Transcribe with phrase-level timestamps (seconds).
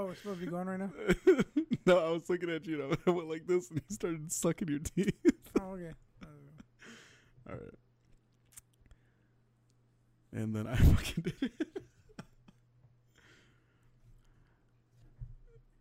[0.00, 0.90] Oh, we're supposed to be going right now.
[1.86, 2.82] no, I was looking at you.
[2.82, 5.12] And I went like this, and you started sucking your teeth.
[5.60, 5.90] Oh, okay.
[7.50, 7.74] All right.
[10.32, 11.52] And then I fucking did it.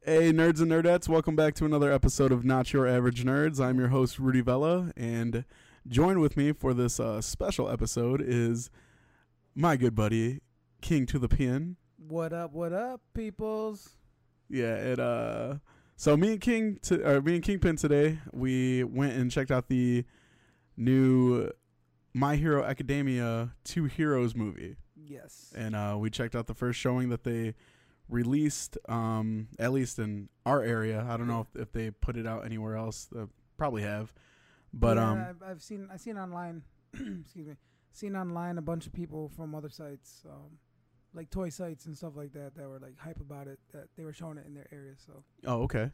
[0.04, 3.64] hey, nerds and nerdettes, welcome back to another episode of Not Your Average Nerds.
[3.64, 5.46] I'm your host, Rudy Vella, and
[5.88, 8.70] joined with me for this uh, special episode is
[9.56, 10.42] my good buddy,
[10.82, 11.78] King to the Pin.
[11.96, 12.52] What up?
[12.52, 13.96] What up, peoples?
[14.50, 15.56] Yeah, it uh
[15.96, 19.68] so me and King to or me and Kingpin today, we went and checked out
[19.68, 20.06] the
[20.78, 21.50] new
[22.14, 24.76] My Hero Academia Two Heroes movie.
[24.96, 25.54] Yes.
[25.56, 27.54] And uh we checked out the first showing that they
[28.08, 31.06] released um at least in our area.
[31.08, 33.08] I don't know if, if they put it out anywhere else.
[33.12, 33.24] They
[33.58, 34.14] probably have.
[34.74, 36.64] But Yeah, um I've, I've seen I've seen online.
[36.94, 37.56] excuse me.
[37.92, 40.58] Seen online a bunch of people from other sites, um,
[41.14, 43.60] like toy sites and stuff like that, that were like hype about it.
[43.74, 44.94] That they were showing it in their area.
[45.06, 45.92] So Oh, okay.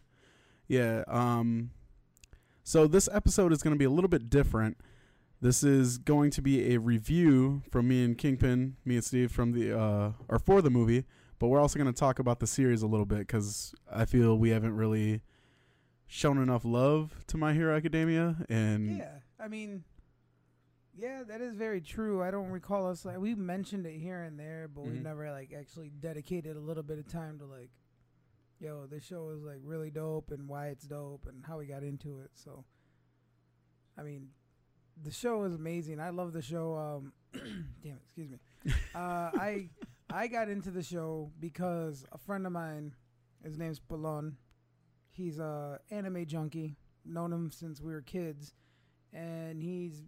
[0.67, 1.03] Yeah.
[1.07, 1.72] Um.
[2.63, 4.77] So this episode is going to be a little bit different.
[5.41, 9.52] This is going to be a review from me and Kingpin, me and Steve from
[9.52, 11.03] the uh, or for the movie,
[11.38, 14.38] but we're also going to talk about the series a little bit because I feel
[14.39, 15.22] we haven't really
[16.07, 19.83] shown enough love to My Hero Academia, and yeah, I mean,
[20.97, 22.21] yeah, that is very true.
[22.23, 25.03] I don't recall us like we mentioned it here and there, but we Mhm.
[25.03, 27.71] never like actually dedicated a little bit of time to like,
[28.59, 31.83] yo, this show is like really dope and why it's dope and how we got
[31.83, 32.31] into it.
[32.35, 32.66] So,
[33.97, 34.29] I mean,
[35.01, 35.99] the show is amazing.
[35.99, 36.75] I love the show.
[36.75, 37.13] Um,
[37.81, 38.39] damn it, excuse me.
[38.95, 39.69] Uh, I
[40.09, 42.95] I got into the show because a friend of mine,
[43.44, 44.35] his name's Balon.
[45.12, 46.77] He's a anime junkie.
[47.03, 48.56] Known him since we were kids,
[49.13, 50.01] and he's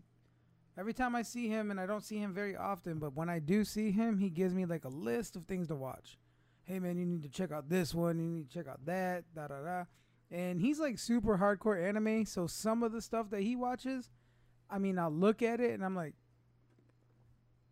[0.78, 3.40] every time I see him, and I don't see him very often, but when I
[3.40, 6.18] do see him, he gives me like a list of things to watch.
[6.64, 8.20] Hey man, you need to check out this one.
[8.20, 9.24] You need to check out that.
[9.34, 9.84] Da da da.
[10.30, 14.10] And he's like super hardcore anime, so some of the stuff that he watches,
[14.70, 16.14] I mean, I'll look at it and I'm like,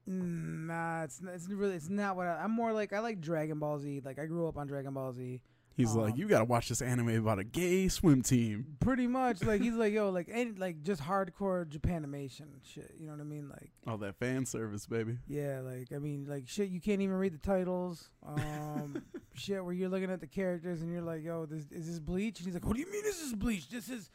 [0.10, 2.94] "Mm, nah, it's not, it's really it's not what I, I'm more like.
[2.94, 4.02] I like Dragon Ball Z.
[4.06, 5.42] Like I grew up on Dragon Ball Z.
[5.75, 9.08] he's like, Um, "You got to watch this anime about a gay swim team." Pretty
[9.08, 12.96] much, like he's like, yo, like any, like just hardcore Japanimation shit.
[12.97, 13.50] You know what I mean?
[13.50, 15.18] Like, All that fan service, baby.
[15.28, 16.69] yeah, like I mean, like shit.
[16.69, 18.09] You can't even read the titles.
[18.25, 19.03] Um,
[19.34, 22.40] shit, where you're looking at the characters and you're like, yo, this is this Bleach?
[22.40, 23.69] And he's like, what do you mean this is Bleach?
[23.69, 24.09] This is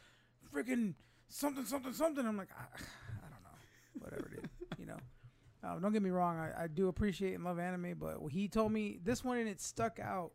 [0.53, 0.95] freaking
[1.29, 2.25] something, something, something.
[2.25, 4.97] I'm like, I, I don't know, whatever it is, you know.
[5.63, 8.71] Um, don't get me wrong, I, I do appreciate and love anime, but he told
[8.71, 10.31] me this one and it stuck out.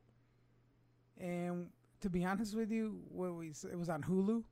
[1.20, 1.68] And
[2.00, 4.44] to be honest with you, what we it was on Hulu.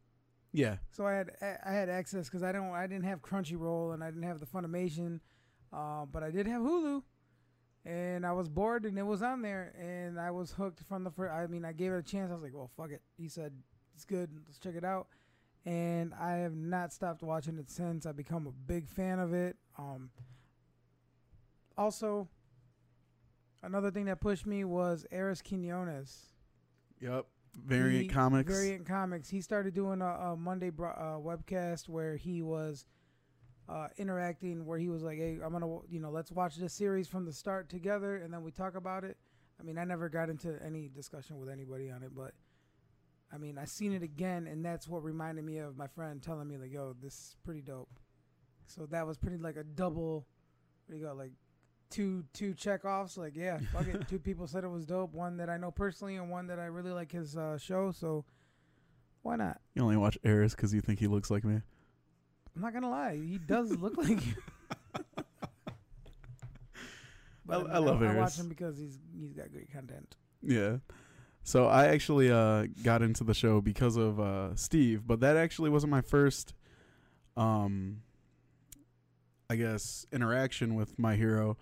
[0.53, 0.77] Yeah.
[0.91, 1.31] So I had
[1.65, 4.47] I had access because I don't I didn't have Crunchyroll and I didn't have the
[4.47, 5.21] Funimation,
[5.73, 7.03] uh, but I did have Hulu,
[7.85, 11.11] and I was bored and it was on there and I was hooked from the
[11.11, 11.33] first.
[11.33, 12.31] I mean I gave it a chance.
[12.31, 13.03] I was like, well fuck it.
[13.19, 13.53] He said
[13.95, 14.31] it's good.
[14.47, 15.09] Let's check it out,
[15.67, 18.07] and I have not stopped watching it since.
[18.07, 19.57] I've become a big fan of it.
[19.77, 20.11] Um,
[21.77, 22.29] also,
[23.63, 26.34] another thing that pushed me was Eris Quinones.
[27.01, 27.27] Yep.
[27.57, 28.53] Variant He- comics.
[28.53, 29.29] Variant Comics.
[29.29, 32.87] He started doing a, a Monday bro- uh, webcast where he was
[33.69, 37.07] uh, interacting, where he was like, "Hey, I'm gonna, you know, let's watch this series
[37.07, 39.17] from the start together, and then we talk about it."
[39.61, 42.33] I mean, I never got into any discussion with anybody on it, but
[43.33, 46.49] I mean, I seen it again, and that's what reminded me of my friend telling
[46.49, 48.01] me like, "Yo, this is pretty dope."
[48.67, 50.27] So that was pretty like a double.
[50.87, 51.17] What do you got?
[51.17, 51.33] Like
[51.91, 53.17] two two check offs.
[53.17, 54.09] Like, yeah, fuck it.
[54.09, 55.13] Two people said it was dope.
[55.13, 57.91] One that I know personally, and one that I really like his uh, show.
[57.93, 58.25] So
[59.23, 59.61] why not?
[59.75, 61.61] You only watch Eris because you think he looks like me.
[62.55, 64.35] I'm not gonna lie, he does look like you.
[67.49, 70.17] I- mean, I love I, watch him because he's he's got great content.
[70.43, 70.77] Yeah.
[71.43, 75.69] So I actually uh, got into the show because of uh, Steve, but that actually
[75.69, 76.55] wasn't my first,
[77.37, 78.01] um,
[79.51, 81.59] I guess, interaction with my hero.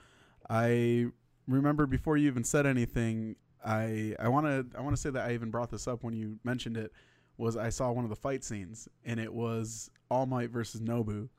[0.52, 1.06] I
[1.48, 5.26] remember before you even said anything, I I want to I want to say that
[5.26, 6.92] I even brought this up when you mentioned it.
[7.38, 11.30] Was I saw one of the fight scenes and it was All Might versus Nomu,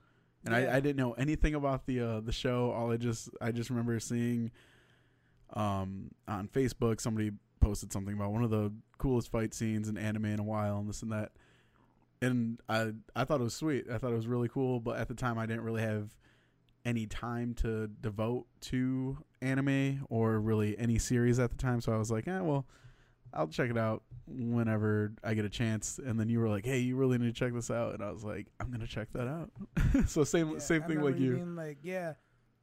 [0.43, 0.71] and Yeah.
[0.71, 2.71] I, I didn't know anything about the uh, the show.
[2.71, 4.49] All I just I just remember seeing
[5.53, 10.25] um, on Facebook somebody posted something about one of the coolest fight scenes in anime
[10.25, 11.33] in a while and this and that.
[12.19, 13.85] And I I thought it was sweet.
[13.91, 16.09] I thought it was really cool, but at the time I didn't really have
[16.85, 21.97] any time to devote to anime or really any series at the time, so I
[21.97, 22.65] was like, "Eh, well,
[23.33, 25.99] I'll check it out whenever I get a chance.
[26.03, 28.11] And then you were like, "Hey, you really need to check this out," and I
[28.11, 29.51] was like, "I'm gonna check that out."
[30.07, 31.35] so same Yeah, same I thing like you.
[31.35, 32.13] Being like, yeah,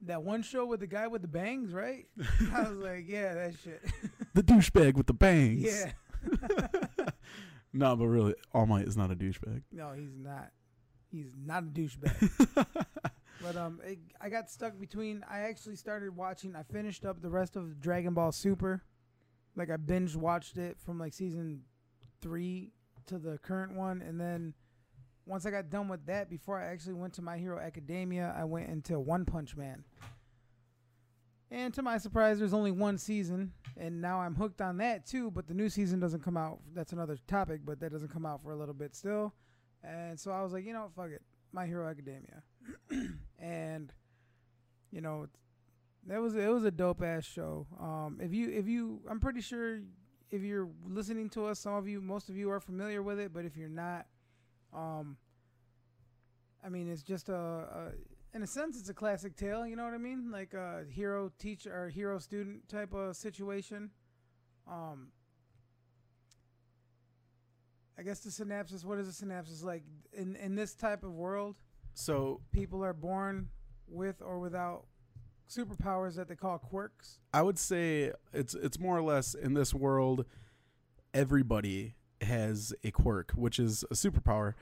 [0.03, 2.07] that one show with the guy with the bangs, right?
[2.55, 3.83] I was like, yeah, that shit.
[4.35, 5.63] the douchebag with the bangs.
[5.63, 5.93] yeah.
[7.73, 9.63] no, but really, All Might is not a douchebag.
[9.73, 10.51] No, he's not.
[11.11, 12.67] He's not a douchebag.
[13.43, 15.25] But um, it, I got stuck between.
[15.29, 16.55] I actually started watching.
[16.57, 18.83] I finished up the rest of Dragon Ball Super.
[19.57, 21.63] Like I binge watched it from like season
[22.21, 22.73] three
[23.07, 24.55] to the current one, and then
[25.27, 28.45] once I got done with that, before I actually went to My Hero Academia, I
[28.45, 29.85] went into One Punch Man.
[31.53, 35.31] And to my surprise, there's only one season, and now I'm hooked on that too.
[35.31, 36.61] But the new season doesn't come out.
[36.75, 39.35] That's another topic, but that doesn't come out for a little bit still.
[39.83, 41.23] And so I was like, you know, fuck it,
[41.53, 42.43] My Hero Academia,
[43.39, 43.93] and
[44.91, 45.29] you know,
[46.07, 47.67] that was it was a dope ass show.
[47.79, 49.81] Um, if you if you, I'm pretty sure
[50.31, 53.33] if you're listening to us, some of you, most of you are familiar with it,
[53.33, 54.07] but if you're not,
[54.73, 55.17] um,
[56.65, 57.93] I mean, it's just a, a
[58.33, 59.67] in a sense, it's a classic tale.
[59.67, 60.31] You know what I mean?
[60.31, 63.91] Like a hero teacher or hero student type of situation.
[64.71, 65.09] Um,
[67.99, 68.85] I guess the synopsis.
[68.85, 69.83] What is a synopsis like
[70.13, 71.57] in in this type of world?
[71.95, 73.49] So People are born
[73.89, 74.85] with or without
[75.49, 77.19] superpowers that they call quirks.
[77.35, 80.25] I would say it's it's more or less in this world,
[81.13, 84.55] everybody has a quirk, which is a superpower,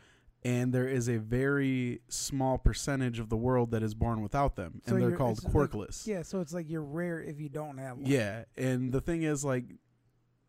[0.44, 4.80] and there is a very small percentage of the world that is born without them,
[4.86, 6.06] So and they're called it's like- quirkless.
[6.06, 8.06] Yeah, so it's like you're rare if you don't have one.
[8.06, 9.64] Yeah, and the thing is, like,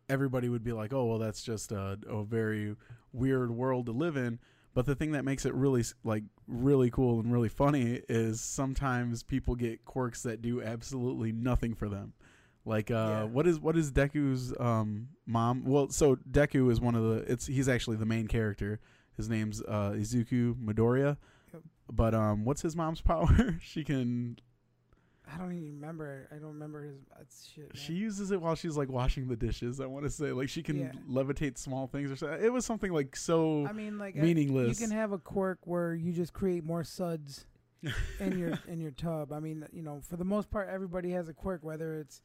[0.08, 2.76] everybody would be like, "Oh, well, that's just a, a very
[3.12, 4.38] weird world to live in."
[4.72, 9.22] But the thing that makes it really like really cool and really funny is sometimes
[9.22, 12.12] people get quirks that do absolutely nothing for them.
[12.64, 13.22] Like, uh, Yeah.
[13.24, 15.64] what is what is Deku's um, mom?
[15.64, 17.32] Well, so Deku is one of the.
[17.32, 18.80] It's he's actually the main character.
[19.16, 21.16] His name's uh, Izuku Midoriya.
[21.52, 21.62] Yep.
[21.92, 23.58] But um, what's his mom's power?
[23.62, 24.38] she can
[25.32, 26.28] I don't even remember.
[26.30, 27.72] I don't remember his that's shit.
[27.74, 27.82] Man.
[27.82, 29.80] She uses it while she's like washing the dishes.
[29.80, 30.92] I want to say like she can Yeah.
[31.08, 32.44] levitate small things or something.
[32.44, 34.80] It was something like so I mean, like I- meaningless.
[34.80, 37.46] You can have a quirk where you just create more suds
[38.20, 39.32] in your in your tub.
[39.32, 42.22] I mean, you know, for the most part, everybody has a quirk, whether it's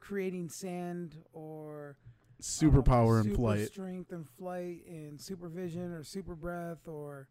[0.00, 1.96] creating sand or
[2.40, 3.66] superpower um, and super flight.
[3.66, 7.28] strength and flight and supervision or super breath or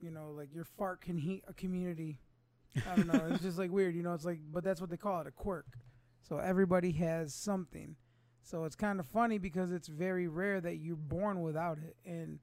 [0.00, 2.18] you know, like your fart can heat a community.
[2.76, 3.26] I don't know.
[3.30, 4.14] it's just like weird, you know.
[4.14, 5.66] It's like, but that's what they call it, a quirk.
[6.22, 7.96] So everybody has something.
[8.42, 11.96] So it's kind of funny because it's very rare that you're born without it.
[12.04, 12.38] And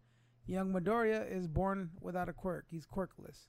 [0.46, 2.66] young Midoriya is born without a quirk.
[2.70, 3.48] He's quirkless,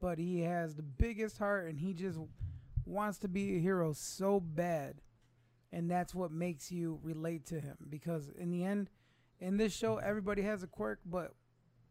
[0.00, 2.18] but he has the biggest heart, and he just
[2.84, 4.96] wants to be a hero so bad.
[5.72, 8.88] And that's what makes you relate to him because in the end,
[9.40, 11.32] in this show, everybody has a quirk, but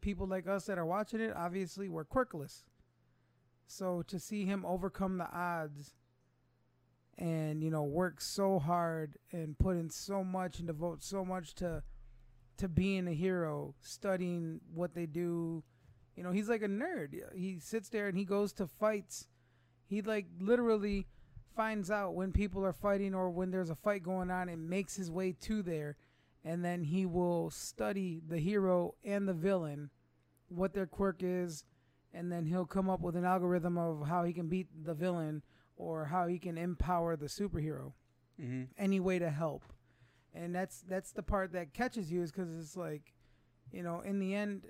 [0.00, 2.64] people like us that are watching it, obviously, we're quirkless.
[3.66, 5.94] So to see him overcome the odds
[7.18, 11.54] and you know work so hard and put in so much and devote so much
[11.56, 11.82] to
[12.58, 15.62] to being a hero, studying what they do,
[16.16, 17.14] you know, he's like a nerd.
[17.34, 19.28] He sits there and he goes to fights.
[19.86, 21.06] He like literally
[21.54, 24.96] finds out when people are fighting or when there's a fight going on and makes
[24.96, 25.96] his way to there
[26.44, 29.90] and then he will study the hero and the villain
[30.48, 31.64] what their quirk is
[32.16, 35.42] and then he'll come up with an algorithm of how he can beat the villain
[35.76, 37.92] or how he can empower the superhero.
[38.40, 38.64] Mm-hmm.
[38.76, 39.64] any way to help.
[40.34, 43.14] And that's that's the part that catches you is because it's like
[43.72, 44.66] you know in the end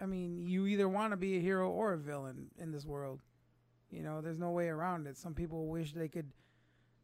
[0.00, 3.22] i mean you either want to be a hero or a villain in this world.
[3.88, 5.16] You know there's no way around it.
[5.16, 6.32] Some people wish they could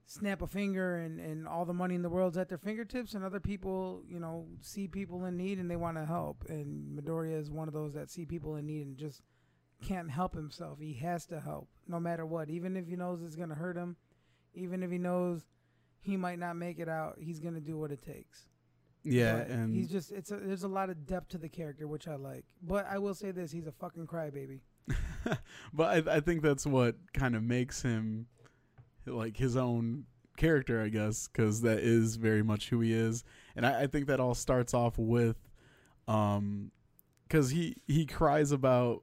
[0.06, 3.24] snap a finger and, and all the money in the world's at their fingertips and
[3.24, 6.44] other people you know see people in need and they want to help.
[6.48, 9.22] And midoriya is one of those that see people in need and just
[9.82, 10.78] can't help himself.
[10.80, 12.50] He has to help no matter what.
[12.50, 13.96] Even if he knows it's going to hurt him
[14.54, 15.42] even if he knows
[16.00, 18.46] he might not make it out he's going to do what it takes.
[19.02, 21.86] Yeah, but and he's just it's a, there's a lot of depth to the character
[21.86, 22.44] which i like.
[22.62, 24.60] But i will say this he's a fucking crybaby.
[25.74, 28.26] But I, I think that's what kind of makes him
[29.06, 30.06] like his own
[30.38, 33.22] character, I guess, because that is very much who he is,
[33.54, 35.36] and I, I think that all starts off with,
[36.08, 36.72] um,
[37.28, 39.02] because he he cries about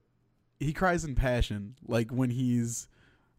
[0.59, 2.87] he cries in passion, like when he's,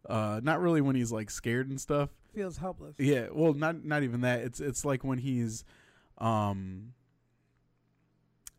[0.08, 2.10] uh, not really when he's like scared and stuff.
[2.34, 4.40] feels helpless Yeah, well, not not even that.
[4.40, 5.64] It's it's like when he's,
[6.18, 6.92] um,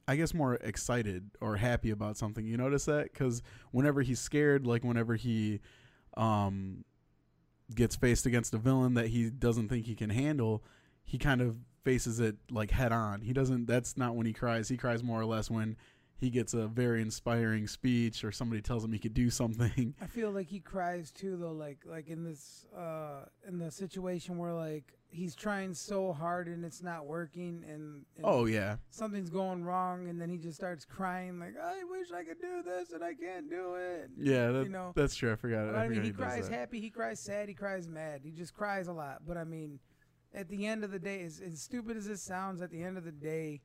[0.07, 2.45] I guess more excited or happy about something.
[2.45, 5.59] You notice that because whenever he's scared, like whenever he,
[6.17, 6.83] um,
[7.75, 10.63] gets faced against a villain that he doesn't think he can handle,
[11.03, 13.21] he kind of faces it like head on.
[13.21, 13.67] He doesn't.
[13.67, 14.67] That's not when he cries.
[14.69, 15.77] He cries more or less when
[16.19, 19.95] he gets a very inspiring speech or somebody tells him he could do something.
[20.01, 21.53] I feel like he cries too, though.
[21.53, 26.63] Like like in this uh in the situation where like he's trying so hard and
[26.63, 30.85] it's not working, and, and Oh yeah, something's going wrong, and then he just starts
[30.85, 34.09] crying like I wish I could do this and I can't do it.
[34.17, 34.51] yeah.
[34.51, 34.91] That, you know.
[34.95, 35.31] that's true.
[35.31, 35.73] I forgot.
[35.73, 38.21] I, I mean, forgot he cries happy, he cries sad, he cries mad.
[38.23, 39.21] He just cries a lot.
[39.25, 39.79] But I mean,
[40.33, 42.97] at the end of the day, as, as stupid as it sounds, at the end
[42.97, 43.61] of the day,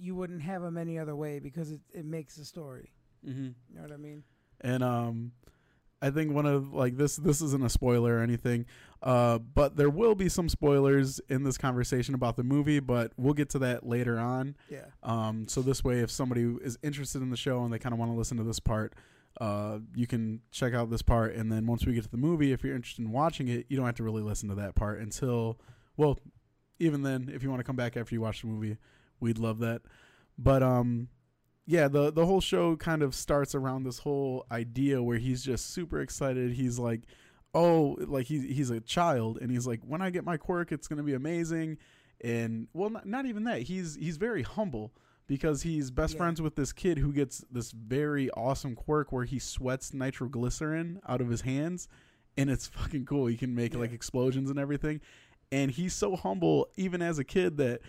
[0.00, 2.92] you wouldn't have them any other way because it, it makes the story.
[3.26, 3.48] Mm-hmm.
[3.68, 4.24] You know what I mean?
[4.62, 5.32] and um
[6.02, 8.64] I think one of like this this isn't a spoiler or anything,
[9.02, 13.34] uh, but there will be some spoilers in this conversation about the movie, but we'll
[13.34, 14.56] get to that later on.
[14.70, 14.86] Yeah.
[15.02, 17.98] Um, so this way, if somebody is interested in the show and they kind of
[17.98, 18.94] want to listen to this part,
[19.42, 22.52] uh, you can check out this part, and then once we get to the movie,
[22.52, 25.00] if you're interested in watching it, you don't have to really listen to that part
[25.00, 25.60] until,
[25.98, 26.18] well,
[26.78, 28.78] even then, if you want to come back after you watch the movie,
[29.20, 29.82] we'd love that.
[30.38, 31.08] But um,
[31.66, 35.70] yeah, the the whole show kind of starts around this whole idea where he's just
[35.72, 36.52] super excited.
[36.52, 37.02] He's like,
[37.54, 40.88] oh, like he's he's a child, and he's like, when I get my quirk, it's
[40.88, 41.78] gonna be amazing.
[42.22, 43.62] And well, not, not even that.
[43.62, 44.92] He's he's very humble
[45.26, 46.18] because he's best Yeah.
[46.18, 51.20] friends with this kid who gets this very awesome quirk where he sweats nitroglycerin out
[51.20, 51.88] of his hands,
[52.36, 53.26] and it's fucking cool.
[53.26, 53.80] He can make Yeah.
[53.80, 55.00] like explosions and everything.
[55.52, 57.80] And he's so humble, even as a kid, that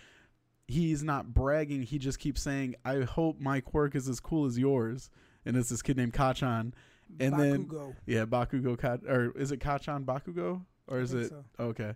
[0.68, 1.82] he's not bragging.
[1.82, 5.10] He just keeps saying, "I hope my quirk is as cool as yours."
[5.44, 6.72] And it's this kid named Kacchan.
[7.20, 7.96] And then- Bakugo.
[8.06, 11.44] Yeah, Bakugo Ka or is it Kacchan Bakugo or is it so.
[11.58, 11.94] okay?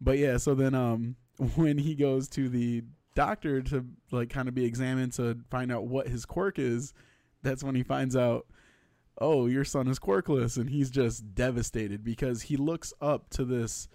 [0.00, 1.16] But yeah, so then um
[1.56, 5.84] when he goes to the doctor to like kind of be examined to find out
[5.86, 6.92] what his quirk is,
[7.42, 8.46] that's when he finds out,
[9.18, 13.88] oh, your son is quirkless, and he's just devastated because he looks up to this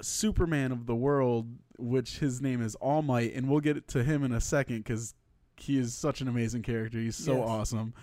[0.00, 1.48] Superman of the world,
[1.82, 5.14] which his name is All Might, and we'll get to him in a second because
[5.56, 6.98] he is such an amazing character.
[6.98, 7.48] He's so Yes.
[7.48, 7.94] awesome.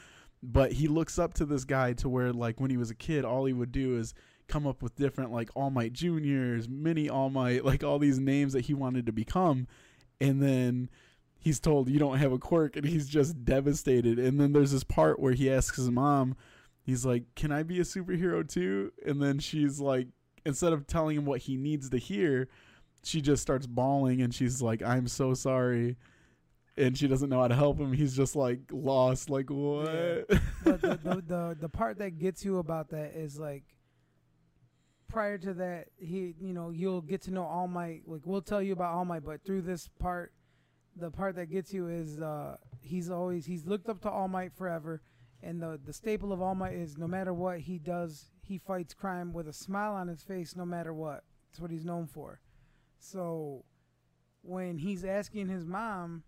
[0.42, 3.26] But he looks up to this guy to where, like, when he was a kid,
[3.26, 4.14] all he would do is
[4.48, 8.54] come up with different, like, All Might Juniors, Mini All Might, like, all these names
[8.54, 9.68] that he wanted to become.
[10.22, 10.90] And then
[11.38, 14.18] he's told, You don't have a quirk, and he's just devastated.
[14.20, 16.36] And then there's this part where he asks his mom,
[16.82, 18.92] He's like, Can I be a superhero too?
[19.06, 20.08] And then she's like,
[20.46, 22.48] Instead of telling him what he needs to hear,
[23.04, 25.98] she just starts bawling and she's like, I'm so sorry.
[26.78, 27.92] And she doesn't know how to help him.
[27.92, 30.28] He's just like lost, like, what?
[30.64, 33.64] but the, the the the part that gets you about that is like
[35.10, 38.62] prior to that he you know you'll get to know all might like we'll tell
[38.62, 40.32] you about all might but through this part
[40.96, 44.54] the part that gets you is uh he's always he's looked up to all might
[44.54, 45.02] forever
[45.42, 48.94] and the the staple of all might is no matter what he does he fights
[48.94, 52.40] crime with a smile on his face no matter what that's what he's known for
[53.00, 53.66] so
[54.42, 56.24] when he's asking his mom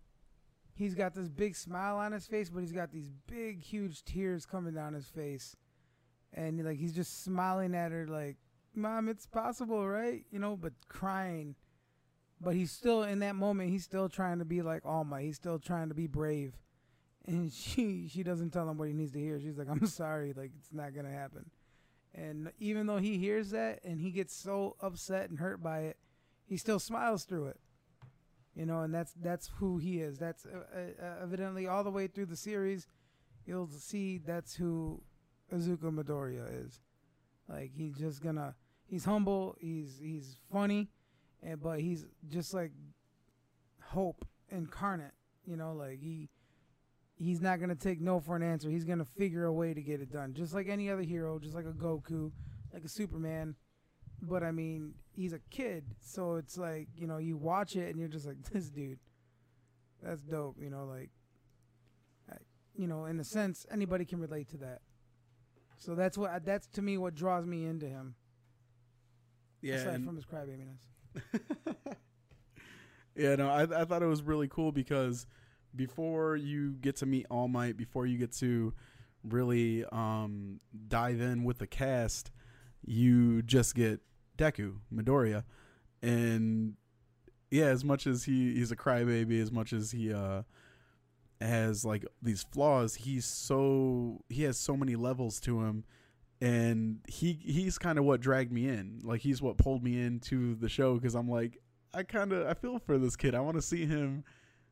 [0.74, 4.46] he's got this big smile on his face, but he's got these big, huge tears
[4.46, 5.56] coming down his face,
[6.32, 8.36] and like he's just smiling at her, like,
[8.74, 11.54] "Mom, it's possible, right?" You know, but crying.
[12.40, 13.70] But he's still in that moment.
[13.70, 15.22] He's still trying to be like Might.
[15.22, 16.54] He's still trying to be brave,
[17.26, 19.40] and she she doesn't tell him what he needs to hear.
[19.40, 21.50] She's like, "I'm sorry, like it's not gonna happen."
[22.14, 25.96] And even though he hears that and he gets so upset and hurt by it,
[26.46, 27.60] he still smiles through it
[28.54, 30.18] you know, and that's that's who he is.
[30.18, 32.86] That's uh, uh, evidently all the way through the series.
[33.46, 35.02] You'll see that's who
[35.52, 36.80] Azuka Midoriya is.
[37.48, 38.54] Like he's just gonna,
[38.86, 40.90] he's humble, he's he's funny,
[41.42, 42.72] and but he's just like
[43.80, 45.14] hope incarnate.
[45.46, 46.28] You know, like he
[47.16, 48.68] he's not gonna take no for an answer.
[48.68, 51.54] He's gonna figure a way to get it done, just like any other hero, just
[51.54, 52.32] like a Goku,
[52.72, 53.56] like a Superman.
[54.22, 57.98] But I mean, he's a kid, so it's like you know, you watch it and
[57.98, 58.98] you're just like, this dude,
[60.02, 60.56] that's dope.
[60.60, 61.10] You know, like,
[62.30, 62.36] I,
[62.76, 64.80] you know, in a sense, anybody can relate to that.
[65.76, 68.14] So that's what that's to me what draws me into him.
[69.60, 70.78] yeah, aside from his crybabyiness.
[73.16, 75.26] yeah, no, I I thought it was really cool because
[75.74, 78.72] before you get to meet All Might, before you get to
[79.24, 82.30] really um, dive in with the cast,
[82.84, 84.00] you just get
[84.38, 85.44] Deku Midoriya,
[86.02, 86.74] and
[87.50, 90.42] yeah, as much as he he's a crybaby, as much as he uh
[91.40, 95.84] has like these flaws, he's so he has so many levels to him.
[96.40, 99.00] And he he's kind of what dragged me in.
[99.04, 101.58] Like he's what pulled me into the show because I'm like,
[101.94, 103.34] I kind of I feel for this kid.
[103.34, 104.24] I want to see him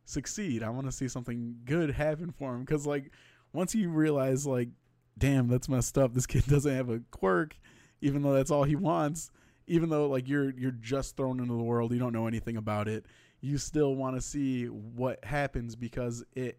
[0.04, 0.62] succeed.
[0.62, 3.12] I want to see something good happen for him because like
[3.52, 4.70] once you realize like,
[5.18, 6.14] damn, that's messed up.
[6.14, 7.56] This kid doesn't have a quirk,
[8.00, 9.30] even though that's all he wants.
[9.70, 12.88] Even though like you're you're just thrown into the world, you don't know anything about
[12.88, 13.06] it.
[13.40, 16.58] You still want to see what happens because it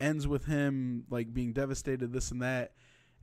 [0.00, 2.72] ends with him like being devastated, this and that,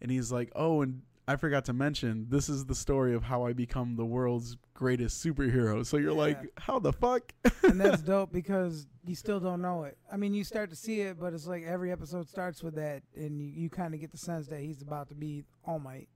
[0.02, 3.46] and he's like, "Oh, and I forgot to mention, this is the story of how
[3.46, 6.18] I become the world's greatest superhero." So you're Yeah.
[6.18, 9.98] like, "How the fuck?" and that's dope because you still don't know it.
[10.12, 13.04] I mean, you start to see it, but it's like every episode starts with that,
[13.16, 16.08] and you, you kind of get the sense that he's about to be All Might.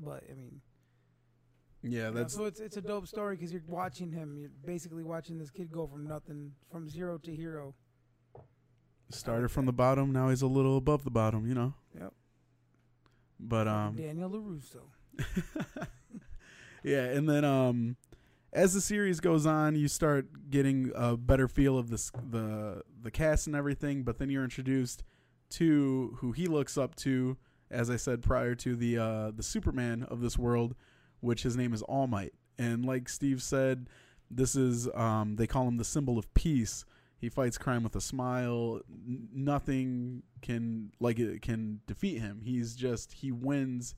[0.00, 0.60] But I mean,
[1.82, 4.36] yeah, you know, that's so it's it's a dope story because you're watching him.
[4.38, 7.74] You're basically watching this kid go from nothing, from zero to hero.
[9.10, 10.12] started from the bottom.
[10.12, 11.74] Now he's a little above the bottom, you know.
[11.98, 12.12] Yep.
[13.38, 14.82] But um, Daniel LaRusso.
[16.82, 17.96] yeah, and then um,
[18.52, 23.10] as the series goes on, you start getting a better feel of this the the
[23.10, 24.02] cast and everything.
[24.02, 25.04] But then you're introduced
[25.50, 27.36] to who he looks up to,
[27.70, 30.74] as I said prior to the uh, the Superman of this world,
[31.26, 32.32] which his name is All Might.
[32.58, 33.88] And like Steve said,
[34.30, 36.84] this is um, they call him the symbol of peace.
[37.18, 38.80] He fights crime with a smile.
[38.90, 42.40] N- nothing can like it can defeat him.
[42.44, 43.94] He's just he wins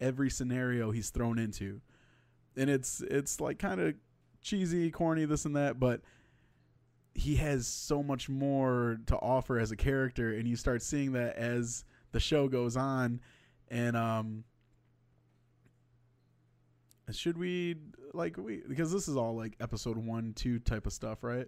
[0.00, 1.80] every scenario he's thrown into.
[2.56, 3.94] And it's it's like kind of
[4.42, 6.02] cheesy, corny this and that, but
[7.14, 11.36] he has so much more to offer as a character and you start seeing that
[11.36, 13.20] as the show goes on
[13.68, 14.44] and um
[17.12, 17.76] should we
[18.12, 21.46] like we because this is all like episode 1 2 type of stuff, right?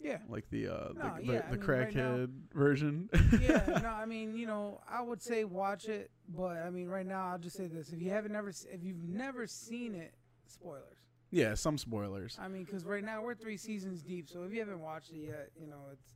[0.00, 0.18] Yeah.
[0.28, 3.08] Like the uh No, the, the, yeah, I the mean, right now- crackhead version.
[3.40, 7.06] yeah, no, I mean, you know, I would say watch it, but I mean, right
[7.06, 10.14] now, I'll just say this: if you haven't never, if you've never seen it,
[10.46, 10.98] spoilers.
[11.30, 12.36] yeah, some spoilers.
[12.40, 15.18] I mean, because right now we're three seasons deep, so if you haven't watched it
[15.26, 16.14] yet, you know, it's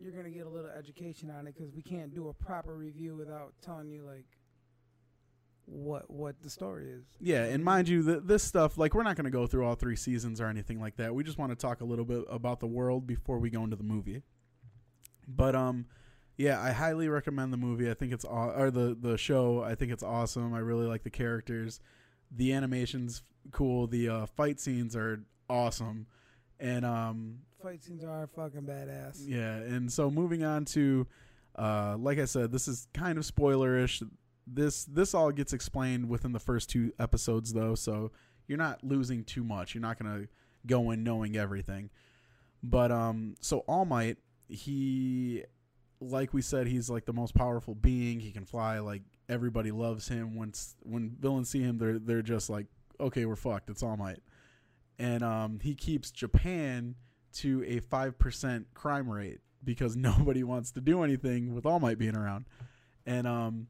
[0.00, 3.14] you're gonna get a little education on it because we can't do a proper review
[3.14, 4.26] without telling you like
[5.72, 7.04] what what the story is.
[7.20, 9.74] Yeah, and mind you, th- this stuff like we're not going to go through all
[9.74, 11.14] three seasons or anything like that.
[11.14, 13.76] We just want to talk a little bit about the world before we go into
[13.76, 14.22] the movie.
[15.26, 15.86] But um,
[16.36, 17.90] yeah, I highly recommend the movie.
[17.90, 19.62] I think it's aw- or the the show.
[19.62, 20.52] I think it's awesome.
[20.54, 21.80] I really like the characters.
[22.30, 23.86] The animation's cool.
[23.86, 26.06] The uh, fight scenes are awesome,
[26.60, 29.22] and um, Fight scenes are fucking badass.
[29.26, 31.06] yeah, and so moving on to,
[31.56, 34.02] uh, like I said, this is kind of spoilerish.
[34.46, 38.10] This this all gets explained within the first two episodes, though, so
[38.46, 39.74] you're not losing too much.
[39.74, 40.26] You're not gonna
[40.66, 41.90] go in knowing everything.
[42.62, 45.44] But um, so All Might, he,
[46.00, 48.20] like we said, he's like the most powerful being.
[48.20, 48.78] He can fly.
[48.78, 50.34] Like everybody loves him.
[50.34, 52.66] Once when villains see him, they're they're just like,
[53.00, 53.70] okay, we're fucked.
[53.70, 54.20] It's All Might,
[54.98, 56.96] and um, he keeps Japan
[57.34, 62.16] to a 5% crime rate because nobody wants to do anything with All Might being
[62.16, 62.46] around.
[63.06, 63.66] And um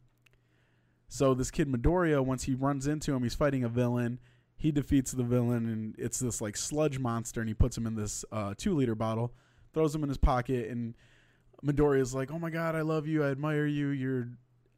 [1.14, 4.18] so this kid Midoriya once he runs into him he's fighting a villain
[4.57, 7.94] he defeats the villain and it's this like sludge monster and he puts him in
[7.96, 9.33] this uh 2 liter bottle
[9.75, 10.94] throws him in his pocket and
[11.62, 14.29] Midoriya's like oh my god I love you I admire you you're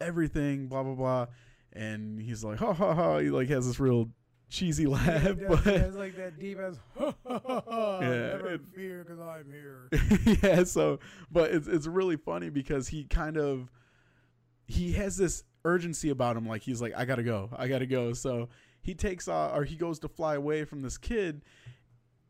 [0.01, 1.27] everything blah blah blah
[1.73, 4.09] and he's like ha ha ha he like has this real
[4.51, 5.07] cheesy laugh
[5.41, 7.99] Yeah, but it's like that deep as ha ha ha.
[8.01, 9.89] Yeah, never it- fear because I'm here.
[10.43, 10.99] yeah, so
[11.31, 13.71] but it's it's really funny because he kind of
[14.67, 17.51] he has this urgency about him like he's like I got to go.
[17.57, 18.13] I got to go.
[18.13, 18.49] So
[18.83, 21.43] he takes uh, or he goes to fly away from this kid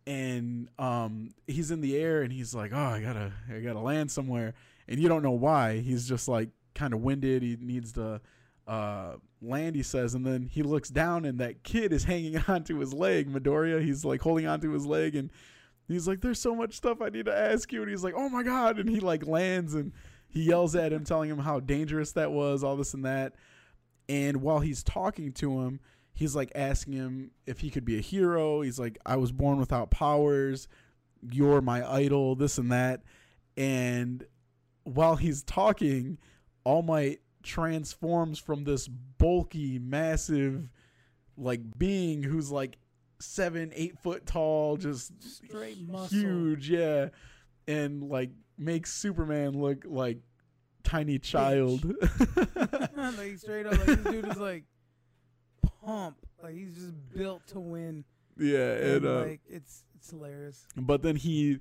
[0.07, 3.73] and um he's in the air and he's like, "Oh, I got to I got
[3.75, 4.55] to land somewhere."
[4.89, 5.79] And you don't know why.
[5.79, 7.43] He's just like kind of winded.
[7.43, 8.21] He needs to
[8.67, 12.79] uh land he says and then he looks down and that kid is hanging onto
[12.79, 15.29] his leg midoriya he's like holding onto his leg and
[15.89, 18.29] He's like, "There's so much stuff I need to ask you," and he's like, "Oh
[18.29, 19.93] my god!" And he like lands and
[20.35, 23.35] he yells at him, telling him how dangerous that was, all this and that.
[24.09, 25.81] And while he's talking to him,
[26.13, 28.61] he's like asking him if he could be a hero.
[28.61, 30.69] He's like, "I was born without powers.
[31.31, 32.35] You're my idol.
[32.35, 33.03] This and that."
[33.57, 34.27] And
[34.83, 36.19] while he's talking,
[36.65, 40.69] All Might transforms from this bulky, massive,
[41.37, 42.79] like being who's like
[43.21, 46.19] seven, eight foot tall, just Straight muscle.
[46.19, 47.11] huge, yeah,
[47.69, 50.19] and like makes Superman look like
[50.83, 51.85] tiny child.
[52.97, 54.65] like straight up, like this dude is like
[55.85, 56.17] pump.
[56.43, 58.05] Like he's just built to win.
[58.39, 60.67] yeah, and And uh, like it's it's hilarious.
[60.77, 61.61] but then he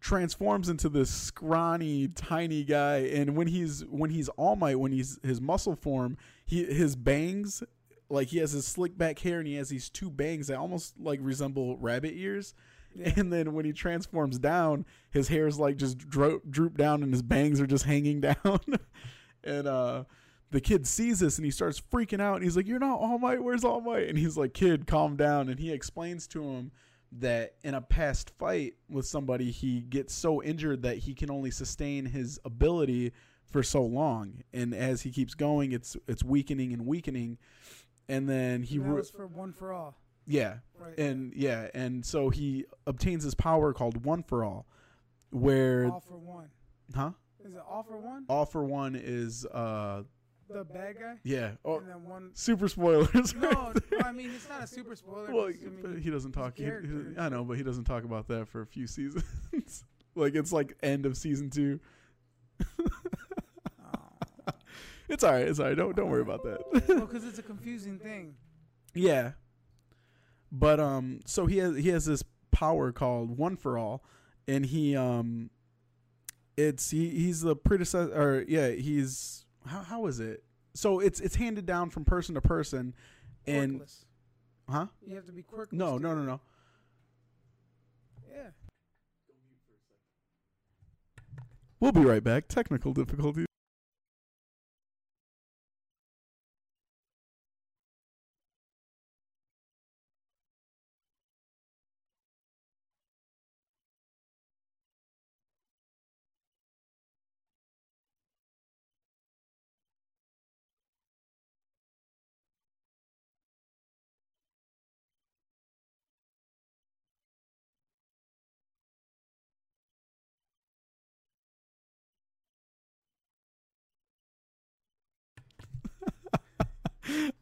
[0.00, 5.18] transforms into this scrawny tiny guy and when he's when he's all might when he's
[5.22, 7.62] his muscle form he his bangs
[8.10, 10.92] like he has his slick back hair and he has these two bangs that almost
[11.00, 12.52] like resemble rabbit ears
[12.94, 13.12] Yeah.
[13.16, 17.22] and then when he transforms down his hair's like just droop, droop down and his
[17.22, 18.60] bangs are just hanging down
[19.44, 20.04] and uh
[20.54, 22.36] the kid sees this and he starts freaking out.
[22.36, 23.42] And he's like, "You're not All Might.
[23.42, 26.70] Where's All Might?" And he's like, "Kid, calm down." And he explains to him
[27.10, 31.50] that in a past fight with somebody, he gets so injured that he can only
[31.50, 33.12] sustain his ability
[33.50, 37.38] for so long, and as he keeps going, it's it's weakening and weakening,
[38.08, 39.96] and then he that re- was for one for all.
[40.26, 40.98] Yeah, Right.
[40.98, 44.66] and yeah, and so he obtains his power called One for All,
[45.30, 46.48] where all for one.
[46.94, 47.10] huh?
[47.44, 48.24] Is it all for one?
[48.28, 50.02] All for One is uh
[50.48, 51.14] The bad guy.
[51.24, 52.30] yeah oh And then one.
[52.34, 53.34] super spoilers.
[53.34, 53.76] No, right.
[54.04, 55.32] I mean it's not a super spoiler.
[55.32, 55.52] well, I
[55.88, 56.56] mean, he doesn't talk.
[56.56, 59.24] He, he- I know, but he doesn't talk about that for a few seasons.
[60.14, 61.80] like it's like end of season two.
[62.80, 64.52] oh.
[65.08, 65.46] It's all right.
[65.46, 65.76] It's all right.
[65.76, 66.60] Don't don't worry about that.
[66.88, 68.34] well, because it's a confusing thing.
[68.94, 69.32] yeah,
[70.54, 74.04] but um, so he has he has this power called One for All,
[74.46, 75.50] and he um,
[76.56, 78.14] it's he he's the predecessor.
[78.14, 80.44] Or yeah, he's how how is it?
[80.72, 82.94] So it's it's handed down from person to person,
[83.46, 84.04] and Quirkless.
[84.70, 84.86] huh?
[85.04, 85.72] You have to be quirkless.
[85.72, 86.40] No, no, no, no.
[88.32, 88.50] Yeah.
[91.80, 92.46] We'll be right back.
[92.48, 93.46] Technical difficulties.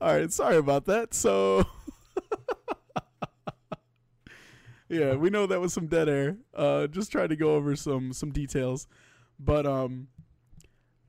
[0.02, 1.14] All right, sorry about that.
[1.14, 1.64] So
[4.88, 6.38] Yeah, we know that was some dead air.
[6.52, 8.88] Uh just trying to go over some some details.
[9.38, 10.08] But um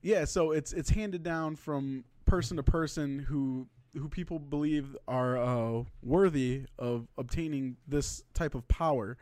[0.03, 5.39] yeah, so it's it's handed down from person to person who who people believe are
[5.39, 9.17] uh worthy of obtaining this type of power.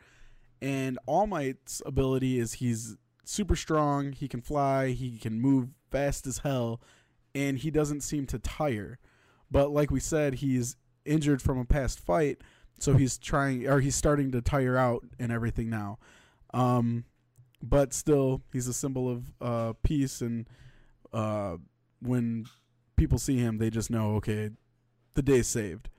[0.61, 6.27] And All Might's ability is he's super strong, he can fly, he can move fast
[6.27, 6.81] as hell,
[7.33, 8.99] and he doesn't seem to tire.
[9.51, 12.41] But like we said, he's injured from a past fight,
[12.79, 15.99] so he's trying or he's starting to tire out and everything now.
[16.53, 17.03] Um,
[17.61, 20.47] but still, he's a symbol of uh, peace, and
[21.13, 21.57] uh,
[22.01, 22.45] when
[22.95, 24.49] people see him, they just know, okay,
[25.13, 25.89] the day's saved.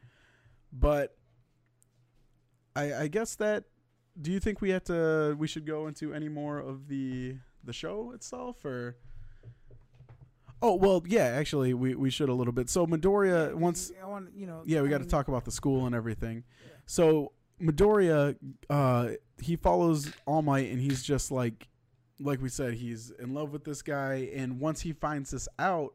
[0.73, 1.17] But
[2.75, 3.65] I, I guess that.
[4.21, 5.37] Do you think we have to?
[5.39, 8.97] We should go into any more of the the show itself, or?
[10.63, 11.25] Oh well, yeah.
[11.25, 12.71] Actually, we, we should a little bit.
[12.71, 14.63] So Midoriya once I want you know.
[14.65, 16.45] yeah, we got to talk about the school and everything.
[16.65, 16.73] Yeah.
[16.87, 18.37] So Midoriya,
[18.71, 19.09] uh,
[19.41, 21.69] he follows All Might, and he's just like,
[22.21, 24.31] like we said, he's in love with this guy.
[24.35, 25.95] And once he finds this out,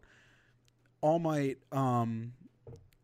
[0.99, 2.34] All Might um,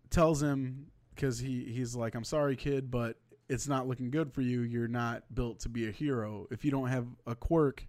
[0.10, 4.42] tells him because he he's like, "I'm sorry, kid, but it's not looking good for
[4.42, 4.62] you.
[4.62, 6.48] You're not built to be a hero.
[6.52, 7.88] If you don't have a quirk,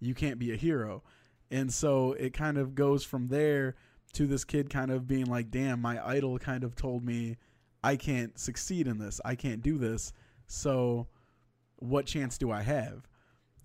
[0.00, 1.04] you can't be a hero."
[1.50, 3.76] And so it kind of goes from there
[4.14, 7.36] to this kid kind of being like, damn, my idol kind of told me
[7.82, 9.20] I can't succeed in this.
[9.24, 10.12] I can't do this.
[10.46, 11.08] So
[11.76, 13.08] what chance do I have?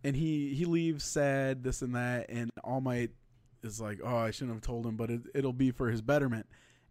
[0.04, 3.12] And he he leaves sad, this and that, and All Might
[3.64, 6.48] is like, oh, I shouldn't have told him, but it, it'll be for his betterment.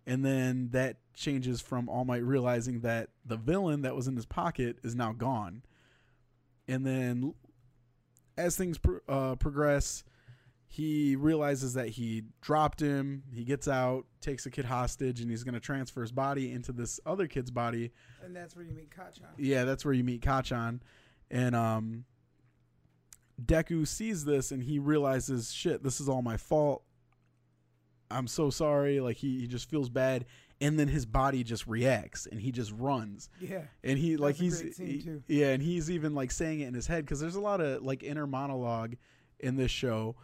[0.06, 4.26] And then that changes from All Might realizing that the villain that was in his
[4.26, 5.62] pocket is now gone.
[6.66, 7.34] And then
[8.36, 10.04] as things pro- uh, progress,
[10.70, 13.22] he realizes that he dropped him.
[13.32, 16.72] He gets out, takes a kid hostage, and he's going to transfer his body into
[16.72, 17.90] this other kid's body.
[18.22, 19.24] And that's where you meet Kacchan.
[19.38, 20.80] Yeah, that's where you meet Kacchan.
[21.30, 22.04] And um,
[23.42, 26.82] Deku sees this and he realizes, shit, this is all my fault.
[28.10, 29.00] I'm so sorry.
[29.00, 30.26] Like, he, he just feels bad.
[30.60, 33.62] And then his body just reacts and he just runs Yeah.
[33.84, 37.04] and he like he's he- yeah and he's even like saying it in his head
[37.04, 38.96] because there's a lot of like inner monologue
[39.38, 40.16] in this show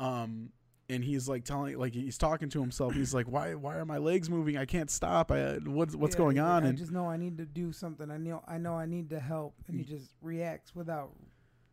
[0.00, 0.50] um
[0.88, 2.94] and he's like telling like he's talking to himself.
[2.94, 4.56] He's like why why are my legs moving?
[4.56, 5.30] I can't stop.
[5.30, 6.64] I what's what's Yeah, going on?
[6.64, 8.10] I and just know I need to do something.
[8.10, 11.12] I know I know I need to help, and he just reacts without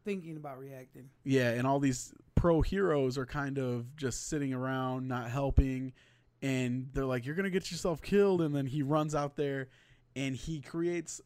[0.05, 1.09] thinking about reacting.
[1.25, 5.91] yeah and all these pro heroes are kind of just sitting around not helping
[6.41, 8.41] and they're like you're gonna get yourself killed.
[8.41, 9.69] And then he runs out there
[10.15, 11.19] and he creates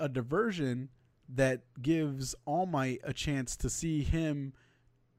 [0.00, 0.88] a diversion
[1.28, 4.54] that gives all might a chance to see him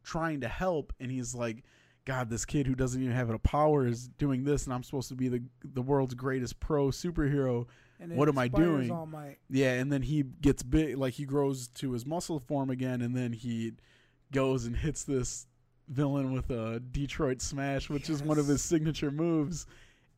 [0.08, 1.64] trying to help and he's like
[2.06, 5.10] god this kid who doesn't even have a power is doing this and i'm supposed
[5.10, 5.44] to be the
[5.74, 7.68] the world's greatest pro superhero
[8.00, 8.88] And What am I doing?
[9.50, 13.16] Yeah, and then he gets big, like he grows to his muscle form again, and
[13.16, 13.74] then he
[14.32, 15.48] goes and hits this
[15.90, 19.66] villain with a Detroit Smash, which is one of his signature moves,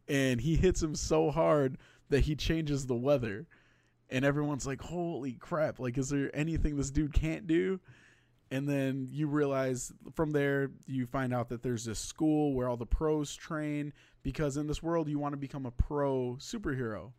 [0.10, 1.78] and he hits him so hard
[2.10, 3.48] that he changes the weather,
[4.10, 5.80] and everyone's like, "Holy crap!
[5.80, 7.80] Like, is there anything this dude can't do?"
[8.52, 12.78] And then you realize from there, you find out that there's this school where all
[12.78, 17.12] the pros train because in this world you want to become a pro superhero,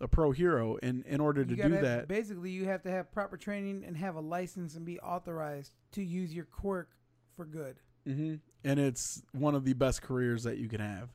[0.00, 3.36] a pro hero, and in order to do that, basically, you have to have proper
[3.36, 6.90] training and have a license and be authorized to use your quirk
[7.36, 7.76] for good.
[8.06, 8.34] hmm
[8.64, 11.10] And it's one of the best careers that you can have.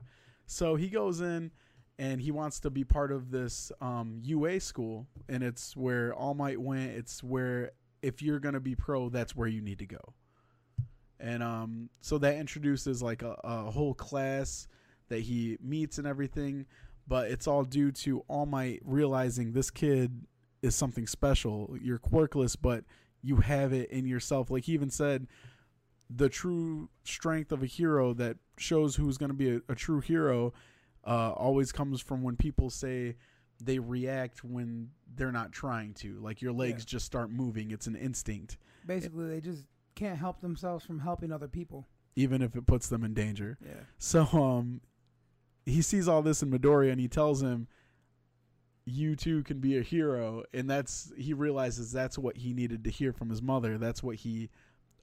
[0.48, 1.52] So he goes in
[2.00, 5.08] and he wants to be part of this um, UA school.
[5.30, 6.92] And it's where All Might went.
[6.92, 7.72] It's where,
[8.02, 10.14] if you're going to be pro, that's where you need to go.
[11.20, 14.68] And um, so that introduces like a, a whole class
[15.10, 16.66] that he meets and everything.
[17.08, 20.26] But it's all due to All Might realizing this kid
[20.62, 21.76] is something special.
[21.82, 22.86] You're quirkless, but
[23.22, 24.50] you have it in yourself.
[24.50, 25.28] Like he even said,
[26.10, 30.00] the true strength of a hero that shows who's going to be a, a true
[30.00, 30.54] hero
[31.06, 33.16] uh, always comes from when people say
[33.64, 36.20] they react when they're not trying to.
[36.20, 36.88] Like your legs Yeah.
[36.98, 37.72] just start moving.
[37.72, 41.88] It's an instinct, Basically, they just can't help themselves from helping other people.
[42.16, 43.58] even if it puts them in danger.
[43.66, 43.84] Yeah.
[43.98, 44.82] So um,
[45.66, 47.68] he sees all this in Midoriya and he tells him,
[48.86, 52.90] "You too can be a hero." And that's he realizes that's what he needed to
[52.90, 53.78] hear from his mother.
[53.78, 54.50] That's what he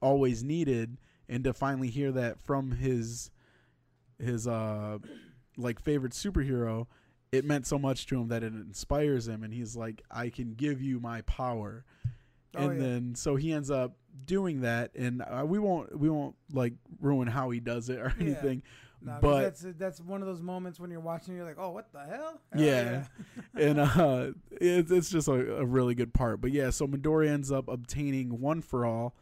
[0.02, 3.30] always needed, and to finally hear that from his
[4.18, 4.98] his uh
[5.56, 6.86] like favorite superhero,
[7.32, 10.54] it meant so much to him that it inspires him, and he's like, "I can
[10.54, 11.84] give you my power."
[12.56, 12.86] Oh, and yeah.
[12.88, 17.28] then so he ends up doing that, and uh, we won't we won't like ruin
[17.28, 18.24] how he does it or Yeah.
[18.26, 18.62] anything.
[19.00, 22.00] But that's that's one of those moments when you're watching, you're like, oh, what the
[22.00, 22.40] hell?
[22.52, 23.04] Hell Yeah.
[23.54, 26.40] and uh, it's it's just a, a really good part.
[26.40, 29.14] But yeah, so Midori ends up obtaining one for all,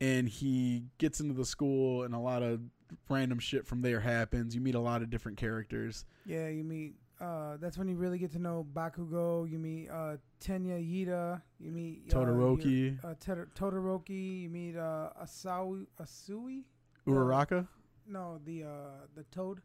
[0.00, 2.62] and he gets into the school, and a lot of
[3.08, 4.56] random shit from there happens.
[4.56, 6.04] You meet a lot of different characters.
[6.26, 6.94] Yeah, you meet.
[7.22, 9.48] Uh, that's when you really get to know Bakugo.
[9.48, 11.40] You meet uh, Tenya Iida.
[11.60, 14.42] You meet uh, Todoroki, uh, Tod- Todoroki.
[14.42, 16.64] You meet uh, Asawi, Asui.
[17.06, 17.68] Uraraka.
[18.08, 18.68] No, the uh,
[19.14, 19.60] the toad.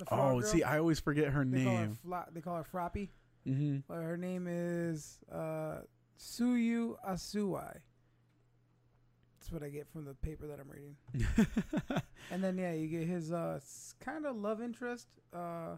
[0.00, 0.42] The Oh, girl.
[0.42, 1.98] see, I always forget her they call her name.
[2.04, 3.10] Fla- they call her Froppy.
[3.46, 5.82] hmm But her name is uh,
[6.18, 7.76] Tsuyu Asuai.
[9.38, 12.02] That's what I get from the paper that I'm reading.
[12.32, 13.58] And then yeah, you get his uh
[14.00, 15.06] kind of love interest.
[15.32, 15.76] Uh,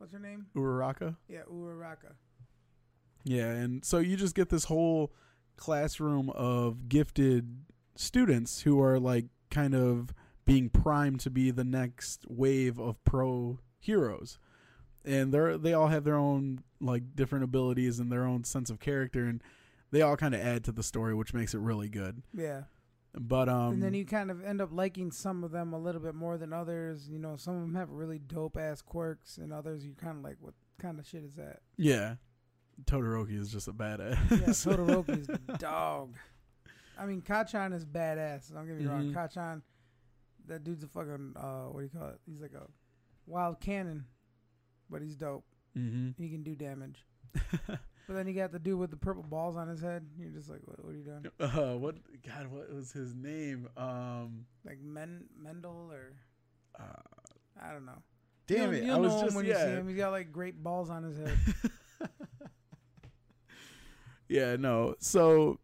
[0.00, 0.46] what's her name?
[0.56, 1.16] Uraraka.
[1.28, 2.14] Yeah, Uraraka.
[3.22, 5.12] Yeah, and so you just get this whole
[5.56, 7.64] classroom of gifted
[7.96, 10.14] students who are like kind of
[10.46, 14.38] being primed to be the next wave of pro heroes.
[15.04, 18.80] And they're they all have their own like different abilities and their own sense of
[18.80, 19.42] character and
[19.90, 22.22] they all kind of add to the story which makes it really good.
[22.34, 22.62] Yeah.
[23.18, 26.00] But um and then you kind of end up liking some of them a little
[26.00, 27.08] bit more than others.
[27.08, 30.22] You know, some of them have really dope ass quirks, and others you kind of
[30.24, 31.60] like, what kind of shit is that?
[31.76, 32.14] yeah.
[32.86, 34.16] Todoroki is just a badass.
[34.30, 34.36] Yeah,
[34.74, 36.14] Todoroki is the dog.
[36.98, 38.50] I mean, Kacchan is badass.
[38.54, 39.10] Don't get me wrong.
[39.10, 39.14] Mhm.
[39.14, 39.60] Kacchan,
[40.46, 42.20] that dude's a fucking uh, what do you call it?
[42.26, 42.66] He's like a
[43.26, 44.06] wild cannon,
[44.88, 45.44] but he's dope.
[45.76, 46.14] mhm.
[46.16, 47.04] He can do damage.
[48.10, 50.04] But then you got the dude with the purple balls on his head.
[50.18, 51.26] You're just like, what, what are you doing?
[51.40, 51.94] uh what
[52.26, 53.68] god what was his name?
[53.76, 56.14] Um Like Men Mendel or
[56.76, 58.02] uh, I don't know.
[58.48, 58.84] damn You'll- it.
[58.86, 59.52] You'll I was know him just when yeah.
[59.52, 59.88] you see him.
[59.90, 61.38] He's got like great balls on his head.
[64.28, 64.96] yeah, no.
[64.98, 65.60] So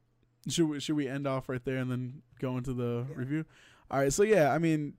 [0.49, 3.17] should we, should we end off right there and then go into the Yeah.
[3.17, 3.45] review?
[3.91, 4.13] All right.
[4.13, 4.95] So yeah, I mean,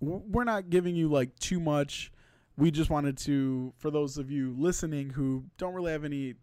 [0.00, 2.12] we're not giving you like too much.
[2.56, 6.34] We just wanted to, for those of you listening who don't really have any,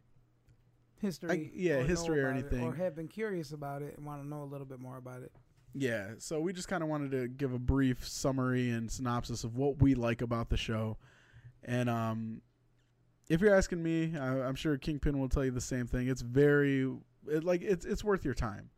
[1.02, 1.52] history.
[1.56, 2.64] yeah, or history or about it, anything.
[2.64, 5.22] or have been curious about it and want to know a little bit more about
[5.24, 5.32] it.
[5.74, 6.12] yeah.
[6.20, 9.82] So we just kind of wanted to give a brief summary and synopsis of what
[9.82, 10.98] we like about the show,
[11.64, 12.42] and um,
[13.30, 16.08] if you're asking me, I, I'm sure Kingpin will tell you the same thing.
[16.10, 16.90] It's very,
[17.28, 18.70] it, like it's it's worth your time.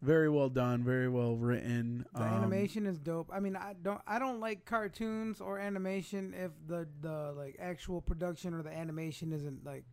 [0.00, 2.06] Very well done, very well written.
[2.14, 3.30] The Um, animation is dope.
[3.32, 8.00] I mean, I don't I don't like cartoons or animation if the the like actual
[8.00, 9.84] production or the animation isn't like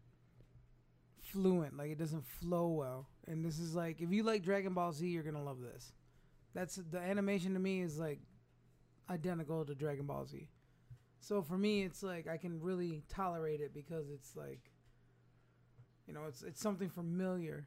[1.19, 3.09] fluent, like it doesn't flow well.
[3.27, 5.93] And this is like if you like Dragon Ball Z, you're going to love this.
[6.53, 8.19] That's the animation to me is like
[9.09, 10.47] identical to Dragon Ball Z.
[11.19, 14.71] So for me, it's like I can really tolerate it because it's like
[16.05, 17.65] you know, it's it's something familiar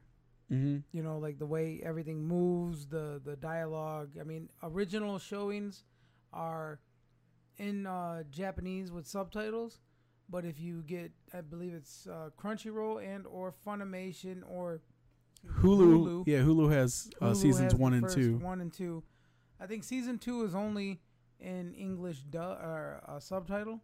[0.51, 0.83] mhm.
[0.91, 5.83] you know like the way everything moves the the dialogue i mean original showings
[6.33, 6.79] are
[7.57, 9.79] in uh japanese with subtitles
[10.29, 14.81] but if you get i believe it's uh crunchyroll and or funimation or
[15.61, 18.37] Hulu, yeah, Hulu has uh, Hulu seasons has one and two.
[18.39, 19.03] one and two
[19.59, 20.99] I think season two is only
[21.39, 23.81] in English du- or uh, subtitle.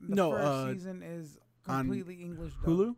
[0.00, 2.52] The No, first uh, season is completely English.
[2.64, 2.94] Hulu?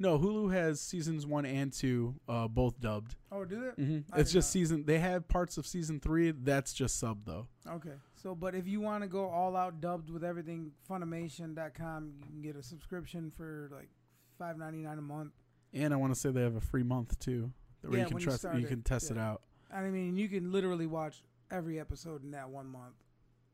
[0.00, 3.16] No, Hulu has seasons one and two, uh, both dubbed.
[3.32, 3.74] Oh, do that?
[3.74, 4.52] hmm It's just not.
[4.52, 4.84] season.
[4.84, 6.30] They have parts of season three.
[6.30, 7.48] That's just sub though.
[7.68, 7.94] Okay.
[8.14, 12.42] So, but if you want to go all out dubbed with everything, Funimation.com, you can
[12.42, 13.88] get a subscription for like
[14.38, 15.32] five ninety nine a month.
[15.74, 18.14] And I want to say they have a free month too, where Yeah, you can
[18.14, 19.42] when you You, can test it out.
[19.72, 22.94] I mean, you can literally watch every episode in that one month.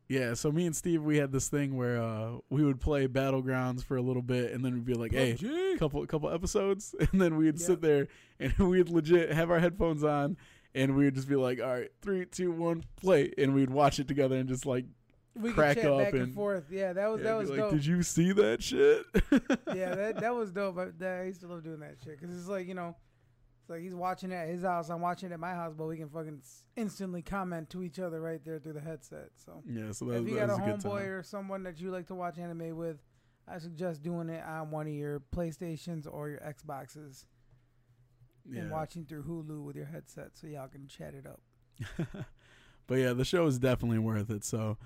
[0.08, 0.34] Yeah.
[0.34, 3.96] So me and Steve, we had this thing where uh, we would play Battlegrounds for
[3.96, 5.78] a little bit, and then we'd be like, "Hey, PUBG.
[5.78, 7.66] couple couple episodes," and then we'd Yeah.
[7.66, 10.36] sit there and we'd legit have our headphones on,
[10.74, 14.06] and we'd just be like, "All right, three, two, one, play," and we'd watch it
[14.08, 14.84] together and just like,
[15.36, 16.64] we crack could chat up back and, and- forth.
[16.70, 17.70] Yeah, that was yeah, that was like, dope.
[17.72, 19.04] "Did you see that shit?"
[19.74, 20.76] yeah, that that was dope.
[20.76, 22.94] But that, I used to love doing that shit because it's like you know,
[23.68, 25.96] like he's watching it at his house, I'm watching it at my house, but we
[25.96, 26.42] can fucking
[26.76, 29.30] instantly comment to each other right there through the headset.
[29.36, 29.92] So yeah.
[29.92, 32.38] So that, if you that got a homeboy or someone that you like to watch
[32.38, 32.98] anime with,
[33.48, 37.26] I suggest doing it on one of your PlayStations or your Xboxes
[38.52, 41.40] and watching through Hulu with your headset so y'all can chat it up.
[42.86, 44.44] but yeah, the show is definitely worth it.
[44.44, 44.76] So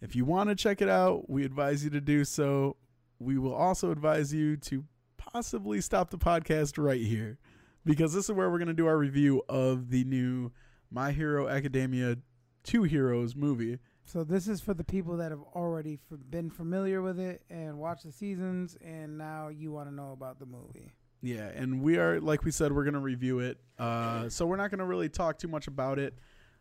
[0.00, 2.76] if you want to check it out, we advise you to do so.
[3.18, 4.84] We will also advise you to
[5.16, 7.38] possibly stop the podcast right here
[7.84, 10.52] because this is where we're going to do our review of the new
[10.90, 12.16] My Hero Academia
[12.64, 13.78] Two Heroes movie.
[14.04, 17.78] So this is for the people that have already f- been familiar with it and
[17.78, 20.92] watched the seasons, and now you want to know about the movie.
[21.22, 23.58] Yeah, and we are like we said, we're going to review it.
[23.78, 26.14] Uh, so we're not going to really talk too much about it.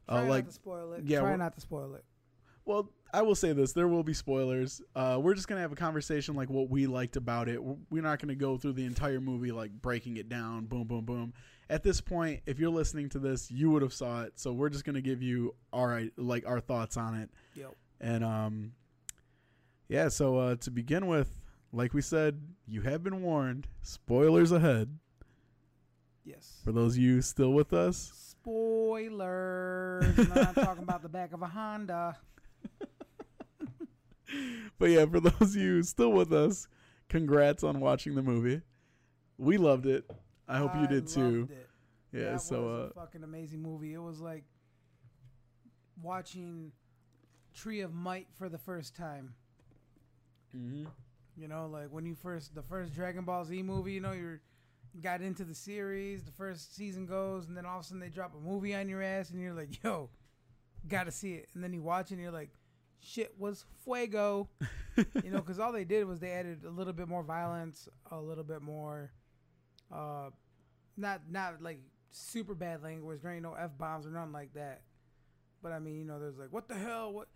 [0.07, 1.03] Try Uh, like not to spoil it.
[1.05, 2.03] yeah, Try not to spoil it.
[2.65, 4.81] Well, I will say this: there will be spoilers.
[4.95, 7.61] Uh, we're just gonna have a conversation like what we liked about it.
[7.61, 11.33] We're- not gonna go through the entire movie like breaking it down, boom, boom, boom.
[11.69, 14.39] At this point, if you're listening to this, you would have saw it.
[14.39, 17.29] So we're just gonna give you all right, like our thoughts on it.
[17.55, 17.75] Yep.
[17.99, 18.71] And um,
[19.87, 20.07] yeah.
[20.07, 21.29] So uh, to begin with,
[21.71, 23.67] like we said, you have been warned.
[23.81, 24.97] Spoilers ahead.
[26.23, 26.61] Yes.
[26.63, 28.11] For those of you still with us,
[28.43, 30.17] Spoilers.
[30.17, 32.17] I'm not talking about the back of a Honda.
[34.77, 36.67] But yeah, for those of you still with us,
[37.09, 38.61] congrats on watching the movie.
[39.37, 40.09] We loved it.
[40.47, 41.47] I hope you did too.
[41.51, 41.67] it.
[42.11, 43.93] Yeah, that so was uh a fucking amazing movie.
[43.93, 44.43] It was like
[46.01, 46.71] watching
[47.53, 49.33] Tree of Might for the first time.
[50.55, 50.87] mhm.
[51.37, 54.41] You know, like when you first the first Dragon Ball Z movie, you know, you're
[55.01, 58.09] got into the series, the first season goes, and then all of a sudden they
[58.09, 60.09] drop a movie on your ass, and you're like, yo,
[60.87, 61.47] gotta see it.
[61.53, 62.49] And then you watch it, and you're like,
[63.01, 64.49] shit was fuego.
[65.23, 68.19] you know, because all they did was they added a little bit more violence, a
[68.19, 69.11] little bit more,
[69.91, 70.29] uh,
[70.97, 71.79] not not like
[72.11, 74.81] super bad language, there ain't no f bombs or nothing like that.
[75.61, 77.27] But I mean, you know, there's like, what the hell, what,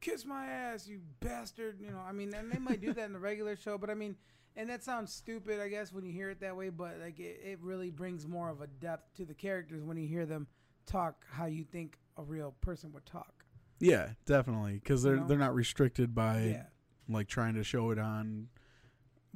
[0.00, 1.80] kiss my ass, you bastard.
[1.80, 3.94] You know, I mean, and they might do that in the regular show, but I
[3.94, 4.16] mean,
[4.56, 6.70] and that sounds stupid, I guess, when you hear it that way.
[6.70, 10.08] But like, it, it really brings more of a depth to the characters when you
[10.08, 10.46] hear them
[10.86, 13.44] talk how you think a real person would talk.
[13.80, 15.26] Yeah, definitely, because they're You know?
[15.26, 16.62] they're not restricted by yeah.
[17.08, 18.48] like trying to show it on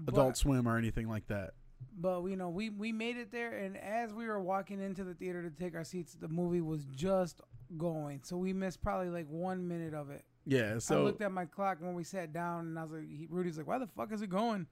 [0.07, 1.53] Adult Swim or anything like that.
[1.97, 5.15] But you know, we we made it there, and as we were walking into the
[5.15, 7.41] theater to take our seats, the movie was just
[7.77, 8.21] going.
[8.23, 10.25] So we missed probably like one minute of it.
[10.45, 12.93] Yeah, So I so looked at my clock when we sat down, and I was
[12.93, 14.67] like, he, Rudy's like, "Why the fuck is it going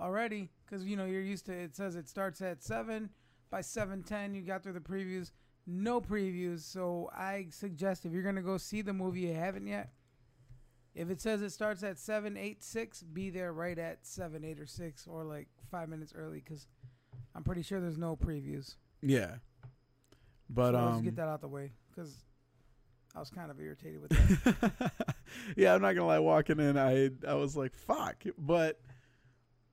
[0.00, 3.10] already?" Because you know you're used to it says it starts at seven.
[3.50, 5.30] By seven ten, you got through the previews.
[5.70, 9.90] No previews, so I suggest if you're gonna go see the movie you haven't yet,
[10.94, 14.58] if it says it starts at seven, eight, six, be there right at seven, eight,
[14.58, 16.66] or six, or like five minutes early, because
[17.34, 18.76] I'm pretty sure there's no previews.
[19.02, 19.34] yeah,
[20.48, 22.14] but so let's um, get that out the way, because
[23.14, 24.92] I was kind of irritated with that.
[25.56, 26.18] yeah, I'm not gonna lie.
[26.18, 28.80] Walking in, I I was like, "Fuck!" But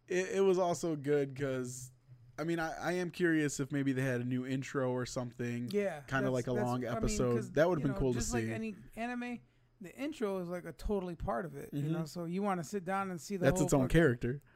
[0.10, 1.90] it, it was also good because,
[2.38, 5.70] I mean, I, I am curious if maybe they had a new intro or something.
[5.72, 7.18] Yeah, Kinda like a long I mean,
[7.54, 8.34] That would've been know, cool to see.
[8.38, 9.40] like any anime,
[9.82, 11.70] the intro is like a totally part of it.
[11.72, 11.92] You Mhm.
[11.92, 14.42] know, so you want to sit down and see the That's its own character.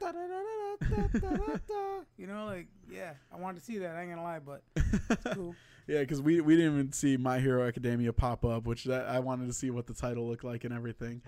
[2.16, 3.96] You know, like yeah, I wanted to see that.
[3.96, 5.54] I ain't gonna lie, but it's cool.
[5.86, 9.20] Yeah, because we we didn't even see My Hero Academia pop up, which that, I
[9.20, 11.22] wanted to see what the title looked like and everything.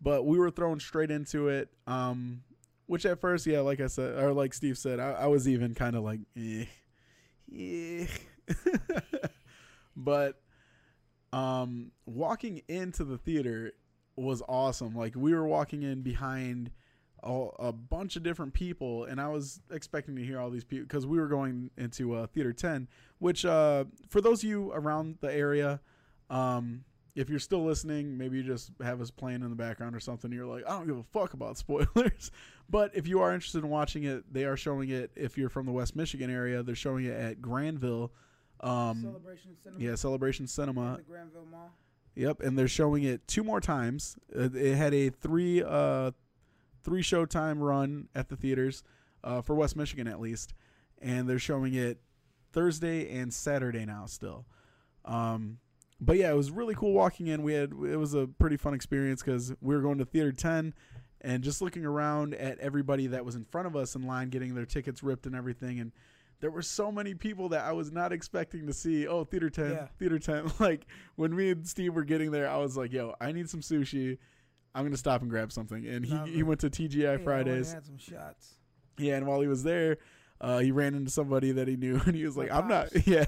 [0.00, 1.70] But we were thrown straight into it.
[1.88, 2.42] Um,
[2.88, 5.74] which at first, yeah, like I said, or like Steve said, I, I was even
[5.74, 6.64] kind of like, eh,
[7.56, 8.06] eh.
[9.96, 10.40] but
[11.32, 13.72] um, walking into the theater
[14.16, 14.96] was awesome.
[14.96, 16.72] Like we were walking in behind
[17.22, 20.86] a, a bunch of different people, and I was expecting to hear all these people
[20.86, 25.18] because we were going into uh, Theater Ten, which uh, for those of you around
[25.20, 25.80] the area,
[26.30, 26.84] Um,
[27.18, 30.30] if you're still listening, maybe you just have us playing in the background or something.
[30.30, 32.30] You're like, I don't give a fuck about spoilers.
[32.70, 35.10] but if you are interested in watching it, they are showing it.
[35.16, 38.12] If you're from the West Michigan area, they're showing it at Granville.
[38.60, 39.84] Um, Celebration Cinema.
[39.84, 40.96] yeah, Celebration Cinema.
[40.98, 41.72] the Granville Mall.
[42.14, 44.16] Yep, and they're showing it two more times.
[44.34, 46.12] Uh, it had a three uh
[46.84, 48.82] three showtime run at the theaters
[49.24, 50.54] uh, for West Michigan at least,
[51.02, 51.98] and they're showing it
[52.52, 54.46] Thursday and Saturday now still.
[55.04, 55.58] Um,
[56.00, 57.42] but yeah, it was really cool walking in.
[57.42, 60.74] We had it was a pretty fun experience because we were going to theater ten,
[61.20, 64.54] and just looking around at everybody that was in front of us in line getting
[64.54, 65.92] their tickets ripped and everything, and
[66.40, 69.08] there were so many people that I was not expecting to see.
[69.08, 69.86] Oh, theater ten, Yeah.
[69.98, 70.50] theater ten.
[70.60, 70.86] Like
[71.16, 74.18] when me and Steve were getting there, I was like, "Yo, I need some sushi.
[74.74, 77.72] I'm gonna stop and grab something." And he he went to TGI Hey, I Fridays.
[77.72, 78.54] had some shots.
[78.98, 79.96] Yeah, and while he was there,
[80.40, 82.88] uh, he ran into somebody that he knew, and he was My like, "I'm not."
[83.06, 83.24] Yeah.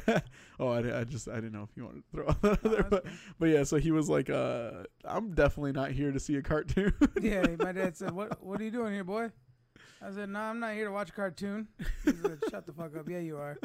[0.58, 2.70] oh, I, I just I didn't know if you wanted to throw that out No,
[2.70, 3.12] there, that's but cool.
[3.38, 3.62] but yeah.
[3.64, 7.72] So he was like, uh, "I'm definitely not here to see a cartoon." yeah, my
[7.72, 9.30] dad said, "What What are you doing here, boy?"
[10.02, 11.68] I said, "No, I'm not here to watch a cartoon."
[12.04, 13.58] He said, "Shut the fuck up." Yeah, you are.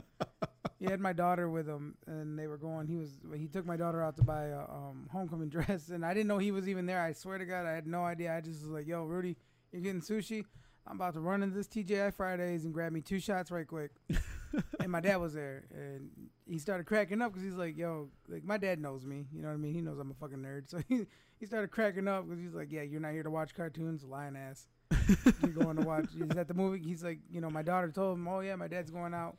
[0.79, 2.87] He had my daughter with him, and they were going.
[2.87, 6.13] He was he took my daughter out to buy a um, homecoming dress, and I
[6.13, 7.01] didn't know he was even there.
[7.01, 8.35] I swear to God, I had no idea.
[8.35, 9.37] I just was like, "Yo, Rudy,
[9.71, 10.45] you're getting sushi."
[10.87, 13.91] I'm about to run into this TGI Fridays and grab me two shots right quick.
[14.79, 16.09] and my dad was there, and
[16.47, 19.25] he started cracking up because he's like, "Yo, like my dad knows me.
[19.33, 19.73] You know what I mean?
[19.73, 21.07] He knows I'm a fucking nerd." So he
[21.39, 24.35] he started cracking up because he's like, "Yeah, you're not here to watch cartoons, lying
[24.35, 24.67] ass.
[25.41, 26.81] You're going to watch." He's at the movie.
[26.87, 29.37] He's like, you know, my daughter told him, "Oh yeah, my dad's going out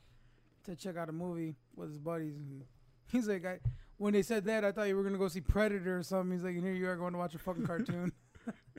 [0.65, 2.63] to check out a movie with his buddies." And
[3.11, 3.59] he's like, "I."
[3.99, 6.31] When they said that, I thought you were gonna go see Predator or something.
[6.31, 8.11] He's like, and here you are going to watch a fucking cartoon.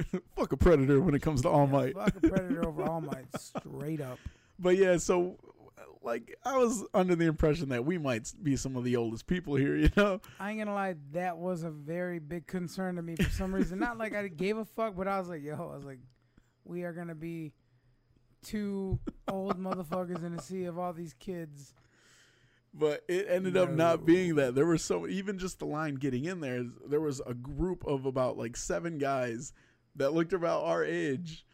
[0.36, 1.94] Fuck a predator when it comes to All Yeah, Might.
[1.94, 4.18] Fuck a Predator over All Might, straight up.
[4.60, 5.36] But yeah, so
[6.02, 9.54] like I was under the impression that we might be some of the oldest people
[9.54, 10.20] here, you know.
[10.40, 13.78] I ain't gonna lie, that was a very big concern to me for some reason.
[13.78, 16.00] Not like I gave a fuck, but I was like, yo, I was like,
[16.64, 17.52] we are gonna be
[18.42, 21.74] two old motherfuckers in a sea of all these kids.
[22.74, 24.54] But it ended up not being that.
[24.54, 28.06] There were so even just the line getting in there, there was a group of
[28.06, 29.52] about like seven guys
[29.98, 31.44] that looked about our age,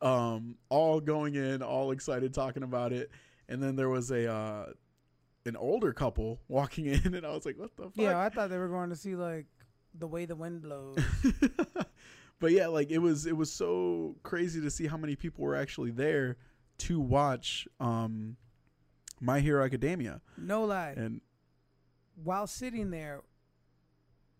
[0.00, 3.10] um, all going in, all excited, talking about it.
[3.48, 4.66] And then there was a uh,
[5.44, 8.50] an older couple walking in, and I was like, "What the fuck?" Yeah, I thought
[8.50, 9.46] they were going to see like
[9.94, 10.98] the way the wind blows.
[12.38, 15.56] but yeah, like it was it was so crazy to see how many people were
[15.56, 16.36] actually there
[16.78, 18.36] to watch um
[19.20, 20.20] My Hero Academia.
[20.36, 20.94] No lie.
[20.96, 21.20] And
[22.22, 23.22] While sitting there,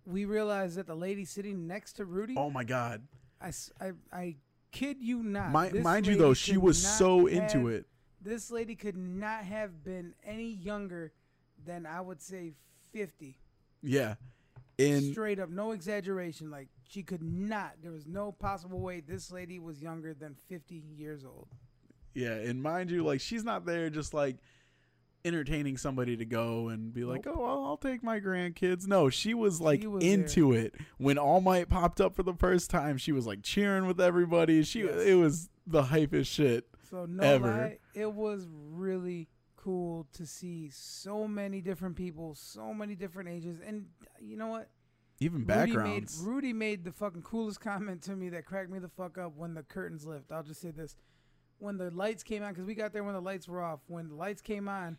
[0.05, 3.03] we realized that the lady sitting next to Rudy, oh my god.
[3.41, 4.37] I, I- I
[4.73, 5.53] kid you not.
[5.73, 7.87] This mind you though, she was so have- into it.
[8.21, 11.13] This lady could not have been any younger
[11.65, 12.53] than I would say
[12.93, 13.39] 50.
[13.83, 14.15] Yeah.
[14.79, 16.51] And Straight up, no exaggeration.
[16.51, 17.75] Like she could not.
[17.83, 21.49] There was no possible way this lady was younger than 50 years old.
[22.15, 24.37] yeah, and mind you, like she's not there just like
[25.27, 27.37] entertaining somebody to go and be like, Nope.
[27.39, 30.75] "Oh, I'll, I'll take my grandkids." No, she was like was into it.
[30.99, 34.63] When All Might popped up for the first time, she was like cheering with everybody.
[34.63, 34.95] She Yes.
[35.05, 36.67] it was the hypest shit.
[36.91, 37.49] So no Ever.
[37.51, 43.59] lie, it was really cool to see so many different people, so many different ages,
[43.67, 43.87] and
[44.21, 44.71] you know what?
[45.19, 46.23] Even Rudy made, backgrounds.
[46.25, 49.55] Rudy made the fucking coolest comment to me that cracked me the fuck up when
[49.55, 50.31] the curtains lift.
[50.31, 50.95] I'll just say this.
[51.59, 53.81] When the lights came on, because we got there when the lights were off.
[53.89, 54.99] When the lights came on,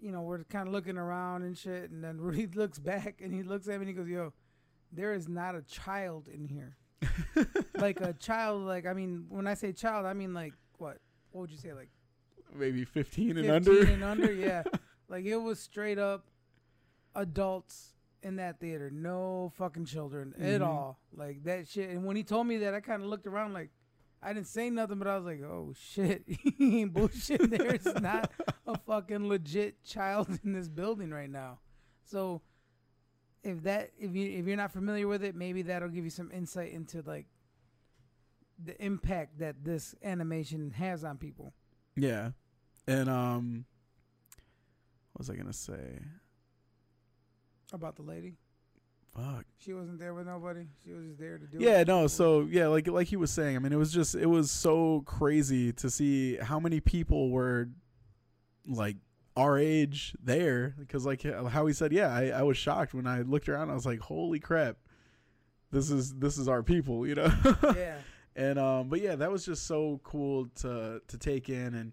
[0.00, 1.90] you know, we're kind of looking around and shit.
[1.90, 4.32] And then Rudy looks back and he looks at me and he goes, Yo,
[4.92, 6.76] there is not a child in here.
[7.76, 10.98] like a child, like, I mean, when I say child, I mean like, what?
[11.30, 11.72] What would you say?
[11.72, 11.90] Like
[12.54, 13.70] Maybe 15 and under?
[13.74, 13.92] 15 under.
[13.92, 14.62] and under, yeah.
[15.08, 16.24] Like it was straight up
[17.14, 20.66] adults in that theater, no fucking children at Mhm.
[20.66, 20.98] all.
[21.14, 21.90] Like that shit.
[21.90, 23.70] And when he told me that, I kind of looked around like
[24.22, 26.24] I didn't say nothing, but I was like, "Oh shit,
[26.58, 27.50] he ain't bullshit.
[27.50, 28.32] There's not
[28.66, 31.60] a fucking legit child in this building right now."
[32.04, 32.42] So
[33.42, 36.30] if that if you if you're not familiar with it, maybe that'll give you some
[36.32, 37.26] insight into like
[38.62, 41.54] the impact that this animation has on people.
[41.96, 42.30] Yeah.
[42.86, 43.64] And um
[45.12, 46.00] what was I gonna say?
[47.72, 48.34] About the lady.
[49.18, 49.46] Fuck.
[49.58, 50.66] She wasn't there with nobody.
[50.84, 51.58] She was just there to do.
[51.58, 51.62] It.
[51.62, 51.88] Yeah, it.
[51.88, 54.50] no, so yeah, like like he was saying, I mean it was just it was
[54.50, 57.68] so crazy to see how many people were
[58.66, 58.96] like
[59.36, 63.22] our age there because like how he said, yeah, I, I was shocked when I
[63.22, 63.70] looked around.
[63.70, 64.76] I was like, holy crap,
[65.72, 67.32] this is this is our people, you know.
[67.76, 67.96] yeah,
[68.38, 71.92] and um but yeah that was just so cool to to take in and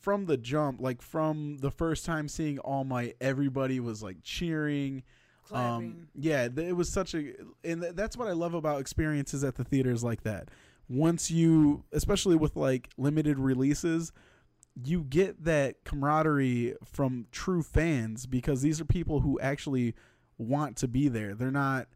[0.00, 5.02] from the jump like from the first time seeing all might everybody was like cheering
[5.48, 5.86] clapping.
[5.86, 7.32] Um, yeah, th- it was such a,
[7.62, 10.50] and th- that's what I love about experiences at the theaters like that.
[10.88, 14.12] Once you, especially with like limited releases,
[14.84, 19.94] you get that camaraderie from true fans because these are people who actually
[20.36, 21.34] want to be there.
[21.34, 21.86] They're not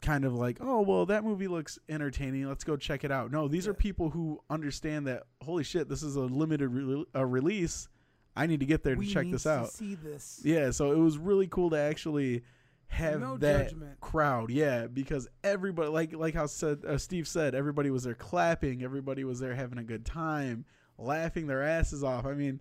[0.00, 2.46] kind of like, oh, well, that movie looks entertaining.
[2.46, 3.30] Let's go check it out.
[3.32, 7.26] No, these are people who understand that, holy shit, this is a limited re- a
[7.26, 7.88] release.
[8.36, 9.70] I need to get there to we check need this to out.
[9.70, 10.40] See this.
[10.44, 12.42] Yeah, so it was really cool to actually
[12.88, 14.00] have no that judgment.
[14.00, 14.50] crowd.
[14.50, 18.82] Yeah, because everybody, like like how said uh, Steve said, everybody was there clapping.
[18.82, 20.64] Everybody was there having a good time,
[20.98, 22.24] laughing their asses off.
[22.26, 22.60] I mean,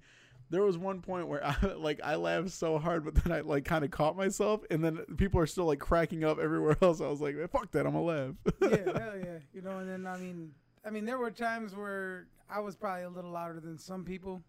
[0.50, 3.66] there was one point where I like I laughed so hard, but then I like
[3.66, 7.02] kind of caught myself, and then people are still like cracking up everywhere else.
[7.02, 8.34] I was like, fuck that, I'm gonna laugh.
[8.62, 9.38] yeah, hell yeah.
[9.54, 10.52] You know, and then I mean,
[10.86, 14.42] I mean, there were times where I was probably a little louder than some people,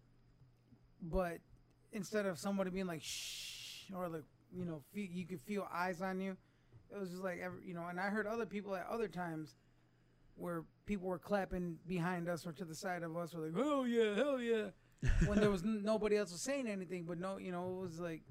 [1.01, 1.37] but
[1.91, 4.23] instead of somebody being like shh or like
[4.55, 6.35] you know, fe you could feel eyes on you,
[6.93, 7.87] it was just like every, you know.
[7.87, 9.55] And I heard other people at other times
[10.35, 13.87] where people were clapping behind us or to the side of us, were like, hell
[13.87, 14.65] yeah, hell yeah,
[15.27, 17.99] when there was n- nobody else was saying anything, but no, you know, it was
[17.99, 18.21] like.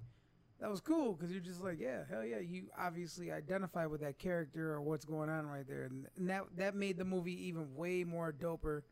[0.61, 2.39] That was cool because you're just like, yeah, hell yeah.
[2.39, 6.45] You obviously identify with that character or what's going on right there, and, and that
[6.57, 8.83] that made the movie even way more doper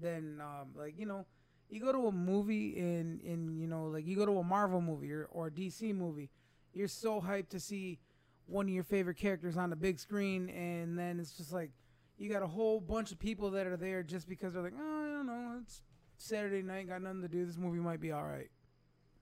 [0.00, 1.26] than um, like you know,
[1.68, 4.80] you go to a movie and in you know like you go to a Marvel
[4.80, 6.30] movie or or a DC movie,
[6.76, 7.98] you're so hyped to see
[8.46, 11.70] one of your favorite characters on the big screen, and then it's just like
[12.18, 15.04] you got a whole bunch of people that are there just because they're like, oh,
[15.04, 15.82] I don't know, it's
[16.18, 17.44] Saturday night, got nothing to do.
[17.46, 18.50] This movie might be all right,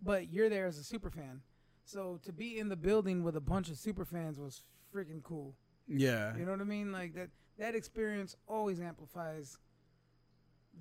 [0.03, 1.41] but you're there as a super fan.
[1.85, 4.63] So to be in the building with a bunch of super fans was
[4.95, 5.55] freaking cool.
[5.87, 6.93] yeah, You know what I mean?
[6.93, 7.29] Like that
[7.59, 9.59] that experience always amplifies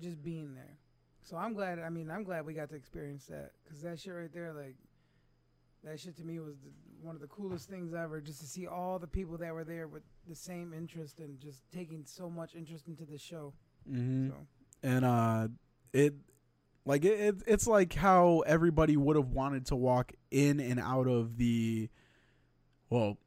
[0.00, 0.78] just being there.
[1.22, 1.78] So I'm glad.
[1.78, 4.76] I mean, I'm glad we got to experience that because that shit right there, like
[5.84, 6.70] that shit to me was the,
[7.02, 8.20] one of the coolest things ever.
[8.20, 11.62] Just to see all the people that were there with the same interest and just
[11.72, 13.52] taking so much interest into the show.
[13.88, 14.34] hmm So
[14.82, 15.48] and uh,
[15.92, 16.14] it
[16.86, 21.06] like it, it it's like how everybody would have wanted to walk in and out
[21.06, 21.88] of the
[22.90, 23.18] well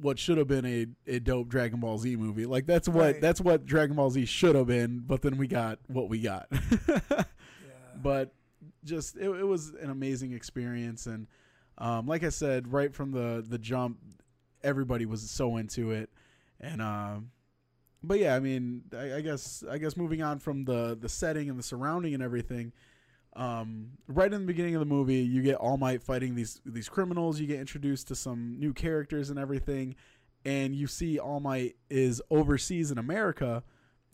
[0.00, 2.46] what should have been a, a dope Dragon Ball Z movie.
[2.46, 3.20] Like that's what Right.
[3.20, 6.46] that's what Dragon Ball Z should have been, but then we got what we got.
[6.88, 7.24] yeah,
[8.00, 8.32] but
[8.84, 11.26] just it, it was an amazing experience and
[11.80, 13.98] um, like I said right from the the jump
[14.62, 16.10] everybody was so into it.
[16.60, 17.30] And um
[18.02, 21.48] but yeah I mean I, I guess I guess moving on from the the setting
[21.48, 22.72] and the surrounding and everything
[23.36, 26.88] um, right in the beginning of the movie you get All Might fighting these these
[26.88, 27.38] criminals.
[27.38, 29.94] You get introduced to some new characters and everything.
[30.44, 33.62] And you see All Might is overseas in America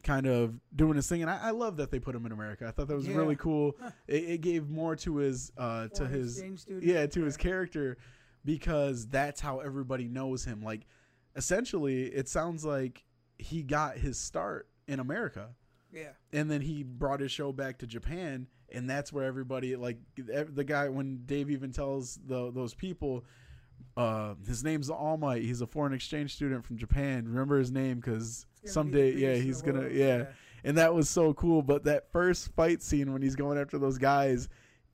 [0.07, 2.65] kind of doing his thing and I, I love that they put him in America.
[2.67, 3.17] I thought that was Yeah.
[3.17, 3.77] really cool
[4.07, 6.43] it, it gave more to his uh to his
[6.81, 7.99] yeah to his character
[8.45, 10.63] because that's how everybody knows him.
[10.63, 10.87] Like
[11.35, 13.05] essentially it sounds like
[13.39, 15.51] he got his start in america.
[15.93, 19.99] Yeah, and then he brought his show back to japan and that's where everybody like
[20.17, 23.25] the guy when dave even tells the, those people
[23.97, 25.43] uh his name's all might.
[25.43, 27.25] He's a foreign exchange student from japan.
[27.27, 29.93] Remember his name because It's gonna be the someday yeah he's gonna world.
[29.93, 30.25] yeah
[30.67, 31.63] and that was so cool.
[31.63, 34.49] But that first fight scene when he's going after those guys,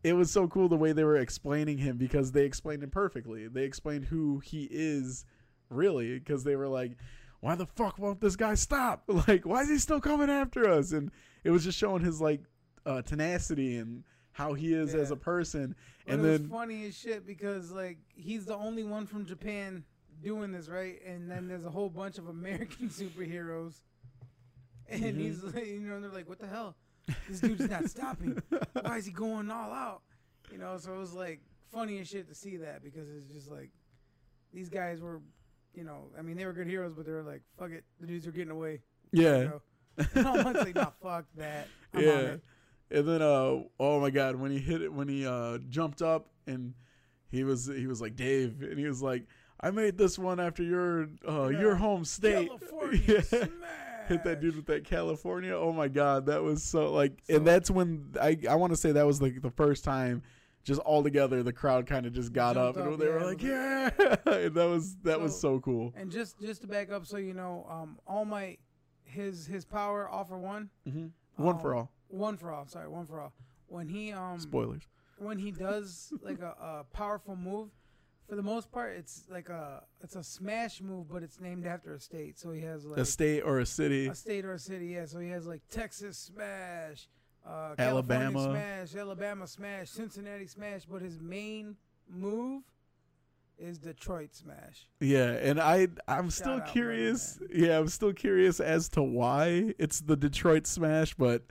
[0.04, 3.48] it was so cool the way they were explaining him because they explained him perfectly.
[3.48, 5.24] They explained who he is
[5.70, 6.92] really because they were like,
[7.40, 9.04] "Why the fuck won't this guy stop?
[9.26, 11.10] Like, why is he still coming after us?" And
[11.42, 12.42] it was just showing his like
[12.84, 15.74] uh, tenacity and how he is as a person.
[16.04, 19.24] But and it was then funny as shit because like he's the only one from
[19.24, 19.84] Japan
[20.22, 21.00] doing this, right?
[21.06, 23.80] And then there's a whole bunch of American superheroes,
[24.88, 25.18] and Mhm.
[25.18, 26.76] he's like, you know, they're like, "What the hell?
[27.28, 28.40] This dude's not stopping.
[28.80, 30.02] Why is he going all out?"
[30.50, 31.40] You know, so it was like
[31.72, 33.70] funny as shit to see that because it's just like
[34.52, 35.20] these guys were,
[35.74, 38.06] you know, I mean they were good heroes, but they were like, "Fuck it, the
[38.06, 38.80] dudes are getting away."
[39.12, 39.62] yeah, You know?
[40.14, 42.36] and I'm like, "Nah, fuck that." I'm yeah.
[42.90, 46.28] And then uh oh my god, when he hit it when he uh jumped up
[46.46, 46.74] and
[47.30, 49.24] he was he was like Dave and he was like
[49.62, 51.60] I made this one after your uh Yeah.
[51.60, 52.48] your home state.
[52.48, 53.46] California Yeah.
[54.08, 55.56] Hit that dude with that California.
[55.56, 58.76] Oh my god, that was so like So- and that's when I I want to
[58.76, 60.22] say that was like the first time
[60.64, 63.24] just all together the crowd kind of just got up Jumped and they yeah, were
[63.24, 63.90] like yeah.
[64.26, 65.92] and that was that was So- so cool.
[65.96, 68.58] And just just to back up, so you know, um, All Might,
[69.04, 71.06] his his power, all for one, hmm
[71.36, 71.90] One for Um, all.
[72.08, 72.66] one for all.
[72.66, 73.32] Sorry, one for all.
[73.68, 74.82] When he um Spoilers.
[75.18, 77.70] when he does like a, a powerful move,
[78.28, 81.94] for the most part, it's like a it's a smash move, but it's named after
[81.94, 82.38] a state.
[82.38, 84.08] So he has like a state or a city.
[84.08, 84.86] a state or a city.
[84.86, 87.08] Yeah, so he has like Texas smash,
[87.46, 88.32] uh, Alabama.
[88.32, 90.84] California smash, Alabama smash, Cincinnati smash.
[90.84, 91.76] But his main
[92.08, 92.62] move
[93.58, 94.88] is Detroit Smash.
[95.00, 97.38] Yeah, and I I'm Shout still curious.
[97.52, 101.42] Yeah, I'm still curious as to why it's the Detroit Smash, but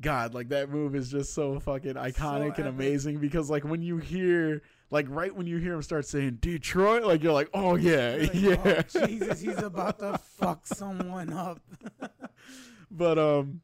[0.00, 3.96] God, like that move is just so fucking iconic and amazing because like when you
[3.98, 8.16] hear like right when you hear him start saying Detroit, like you're like, oh yeah,
[8.20, 8.82] Like, yeah.
[8.94, 11.60] oh, Jesus, he's about to fuck someone up.
[12.90, 13.60] but um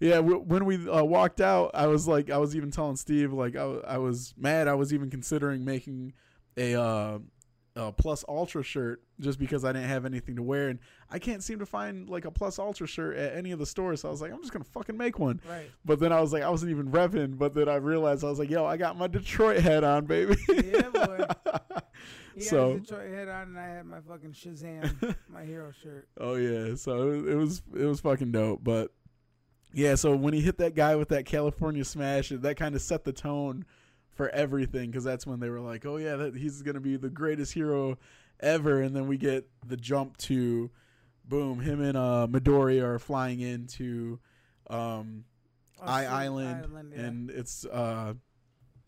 [0.00, 3.32] yeah w- when we uh, walked out i was like i was even telling steve
[3.32, 6.12] like I, w- I was mad i was even considering making
[6.56, 7.18] a uh
[7.78, 10.78] a plus ultra shirt just because i didn't have anything to wear and
[11.10, 14.00] i can't seem to find like a plus ultra shirt at any of the stores
[14.00, 15.70] so i was like i'm just gonna fucking make one Right.
[15.84, 18.38] but then i was like i wasn't even revving but then i realized i was
[18.40, 21.24] like yo i got my detroit hat on baby Yeah, boy.
[22.34, 26.06] He So- Detroit head on, and I had my fucking Shazam, my hero shirt.
[26.20, 28.62] Oh yeah, so it, it was it was fucking dope.
[28.62, 28.92] But
[29.74, 33.02] yeah, so when he hit that guy with that California smash, that kind of set
[33.02, 33.64] the tone
[34.18, 37.08] for everything because that's when they were like, oh yeah, that, he's gonna be the
[37.08, 37.96] greatest hero
[38.40, 38.82] ever.
[38.82, 40.70] And then we get the jump to
[41.24, 44.18] boom, him and uh, Midoriya flying into
[44.68, 45.24] um,
[45.80, 47.00] Oh, I shit, Island, yeah.
[47.04, 48.14] and it's uh,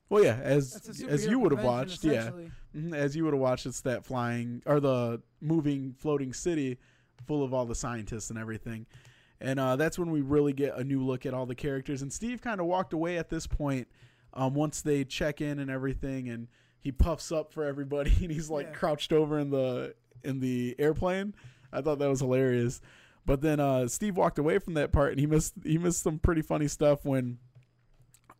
[0.08, 0.74] well yeah, as
[1.08, 2.30] as you would have watched, yeah.
[2.76, 6.78] Mhm, As you would have watched, it's that flying or the moving floating city
[7.26, 8.86] full of all the scientists and everything.
[9.40, 12.02] And uh, that's when we really get a new look at all the characters.
[12.02, 13.86] And Steve kind of walked away at this point
[14.34, 16.48] um, once they check in and everything, and
[16.80, 18.72] he puffs up for everybody, and he's like Yeah.
[18.72, 21.34] crouched over in the in the airplane.
[21.72, 22.80] I thought that was hilarious.
[23.26, 26.18] But then uh, Steve walked away from that part, and he missed he missed some
[26.18, 27.38] pretty funny stuff when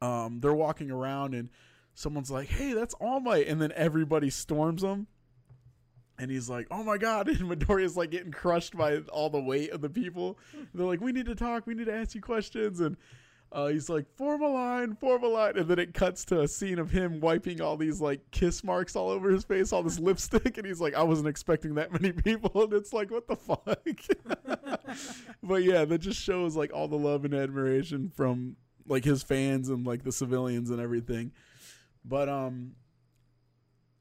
[0.01, 1.51] um, they're walking around and
[1.95, 5.07] someone's like, "Hey, that's All Might," and then everybody storms him,
[6.18, 9.70] and he's like, "Oh my god!" And Midoriya's like getting crushed by all the weight
[9.70, 10.38] of the people.
[10.74, 11.66] they're like, "We need to talk.
[11.66, 12.97] We need to ask you questions." And
[13.53, 16.48] uh, he's like, "Form a line, form a line," and then it cuts to a
[16.48, 19.98] scene of him wiping all these like kiss marks all over his face, all this
[20.01, 23.36] lipstick, and he's like, "I wasn't expecting that many people," and it's like, "What the
[23.36, 23.66] fuck?"
[25.42, 29.68] but yeah, that just shows like all the love and admiration from like his fans
[29.68, 31.32] and like the civilians and everything.
[32.05, 32.72] But um,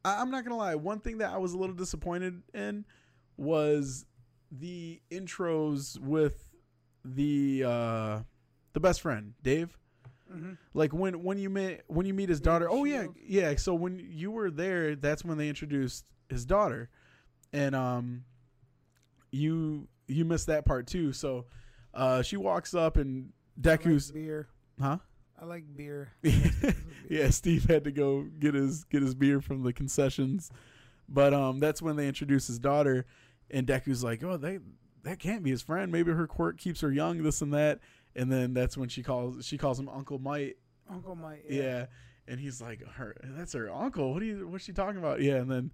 [0.06, 0.76] I- I'm not gonna lie.
[0.76, 2.86] One thing that I was a little disappointed in
[3.38, 4.06] was
[4.52, 6.50] the intros with
[7.06, 8.20] the uh
[8.74, 9.78] the best friend Dave.
[10.32, 10.57] Mhm.
[10.74, 12.67] Like when when you meet when you meet his daughter.
[12.70, 13.55] Oh yeah, yeah.
[13.55, 16.89] So when you were there, that's when they introduced his daughter,
[17.51, 18.24] and um,
[19.32, 21.13] you you missed that part too.
[21.13, 21.45] So
[21.93, 23.32] uh, she walks up and
[23.65, 24.47] I like Deku's beer.
[24.80, 24.97] huh.
[25.41, 26.11] I like beer.
[27.09, 30.51] yeah, Steve had to go get his get his beer from the concessions,
[31.07, 33.05] but um, that's when they introduce his daughter,
[33.49, 34.59] and Deku's like, "Oh, they
[35.03, 35.91] that can't be his friend.
[35.93, 37.80] Maybe her quirk keeps her young, this and that."
[38.20, 40.57] And then that's when she calls she calls him Uncle Might.
[40.91, 41.45] Uncle Might.
[41.49, 41.86] Yeah,
[42.28, 44.13] and he's like, "Her that's her uncle.
[44.13, 44.47] What are you?
[44.47, 45.72] What's she talking about?" Yeah, and then.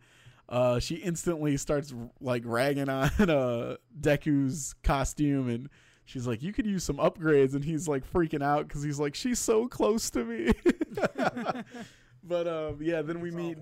[0.47, 1.91] Uh, she instantly starts
[2.21, 5.69] like ragging on uh, Deku's costume, and
[6.05, 9.15] she's like, "You could use some upgrades," and he's like freaking out because he's like,
[9.15, 10.51] "She's so close to me."
[12.23, 13.57] but um, yeah, then we It's meet.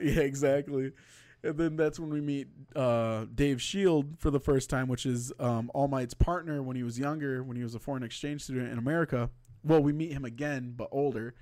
[0.00, 0.92] Yeah, exactly.
[1.42, 5.32] And then that's when we meet uh, Dave Shield for the first time, which is
[5.38, 8.70] um, All Might's partner when he was younger, when he was a foreign exchange student
[8.70, 9.30] in America.
[9.64, 11.34] Well, we meet him again, but older.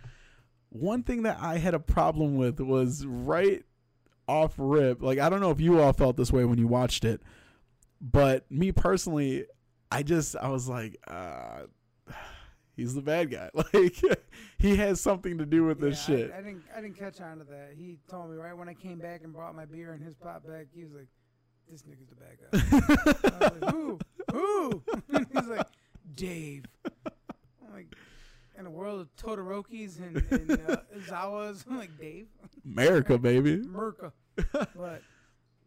[0.71, 3.65] One thing that I had a problem with was right
[4.29, 5.03] off rip.
[5.03, 7.23] Like, I don't know if you all felt this way when you watched it,
[8.01, 9.47] but me personally,
[9.91, 11.63] I just, I was like, uh,
[12.79, 13.51] he's the bad guy.
[13.75, 14.03] Like,
[14.59, 16.33] he has something to do with this Yeah, I- shit.
[16.33, 16.63] I, didn't.
[16.75, 17.73] I didn't catch on to that.
[17.77, 20.47] He told me right when I came back and brought my beer and his pop
[20.47, 20.67] back.
[20.75, 21.09] He was like,
[21.71, 23.99] "This nigga's the bad guy." I was like, "Who?
[24.33, 24.83] Who?"
[25.35, 25.67] He's like,
[26.15, 27.95] "Dave." I'm like,
[28.59, 30.77] in a world of Todorokis and, and uh,
[31.07, 32.27] Zawas, I'm like, "Dave,
[32.65, 33.59] America, baby.
[33.59, 34.13] Merca."
[34.53, 35.03] But,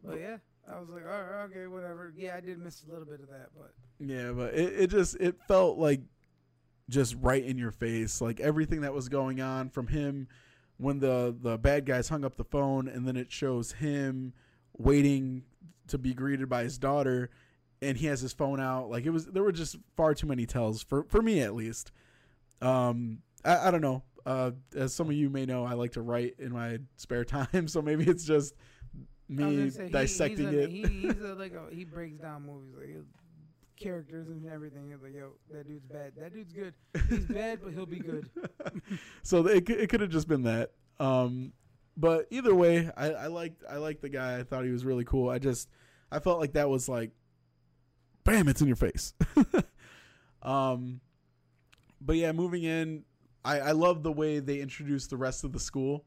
[0.04, 0.36] but yeah,
[0.70, 3.28] I was like, "All right, okay, whatever." Yeah, I did miss a little bit of
[3.28, 6.00] that, but Yeah, but it, it just it felt like
[6.92, 10.28] just right in your face, like everything that was going on from him
[10.76, 14.32] when the the bad guys hung up the phone, and then it shows him
[14.78, 15.42] waiting
[15.88, 17.30] to be greeted by his daughter,
[17.80, 18.90] and he has his phone out.
[18.90, 21.90] Like it was, there were just far too many tells for for me at least.
[22.60, 24.02] Um, I, I don't know.
[24.24, 27.66] Uh, as some of you may know, I like to write in my spare time,
[27.66, 28.54] so maybe it's just
[29.28, 30.70] me say, he- dissecting he's a, it.
[30.70, 33.04] He, he's a, like a, he breaks down movies like
[33.82, 34.90] characters and everything.
[34.90, 36.12] He's like, "Yo, that dude's bad.
[36.16, 36.74] That dude's good.
[37.08, 38.28] He's bad, but he'll be good."
[39.22, 40.72] so it could- it could have just been that.
[41.00, 41.52] Um,
[41.96, 44.38] but either way, I, I liked I liked the guy.
[44.38, 45.28] I thought he was really cool.
[45.28, 45.68] I just
[46.10, 47.10] I felt like that was like,
[48.24, 49.14] bam, it's in your face.
[50.42, 51.00] um,
[52.00, 53.04] but yeah, moving in,
[53.44, 56.04] I I love the way they introduced the rest of the school.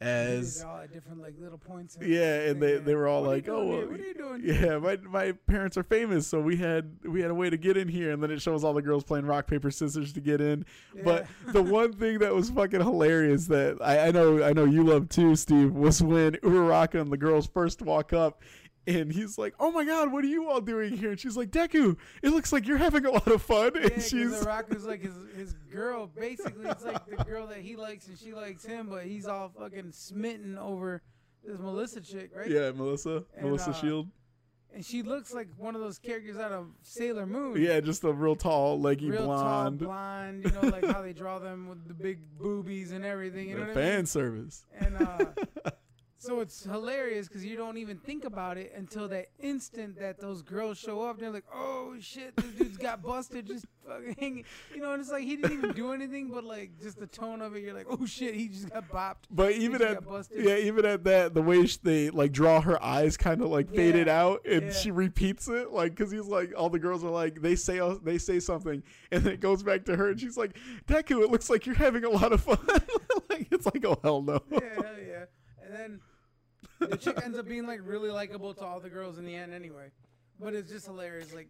[0.00, 1.96] As all at different like little points.
[1.96, 4.42] in yeah, and they, they were all "What like, "Oh, well, what are you doing?"
[4.44, 7.76] yeah, my my parents are famous, so we had we had a way to get
[7.76, 10.40] in here." And then it shows all the girls playing rock paper scissors to get
[10.40, 10.64] in.
[11.04, 14.84] But the one thing that was fucking hilarious that I, I know I know you
[14.84, 18.42] love too, Steve, was when Uraraka and the girls first walk up.
[18.86, 21.50] And he's like, "Oh my God, what are you all doing here?" And she's like,
[21.50, 24.66] "Deku, it looks like you're having a lot of fun." Yeah, And she's the rock
[24.74, 26.06] is like his his girl.
[26.06, 29.50] Basically, it's like the girl that he likes and she likes him, but he's all
[29.58, 31.00] fucking smitten over
[31.42, 32.48] this Melissa chick, right?
[32.50, 34.08] yeah, Melissa, And, Melissa uh, Shield.
[34.74, 37.62] And she looks like one of those characters out of Sailor Moon.
[37.62, 39.78] Yeah, just a real tall, leggy Real blonde.
[39.78, 40.44] tall, blonde.
[40.44, 43.48] You know, like how they draw them with the big boobies and everything.
[43.50, 43.92] You know The what I mean?
[43.94, 44.66] fan service.
[44.78, 45.26] And uh,
[46.24, 50.42] so it's hilarious because you don't even think about it until that instant that those
[50.42, 51.18] girls show up.
[51.18, 54.44] They're like, "Oh shit, this dude's got busted." Just fucking hanging.
[54.74, 57.42] You know, and it's like he didn't even do anything, but like just the tone
[57.42, 60.02] of it, you're like, "Oh shit, he just got bopped." But even at
[60.34, 63.70] yeah, even at that, the way sh- they like draw her eyes kind of like
[63.70, 64.72] faded out, and yeah.
[64.72, 67.96] she repeats it like because he's like all the girls are like they say uh,
[68.02, 70.56] they say something, and then it goes back to her, and she's like,
[70.86, 72.58] "Deku, it looks like you're having a lot of fun."
[73.28, 74.40] like it's like oh hell no.
[74.50, 75.24] yeah, hell yeah.
[75.62, 76.00] And then
[76.80, 79.52] the chick ends up being like really likable to all the girls in the end,
[79.52, 79.90] anyway.
[80.40, 81.32] But it's just hilarious.
[81.32, 81.48] Like,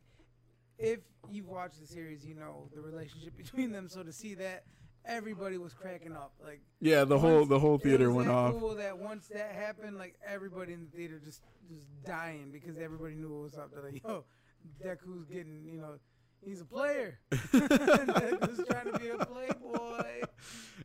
[0.79, 1.01] if
[1.31, 3.89] you've watched the series, you know the relationship between them.
[3.89, 4.65] So to see that,
[5.07, 6.33] everybody was cracking up.
[6.43, 8.53] Like Yeah, the whole the whole theater went that off.
[8.53, 13.15] Cool that once that happened, like everybody in the theater just just dying because everybody
[13.15, 13.71] knew what was up.
[13.73, 14.25] They're like, yo,
[14.83, 15.95] Deku's getting, you know,
[16.45, 17.19] he's a player.
[17.33, 20.03] Deku's trying to be a playboy.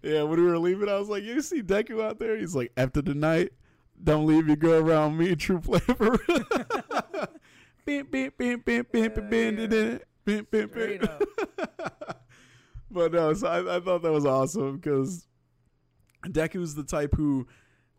[0.02, 2.72] Yeah, when we were leaving, I was like, "You see Deku out there?" He's like,
[2.78, 3.52] "After the night,
[4.04, 6.18] don't leave your girl around me, true flavor."
[7.86, 9.98] Beep beep beep beep beep Yeah, beep yeah.
[10.26, 11.10] beep beep beep Straight beep.
[11.10, 12.26] up.
[12.92, 15.28] But no, so I, I thought that was awesome because
[16.26, 17.48] Deku's the type who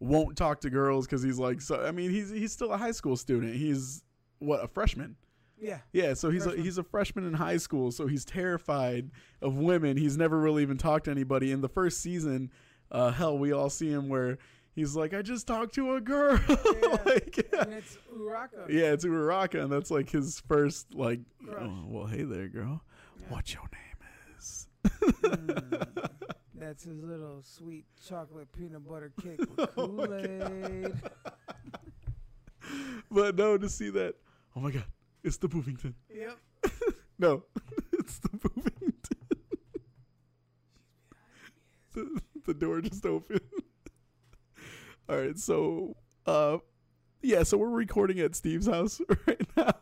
[0.01, 2.90] won't talk to girls because he's like, so I mean, he's he's still a high
[2.90, 3.55] school student.
[3.55, 4.03] He's
[4.40, 5.14] what a freshman.
[5.61, 5.78] Yeah.
[5.92, 6.64] Yeah, so he's a, Freshman.
[6.64, 9.11] he's a freshman in high school, so he's terrified
[9.42, 9.96] of women.
[9.96, 11.53] He's never really even talked to anybody.
[11.53, 12.51] In the first season,
[12.90, 14.38] uh, hell, we all see him where
[14.75, 16.39] he's like, "I just talked to a girl."
[17.07, 18.68] like, And it's Uraka.
[18.68, 21.21] yeah, it's Uraraka, and that's like his first like.
[21.51, 22.83] Oh, well, hey there, girl.
[23.21, 23.27] Yeah.
[23.29, 24.66] What your name is?
[24.85, 26.09] Mm,
[26.55, 30.93] that's his little sweet chocolate peanut butter cake with Oh Kool Aid.
[33.11, 34.14] but no, to see that.
[34.57, 34.85] Oh my god,
[35.25, 35.95] it's the Boovington.
[36.14, 36.39] yep.
[37.18, 37.45] No,
[37.93, 38.95] it's the Boovington.
[41.95, 43.41] the, the door just opened.
[45.11, 46.58] All right, so uh,
[47.20, 49.74] yeah, so we're recording at Steve's house right now,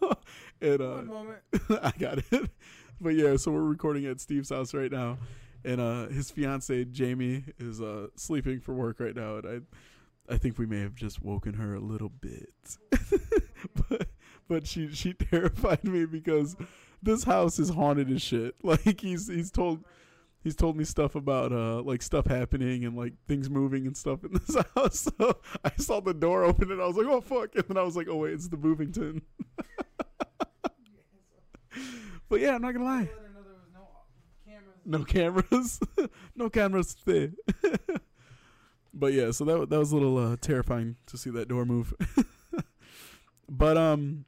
[0.62, 1.38] and uh, One moment.
[1.82, 2.50] I got it.
[2.98, 5.18] But yeah, so we're recording at Steve's house right now,
[5.66, 9.66] and uh, his fiance Jamie is uh, sleeping for work right now, and
[10.28, 12.78] I, I think we may have just woken her a little bit,
[13.90, 14.08] but
[14.48, 16.56] but she she terrified me because
[17.02, 18.54] this house is haunted as shit.
[18.64, 19.84] Like he's he's told.
[20.42, 24.24] He's told me stuff about uh like stuff happening and like things moving and stuff
[24.24, 25.08] in this house.
[25.18, 27.82] So I saw the door open and I was like, "Oh fuck!" And then I
[27.82, 29.22] was like, "Oh wait, it's the Movington."
[32.28, 33.00] but yeah, I'm not gonna lie.
[33.00, 33.68] Let her know there was
[34.84, 35.80] no cameras.
[36.34, 36.96] No cameras.
[37.04, 37.30] there.
[38.94, 41.94] but yeah, so that that was a little uh, terrifying to see that door move.
[43.48, 44.24] but um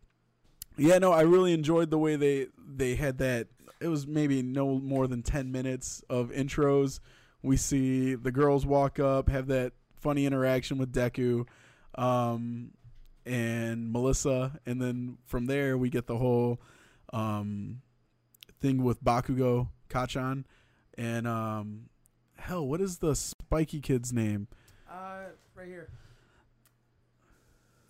[0.77, 3.49] yeah, no, I really enjoyed the way they they had that
[3.81, 7.01] it was maybe no more than 10 minutes of intros.
[7.43, 11.47] We see the girls walk up, have that funny interaction with Deku
[11.97, 12.71] um
[13.27, 16.61] and Melissa and then from there we get the whole
[17.13, 17.83] um
[18.61, 20.45] thing with Bakugo, Kacchan,
[20.97, 21.89] and um,
[22.37, 24.49] hell, what is the spiky kid's name?
[24.89, 25.89] Uh, right here.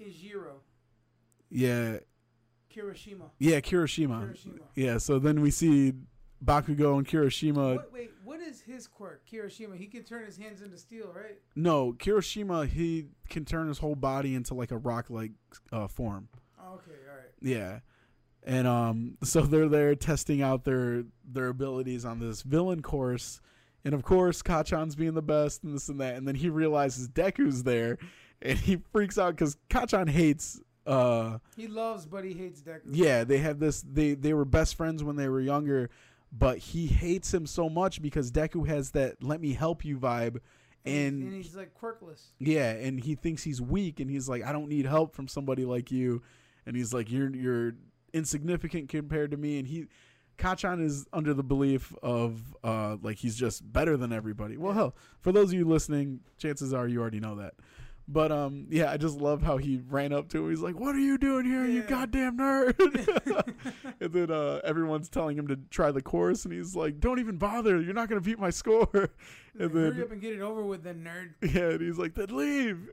[0.00, 0.60] Eijiro.
[1.50, 1.98] Yeah,
[2.74, 3.30] Kirishima.
[3.38, 4.30] yeah, Kirishima.
[4.30, 4.60] Kirishima.
[4.74, 5.92] Yeah, so then we see
[6.44, 7.76] Bakugo and Kirishima.
[7.76, 9.22] What, wait, what is his quirk?
[9.30, 9.76] Kirishima.
[9.76, 11.38] He can turn his hands into steel, right?
[11.56, 15.32] No, Kirishima, he can turn his whole body into like a rock-like
[15.72, 16.28] uh, form.
[16.58, 17.30] Oh, okay, all right.
[17.40, 17.80] Yeah.
[18.42, 23.40] And um so they're there testing out their their abilities on this villain course.
[23.84, 26.16] And of course, Kacchan's being the best and this and that.
[26.16, 27.98] And then he realizes Deku's there
[28.40, 30.58] and he freaks out cuz Kacchan hates
[30.90, 32.80] uh He loves, but he hates Deku.
[32.90, 35.90] yeah, they have this they they were best friends when they were younger,
[36.32, 40.40] but he hates him so much because Deku has that let me help you vibe
[40.84, 42.22] and, and he's like quirkless.
[42.38, 45.66] yeah, and he thinks he's weak, and he's like, I don't need help from somebody
[45.66, 46.22] like you,
[46.64, 47.74] and he's like, you're you're
[48.14, 49.86] insignificant compared to me, and he,
[50.38, 54.56] Kacchan is under the belief of uh like he's just better than everybody.
[54.56, 57.54] Well, hell, for those of you listening, chances are you already know that.
[58.12, 60.50] But um, yeah, I just love how he ran up to him.
[60.50, 62.74] He's like, "What are you doing here, you goddamn nerd?"
[64.00, 67.36] and then uh, everyone's telling him to try the course, and he's like, "Don't even
[67.36, 67.80] bother.
[67.80, 68.88] You're not gonna beat my score."
[69.58, 71.54] and Hurry then up and get it over with, then nerd.
[71.54, 72.90] yeah, and he's like, "Then leave."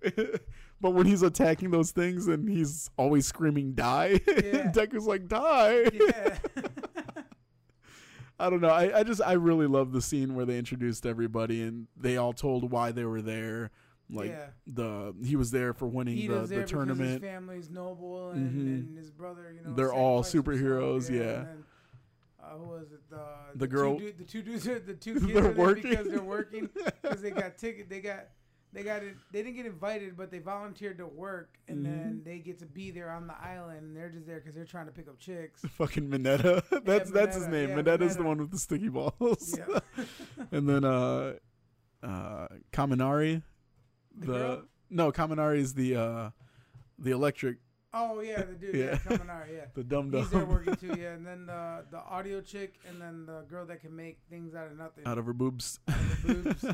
[0.80, 4.72] but when he's attacking those things, and he's always screaming, "Die!" Yeah.
[4.72, 6.38] Deku's like, "Die!" Yeah.
[8.40, 8.70] I don't know.
[8.70, 12.34] I, I just I really love the scene where they introduced everybody and they all
[12.34, 13.72] told why they were there.
[14.10, 14.48] Like yeah.
[14.66, 17.22] the he was there for winning He the, was there the because his tournament.
[17.22, 18.60] family's noble and, Mhm.
[18.90, 19.76] and his brother, you know.
[19.76, 21.40] They're all superheroes, yeah.
[21.40, 21.64] and then,
[22.42, 23.02] uh, who was it?
[23.10, 25.90] The, The two girl- du- the two dudes, are- the two kids They're are working.
[25.90, 26.70] because they're working
[27.02, 27.90] because they got ticket.
[27.90, 28.28] They got,
[28.72, 29.16] they got it.
[29.34, 31.84] They didn't get invited, but they volunteered to work, and Mhm.
[31.84, 34.64] then they get to be there on the island, and they're just there because they're
[34.64, 35.64] trying to pick up chicks.
[35.64, 36.64] Fucking Mineta.
[36.86, 37.70] that's that's his name.
[37.72, 39.58] yeah, Mineta's the one with the sticky balls.
[39.60, 39.80] Yeah.
[40.54, 41.34] and then uh
[42.02, 43.44] uh Kaminari.
[44.18, 44.62] The The, girl?
[44.90, 46.30] no, Kaminari is the uh
[47.00, 47.58] the electric
[47.94, 48.86] oh yeah, the dude, Yeah.
[48.86, 49.66] yeah, coming yeah.
[49.74, 51.14] the dum He's there working too, yeah.
[51.14, 54.68] And then the the audio chick, and then the girl that can make things out
[54.68, 55.06] of nothing.
[55.06, 55.80] out of her boobs.
[55.88, 56.66] out of her boobs.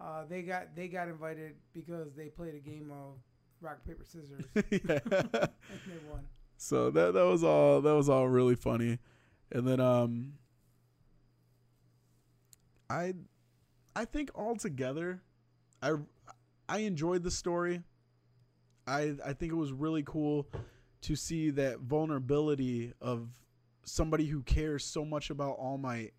[0.00, 3.14] Uh, they got they got invited because they played a game of
[3.60, 4.90] rock paper scissors they
[6.10, 6.26] won.
[6.56, 8.98] So that that was all that was all really funny.
[9.52, 10.32] And then um
[12.90, 13.14] I
[13.94, 15.22] I think altogether
[15.82, 15.94] I
[16.72, 17.82] I enjoyed the story.
[18.86, 20.48] I I think it was really cool
[21.02, 23.28] to see that vulnerability of
[23.84, 26.14] somebody who cares so much about All Might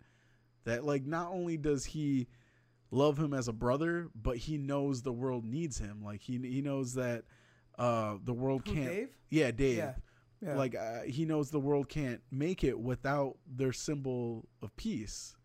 [0.65, 2.27] that like not only does he
[2.91, 6.03] love him as a brother, but he knows the world needs him.
[6.03, 7.23] Like he he knows that
[7.79, 9.09] uh the world can't Dave?
[9.31, 9.77] yeah, Dave.
[9.77, 9.93] Yeah.
[10.39, 10.55] Yeah.
[10.55, 15.35] Like uh, he knows the world can't make it without their symbol of peace,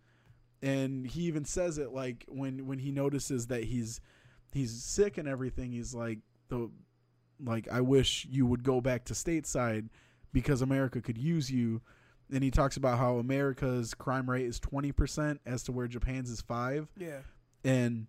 [0.61, 4.03] and he even says it like when when he notices that he's
[4.53, 5.73] he's sick and everything.
[5.73, 6.19] He's like
[6.49, 6.71] the
[7.45, 9.89] like I wish you would go back to stateside
[10.33, 11.81] because America could use you.
[12.31, 16.29] And he talks about how America's crime rate is twenty percent as to where Japan's
[16.31, 17.21] is five yeah.
[17.65, 18.07] and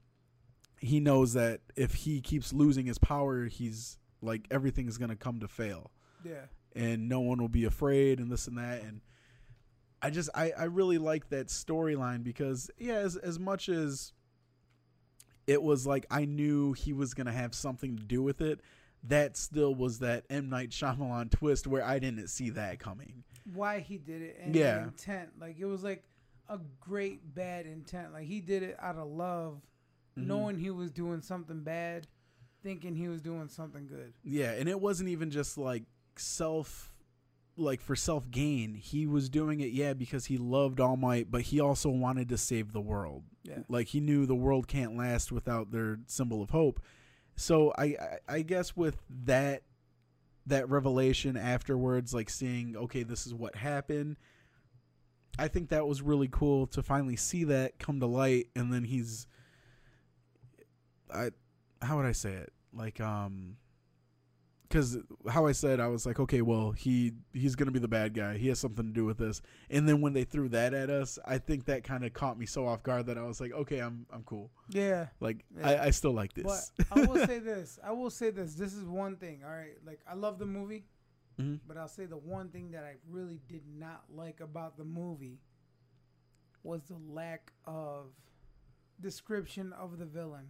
[0.82, 5.40] he knows that if he keeps losing his power, he's like everything is gonna come
[5.40, 5.92] to fail,
[6.26, 6.46] Yeah.
[6.76, 9.00] and no one will be afraid, and this and that, and
[10.02, 14.12] I just I I really like that storyline because yeah, as as much as
[15.50, 18.62] it was like I knew he was gonna have something to do with it,
[19.06, 23.24] that still was that M Night Shyamalan twist where I didn't see that coming.
[23.54, 24.84] Why he did it and Yeah.
[24.84, 25.32] intent.
[25.40, 26.04] Like it was like
[26.48, 28.14] a great bad intent.
[28.14, 29.62] Like he did it out of love,
[30.18, 30.28] Mhm.
[30.28, 32.08] knowing he was doing something bad,
[32.62, 34.14] thinking he was doing something good.
[34.24, 35.84] Yeah, and it wasn't even just like
[36.16, 36.92] self
[37.60, 38.74] like for self gain.
[38.74, 42.38] He was doing it yeah because he loved All Might, but he also wanted to
[42.38, 43.24] save the world.
[43.44, 43.60] Yeah.
[43.68, 46.82] Like he knew the world can't last without their symbol of hope.
[47.36, 49.64] So I I, I guess with that
[50.46, 54.18] that revelation afterwards like seeing okay this is what happened
[55.38, 58.84] I think that was really cool to finally see that come to light and then
[58.84, 59.28] he's
[61.14, 61.30] I
[61.82, 62.52] how would I say it?
[62.74, 63.58] Like um
[64.70, 64.98] cuz
[65.30, 68.14] how I said I was like okay, well, he he's going to be the bad
[68.14, 68.38] guy.
[68.38, 69.42] He has something to do with this.
[69.70, 72.46] And then when they threw that at us, I think that kind of caught me
[72.46, 74.52] so off guard that I was like, okay, I'm I'm cool.
[74.70, 75.08] Yeah.
[75.20, 75.68] Like Yeah.
[75.68, 76.72] I I still like this.
[76.78, 77.80] But I will say this.
[77.84, 78.56] I will say this.
[78.56, 79.42] This is one thing.
[79.44, 79.76] All right.
[79.86, 80.86] Like I love the movie,
[81.40, 81.60] Mhm.
[81.68, 85.40] but I'll say the one thing that I really did not like about the movie
[86.64, 88.08] was the lack of
[89.00, 90.50] description of the villain.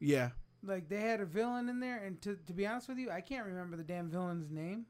[0.00, 0.30] Yeah.
[0.62, 3.20] Like they had a villain in there, and to to be honest with you, I
[3.20, 4.86] can't remember the damn villain's name.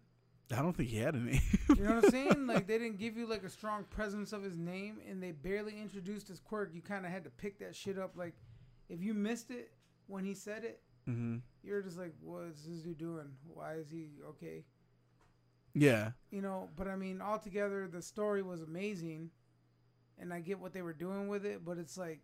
[0.51, 1.43] I don't think he had any.
[1.69, 2.47] You know what I'm saying?
[2.47, 5.79] like they didn't give you like a strong presence of his name, and they barely
[5.79, 6.71] introduced his quirk.
[6.73, 8.13] You kind of had to pick that shit up.
[8.17, 8.35] Like
[8.89, 9.73] if you missed it
[10.07, 11.43] when he said it, mhm.
[11.63, 13.31] you're just like, "What's this dude doing?
[13.53, 14.65] Why is he okay?"
[15.75, 16.13] Yeah.
[16.31, 16.71] You know.
[16.77, 19.31] But I mean, altogether, the story was amazing,
[20.19, 21.63] and I get what they were doing with it.
[21.63, 22.21] But it's like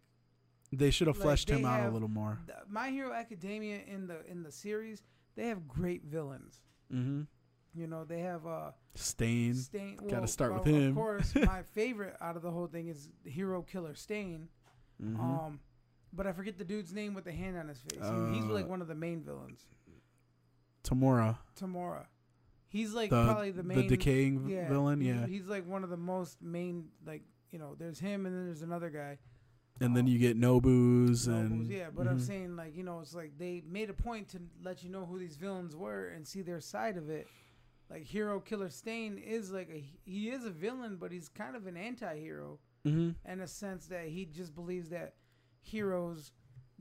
[0.79, 2.39] They should have Like, fleshed him out a little more.
[2.69, 5.03] My Hero Academia in the in the series,
[5.37, 6.61] they have great villains.
[6.93, 7.27] Mhm.
[7.75, 9.55] You know, they have uh Stain.
[9.55, 9.99] Stain.
[10.03, 10.89] Well, start with well, him.
[10.91, 14.49] Of course, my favorite out of the whole thing is Hero Killer Stain.
[15.03, 15.19] Mhm.
[15.19, 15.61] Um,
[16.13, 17.99] but I forget the dude's name with the hand on his face.
[18.01, 19.67] He- he's Uh, like one of the main villains.
[20.85, 21.39] Tomura.
[21.57, 22.07] Tomura.
[22.69, 25.27] He's like The- probably the main the decaying v- villain, yeah.
[25.27, 27.75] He's like one of the most main like you know.
[27.77, 29.19] There's him and then there's another guy.
[29.81, 32.27] And then you get Nobu's Nobles, and yeah, but I'm Mhm.
[32.27, 35.19] saying like you know it's like they made a point to let you know who
[35.19, 37.27] these villains were and see their side of it.
[37.91, 41.67] like hero killer Stain is like a he is a villain, but he's kind of
[41.67, 43.31] an anti-hero Mm-hmm.
[43.31, 45.15] in a sense that he just believes that
[45.61, 46.33] heroes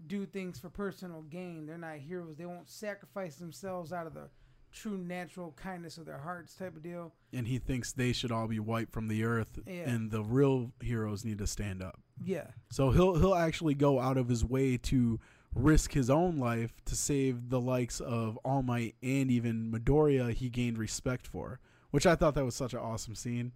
[0.07, 1.65] do things for personal gain.
[1.65, 2.35] They're not heroes.
[2.37, 4.29] They won't sacrifice themselves out of the
[4.73, 7.13] true natural kindness of their hearts type of deal.
[7.31, 9.89] And he thinks they should all be wiped from the earth, Yeah.
[9.89, 12.01] and the real heroes need to stand up.
[12.23, 12.47] Yeah.
[12.71, 15.19] So he'll he'll actually go out of his way to
[15.55, 20.49] risk his own life to save the likes of All Might and even Midoriya he
[20.49, 21.59] gained respect for.
[21.91, 23.51] Which I thought that was such an awesome scene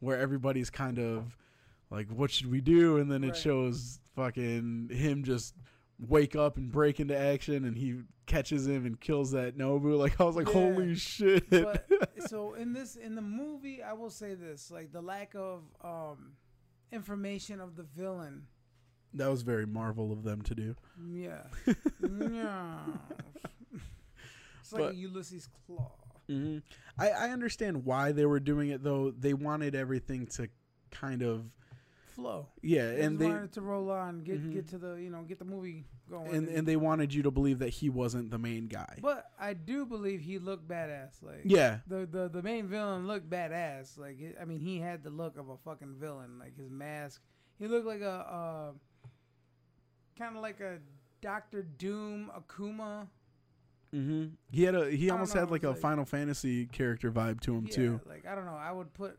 [0.00, 1.36] where everybody's kind of
[1.90, 3.36] like what should we do and then it Right.
[3.36, 5.54] shows fucking him just
[5.98, 10.20] wake up and break into action and he catches him and kills that Nomu like
[10.20, 10.52] I was like Yeah.
[10.54, 11.48] holy shit.
[11.50, 11.86] But
[12.26, 16.32] so in this in the movie, I will say this: like the lack of um,
[16.92, 18.46] information of the villain.
[19.14, 20.74] that was very Marvel of them to do.
[21.08, 21.42] Yeah.
[22.20, 22.78] yeah.
[24.60, 25.90] It's like But- a Ulysses Klaue.
[26.28, 26.58] hmm
[26.98, 29.10] I, I understand why they were doing it though.
[29.10, 30.48] They wanted everything to
[30.90, 31.44] kind of
[32.14, 32.48] Flow.
[32.62, 34.52] yeah, They and they wanted to roll on, get Mhm.
[34.52, 36.34] get to the you know get the movie going.
[36.34, 38.98] and, and they wanted you to believe that he wasn't the main guy.
[39.02, 41.22] but I do believe he looked badass.
[41.22, 43.98] Like Yeah, the the the main villain looked badass.
[43.98, 46.38] Like it, I mean, he had the look of a fucking villain.
[46.38, 47.20] Like his mask,
[47.58, 48.10] he looked like a
[49.04, 49.08] uh,
[50.18, 50.78] kind of like a
[51.20, 53.08] Doctor Doom Akuma.
[53.92, 57.40] hmm he had a he almost know, had like a like- Final Fantasy character vibe
[57.40, 58.00] to him Yeah, too.
[58.06, 58.54] like I don't know.
[58.56, 59.18] I would put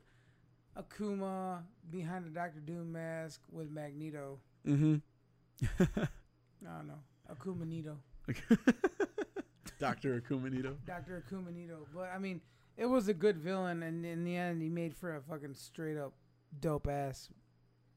[0.77, 1.59] Akuma
[1.91, 4.39] behind the Doctor Doom mask with Magneto.
[4.67, 4.95] Mm-hmm.
[5.79, 6.99] I don't know.
[7.31, 7.97] Akuma Nito.
[9.79, 10.75] Doctor Akumanito.
[10.85, 11.23] Dr.
[11.23, 11.85] Akuma Nito.
[11.93, 12.41] But I mean,
[12.77, 15.97] it was a good villain, and in the end, he made for a fucking straight
[15.97, 16.13] up
[16.59, 17.29] dope ass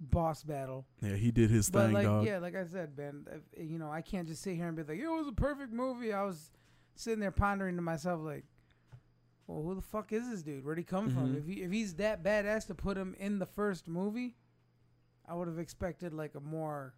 [0.01, 0.87] boss battle.
[1.03, 2.27] Yeah, he did his But thing, like, dog.
[2.27, 3.25] yeah, like I said, Ben,
[3.57, 6.13] you know, I can't just sit here and be like, it was a perfect movie.
[6.13, 6.51] I was
[6.95, 8.45] sitting there pondering to myself, like,
[9.49, 10.65] well, who the fuck is this dude?
[10.65, 11.35] Where'd he come from?
[11.35, 11.39] Mhm.
[11.39, 14.37] If he if he's that badass to put him in the first movie,
[15.27, 16.95] I would have expected like a more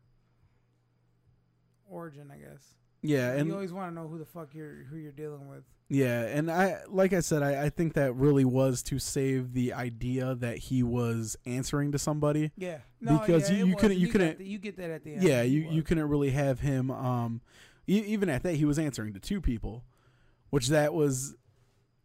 [1.88, 2.74] origin, I guess.
[3.02, 5.64] Yeah, and you always want to know who the fuck you're who you're dealing with.
[5.88, 9.72] Yeah, and I like I said, I, I think that really was to save the
[9.72, 12.52] idea that he was answering to somebody.
[12.56, 15.02] Yeah, no, Because yeah, you- you couldn't- you got couldn't- the- you get that at
[15.04, 15.22] the end.
[15.22, 16.90] Yeah, you you couldn't really have him.
[16.90, 17.40] Um,
[17.88, 19.84] e- even at that, he was answering to two people,
[20.50, 21.36] which that was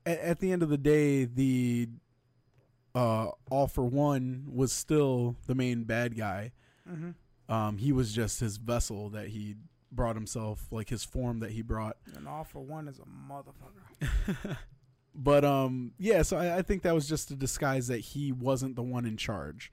[0.05, 1.89] at, at the end of the day, the
[2.93, 6.51] uh, all for one was still the main bad guy.
[6.89, 7.15] Mhm.
[7.47, 9.55] Um, he was just his vessel that he
[9.91, 11.97] brought himself, like his form that he brought.
[12.15, 14.57] And all for one is a motherfucker.
[15.15, 18.75] but um, yeah, so I, I think that was just a disguise that he wasn't
[18.75, 19.71] the one in charge.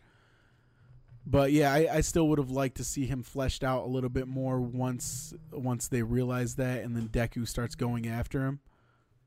[1.24, 4.10] But yeah, I, I still would have liked to see him fleshed out a little
[4.10, 8.60] bit more once once they realize that, and then Deku starts going after him.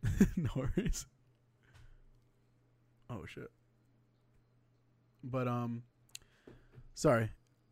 [0.35, 1.05] no worries.
[3.09, 3.49] Oh shit.
[5.23, 5.83] But um,
[6.93, 7.29] sorry,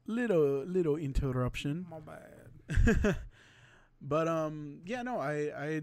[0.08, 1.86] little little interruption.
[1.90, 3.16] My bad.
[4.02, 5.82] but um, yeah, no, I I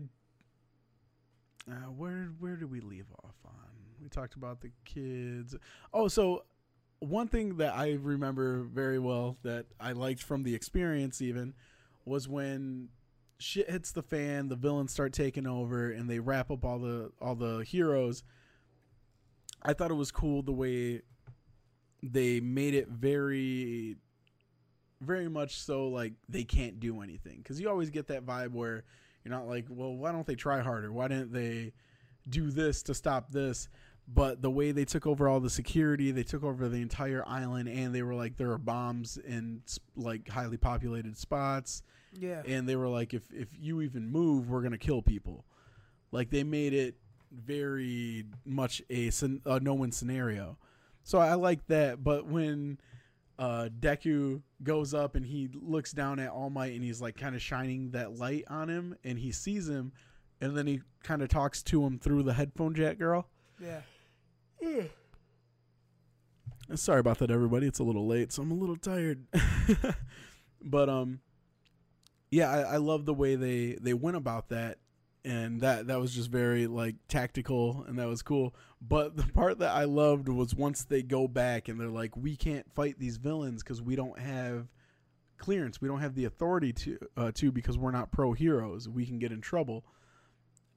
[1.70, 3.54] uh, where where did we leave off on?
[4.02, 5.54] We talked about the kids.
[5.92, 6.44] Oh, so
[7.00, 11.54] one thing that I remember very well that I liked from the experience even
[12.04, 12.88] was when
[13.40, 17.10] shit hits the fan, the villains start taking over, and they wrap up all the
[17.20, 18.22] all the heroes.
[19.62, 21.02] I thought it was cool the way
[22.02, 23.96] they made it very
[25.00, 27.38] very much so like they can't do anything.
[27.38, 28.84] Because you always get that vibe where
[29.24, 30.92] you're not like well why don't they try harder?
[30.92, 31.72] Why didn't they
[32.28, 33.68] do this to stop this?
[34.12, 37.68] But the way they took over all the security they took over the entire island
[37.68, 39.62] and they were like there are bombs in
[39.96, 41.82] like highly populated spots
[42.12, 42.42] Yeah.
[42.46, 45.44] and they were like if if you even move we're gonna kill people
[46.10, 46.96] like they made it
[47.30, 49.10] very much a,
[49.46, 50.58] a no win scenario
[51.04, 52.78] so i like that but when
[53.38, 57.34] uh deku goes up and he looks down at all might and he's like kind
[57.36, 59.92] of shining that light on him and he sees him
[60.40, 63.28] and then he kind of talks to him through the headphone jack girl
[64.60, 64.82] yeah.
[66.74, 67.66] Sorry about that, everybody.
[67.66, 69.26] It's a little late, so I'm a little tired.
[70.62, 71.20] but um,
[72.30, 74.78] yeah, I, I love the way they they went about that,
[75.24, 78.54] and that that was just very like tactical, and that was cool.
[78.80, 82.36] But the part that I loved was once they go back and they're like, we
[82.36, 84.68] can't fight these villains because we don't have
[85.38, 88.88] clearance, we don't have the authority to uh, to because we're not pro heroes.
[88.88, 89.84] We can get in trouble.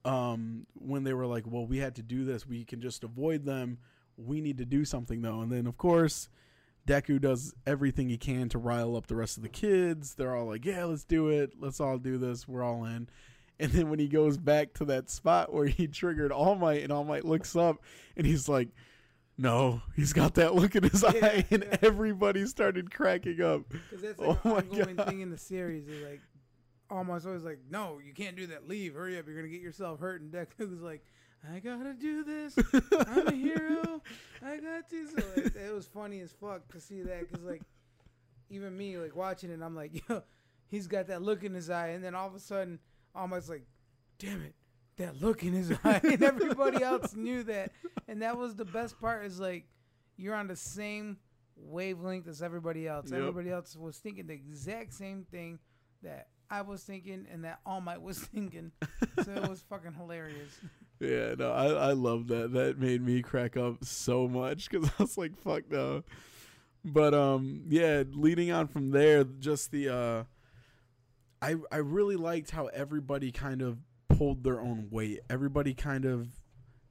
[0.05, 3.45] Um, when they were like, well, we had to do this, we can just avoid
[3.45, 3.77] them
[4.17, 5.41] we need to do something though.
[5.41, 6.29] And then of course,
[6.87, 10.15] Deku does everything he can to rile up the rest of the kids.
[10.15, 11.53] They're all like, "Yeah, let's do it.
[11.59, 12.47] Let's all do this.
[12.47, 13.07] We're all in."
[13.59, 16.91] And then when he goes back to that spot where he triggered All Might, and
[16.91, 17.77] All Might looks up,
[18.17, 18.69] and he's like,
[19.37, 21.77] "No, he's got that look in his Yeah, eye," and yeah.
[21.81, 23.61] everybody started cracking up.
[23.69, 25.07] Because that's Oh like my an ongoing God.
[25.07, 25.87] thing in the series.
[25.87, 26.21] Is like
[26.89, 28.67] almost always like, no, you can't do that.
[28.67, 28.93] Leave.
[28.95, 29.25] Hurry up.
[29.25, 30.21] You're gonna get yourself hurt.
[30.21, 31.03] And Deku's like,
[31.51, 32.55] I gotta do this.
[33.07, 34.01] I'm a hero.
[34.41, 35.07] I got to.
[35.07, 37.61] So like, it was funny as fuck to see that because like
[38.49, 40.23] even me like watching it, I'm like, yo,
[40.67, 42.79] he's got that look in his eye, and then all of a sudden,
[43.13, 43.65] almost like,
[44.19, 44.55] damn it.
[44.97, 47.71] That look in his eye, and everybody else knew that,
[48.07, 49.25] and that was the best part.
[49.25, 49.65] Is like
[50.17, 51.17] you're on the same
[51.55, 53.09] wavelength as everybody else.
[53.09, 53.19] Yep.
[53.19, 55.57] Everybody else was thinking the exact same thing
[56.03, 58.71] that I was thinking, and that All Might was thinking.
[59.23, 60.59] so it was fucking hilarious.
[60.99, 62.53] Yeah, no, I I love that.
[62.53, 66.03] That made me crack up so much because I was like, "Fuck no."
[66.85, 70.23] But um, yeah, leading on from there, just the uh,
[71.41, 73.79] I I really liked how everybody kind of
[74.09, 75.19] pulled their own weight.
[75.29, 76.27] Everybody kind of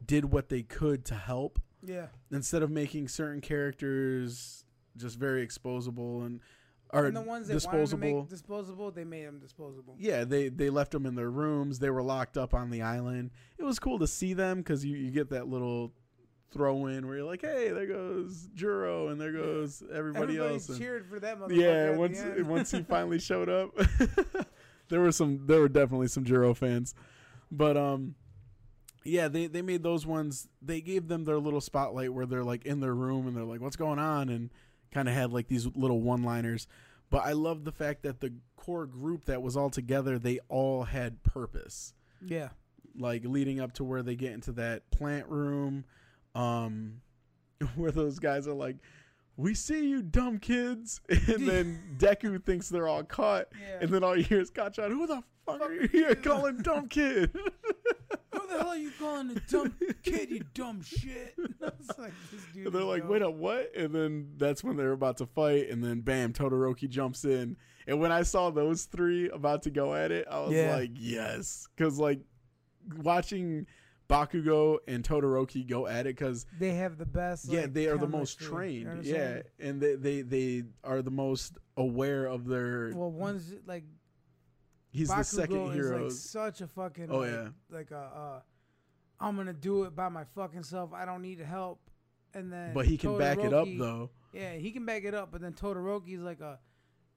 [0.05, 4.64] did what they could to help Yeah, instead of making certain characters
[4.96, 6.40] just very exposable and
[6.93, 7.86] or and the ones that disposable.
[7.86, 9.97] to make disposable, they made them disposable.
[9.99, 11.78] Yeah, they they left them in their rooms.
[11.78, 13.30] They were locked up on the island.
[13.59, 15.93] It was cool to see them because you, you get that little
[16.53, 20.68] throw in where you're like, hey, there goes Juro and there goes everybody, Everybody else.
[20.68, 21.57] And cheered for that motherfucker.
[21.57, 23.70] yeah, once once he finally showed up,
[24.90, 26.95] there were some there were definitely some Juro fans,
[27.51, 28.14] but um.
[29.05, 30.47] Yeah, they, they made those ones.
[30.64, 33.61] They gave them their little spotlight where they're like in their room and they're like,
[33.61, 34.49] "What's going on?" and
[34.93, 36.66] kind of had like these little one liners.
[37.11, 40.84] But I love the fact that the core group that was all together, they all
[40.84, 41.93] had purpose.
[42.24, 42.49] yeah,
[42.97, 45.84] Like leading up to where they get into that plant room,
[46.34, 47.01] um,
[47.76, 48.76] where those guys are like,
[49.36, 53.78] "We see you, dumb kids," and then Deku thinks they're all caught, yeah.
[53.82, 56.88] and then all you hear is Kacchan, "Who the fuck are you here calling dumb
[56.88, 57.36] kid?"
[58.53, 60.30] The hell are you calling a dumb kid?
[60.30, 61.34] You dumb shit.
[61.62, 62.66] I was like, this dude.
[62.66, 63.11] And they're is like, dumb.
[63.11, 63.72] wait up, what?
[63.76, 67.57] And then that's when they're about to fight, and then bam, Todoroki jumps in.
[67.86, 70.76] And when I saw those three about to go at it, I was Yeah.
[70.76, 72.20] like, yes, because like
[73.03, 73.66] watching
[74.09, 77.46] Bakugo and Todoroki go at it, because They have the best.
[77.48, 78.72] yeah, like, they are the most chemistry.
[78.74, 82.92] You know trained, yeah, and they, they they are the most aware of their.
[82.94, 83.84] Well, one's like
[84.93, 86.05] he's the second hero.
[86.05, 87.09] like such a fucking.
[87.11, 87.49] Oh, like, yeah.
[87.70, 87.97] Like a.
[87.97, 88.40] Uh,
[89.20, 90.93] I'm gonna do it by my fucking self.
[90.93, 91.80] I don't need help.
[92.34, 92.72] And then.
[92.72, 94.11] but he can back it up though.
[94.32, 95.30] Yeah, he can back it up.
[95.32, 96.59] But then Todoroki's like a.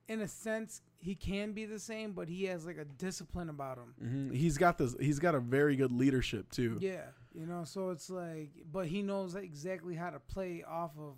[0.08, 3.80] In a sense, he can be the same, but he has like a discipline about
[3.80, 3.94] him.
[4.30, 4.96] hmm He's got this.
[5.00, 6.78] He's got a very good leadership too.
[6.80, 11.16] Yeah, you know, so it's like, but he knows exactly how to play off of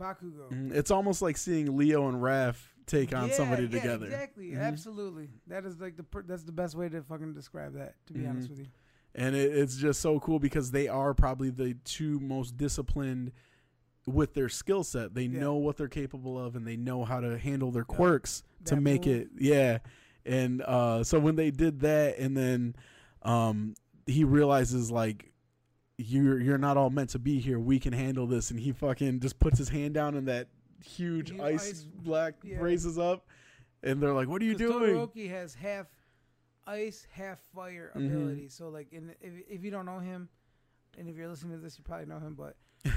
[0.00, 0.50] Bakugo.
[0.50, 0.72] Mhm.
[0.74, 2.56] It's almost like seeing Leo and Raph
[2.88, 4.06] take on Yeah, somebody yeah, together.
[4.06, 4.60] Exactly, Mhm.
[4.60, 5.28] absolutely.
[5.46, 7.94] That is like the per- that's the best way to fucking describe that.
[8.06, 8.30] To be Mhm.
[8.30, 8.66] honest with you,
[9.14, 13.32] and it, it's just so cool because they are probably the two most disciplined
[14.06, 15.14] with their skill set.
[15.14, 15.40] They Yeah.
[15.40, 18.80] know what they're capable of, and they know how to handle their quirks to That
[18.80, 19.28] make it.
[19.38, 19.78] Yeah,
[20.24, 22.74] and uh, so when they did that, and then
[23.22, 23.74] um,
[24.06, 25.32] he realizes like.
[26.00, 27.58] You're you're not all meant to be here.
[27.58, 30.46] We can handle this, and he fucking just puts his hand down, and that
[30.84, 32.58] huge ice, ice- black yeah.
[32.58, 33.26] raises up,
[33.82, 35.86] and they're like, "What are you doing?" Todoroki has half
[36.66, 38.06] ice, half fire Mhm.
[38.06, 38.48] ability.
[38.48, 40.28] So like, in, if if you don't know him,
[40.98, 42.56] and if you're listening to this, you probably know him, but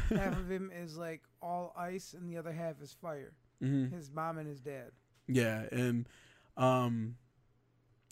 [0.09, 3.33] half of him is like all ice, and the other half is fire.
[3.61, 3.91] Mhm.
[3.91, 4.91] His mom and his dad.
[5.27, 6.09] Yeah, and
[6.57, 7.15] um,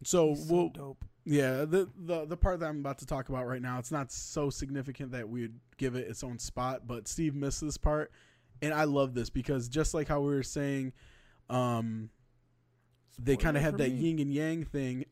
[0.03, 1.03] so He's so we'll dope.
[1.25, 3.79] yeah the the the part that I'm about to talk about right now.
[3.79, 7.61] It's not so significant that we would give it its own spot, but Steve missed
[7.61, 8.11] this part,
[8.61, 10.93] and I love this because just like how we were saying,
[11.49, 12.09] um,
[13.17, 13.97] they kind of had that me.
[13.97, 15.05] yin and yang thing.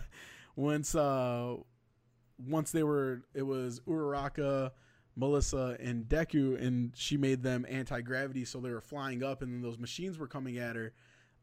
[0.56, 1.56] once uh,
[2.46, 4.72] once they were, it was Uraraka.
[5.16, 9.52] Melissa and Deku, and she made them anti gravity, so they were flying up, and
[9.52, 10.92] then those machines were coming at her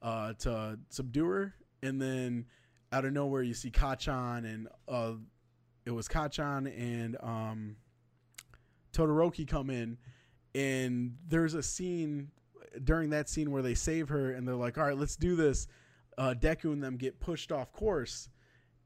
[0.01, 1.53] uh, to subdue her.
[1.83, 2.45] And then
[2.91, 5.13] out of nowhere, you see Kacchan, and uh,
[5.85, 7.75] it was Kacchan and um,
[8.93, 9.97] Todoroki come in,
[10.57, 12.29] and there's a scene
[12.83, 15.67] during that scene where they save her, and they're like, "All right, let's do this."
[16.17, 18.29] Uh, Deku and them get pushed off course,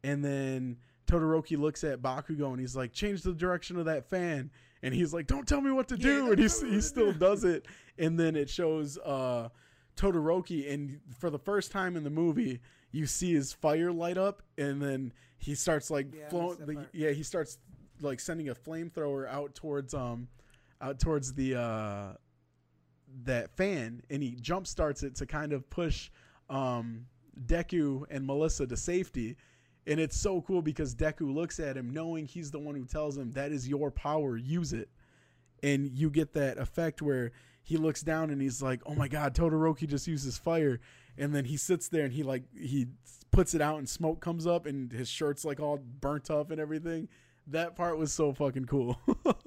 [0.03, 0.77] and then
[1.07, 4.52] Todoroki looks at Bakugo and he's like, "Change the direction of that fan."
[4.84, 7.19] And he's like, "Don't tell me what to Yeah, do," and he, he still do.
[7.19, 7.65] does it.
[7.98, 9.49] And then it shows uh,
[9.95, 12.60] Todoroki, and for the first time in the movie,
[12.91, 16.57] you see his fire light up, and then he starts like Yeah, flowing.
[16.65, 17.57] the- yeah, he starts
[18.02, 20.27] like sending a flamethrower out towards um,
[20.81, 22.13] out towards the uh,
[23.23, 26.09] that fan, and he jump starts it to kind of push
[26.49, 27.05] um
[27.45, 29.37] Deku and Melissa to safety.
[29.87, 33.17] And it's so cool because Deku looks at him knowing he's the one who tells
[33.17, 34.89] him that is your power, use it.
[35.63, 37.31] And you get that effect where
[37.63, 40.79] he looks down and he's like, "Oh my god, Todoroki just uses fire."
[41.17, 42.87] And then he sits there and he like he
[43.31, 46.59] puts it out and smoke comes up and his shirt's like all burnt up and
[46.59, 47.07] everything.
[47.47, 48.99] That part was so fucking cool.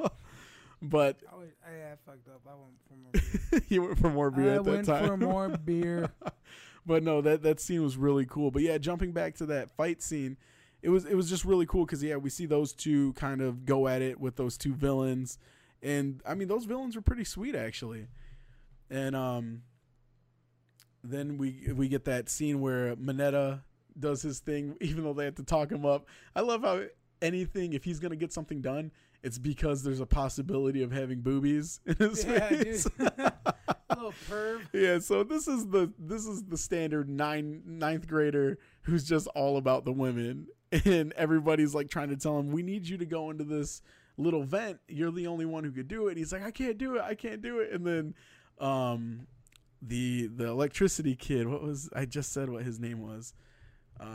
[0.84, 2.42] but I, was, I, I fucked up.
[2.46, 3.12] I went for more
[3.50, 3.62] beer.
[3.68, 5.06] he went for more beer I at that went time.
[5.06, 6.10] for more beer.
[6.86, 8.50] but no, that that scene was really cool.
[8.50, 10.36] But yeah, jumping back to that fight scene,
[10.82, 13.64] it was it was just really cool because yeah, we see those two kind of
[13.64, 15.38] go at it with those two villains,
[15.82, 18.08] and I mean those villains were pretty sweet actually,
[18.90, 19.62] and um,
[21.02, 23.62] then we we get that scene where Mineta
[23.98, 26.06] does his thing, even though they have to talk him up.
[26.36, 26.82] I love how
[27.22, 28.92] anything if he's gonna get something done,
[29.24, 32.58] it's because there's a possibility of having boobies in his Yeah, dude.
[32.66, 32.86] face.
[32.98, 34.60] Little perv.
[34.72, 39.56] Yeah, so this is the this is the standard nine ninth grader who's just all
[39.56, 40.46] about the women,
[40.84, 43.82] and everybody's like trying to tell him, "We need you to go into this
[44.16, 44.78] little vent.
[44.88, 47.02] You're the only one who could do it." And he's like, "I can't do it.
[47.02, 48.14] I can't do it." And then,
[48.58, 49.26] um,
[49.80, 53.32] the the electricity kid, what was I just said what his name was,
[54.00, 54.06] uh,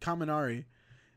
[0.00, 0.64] Kaminari.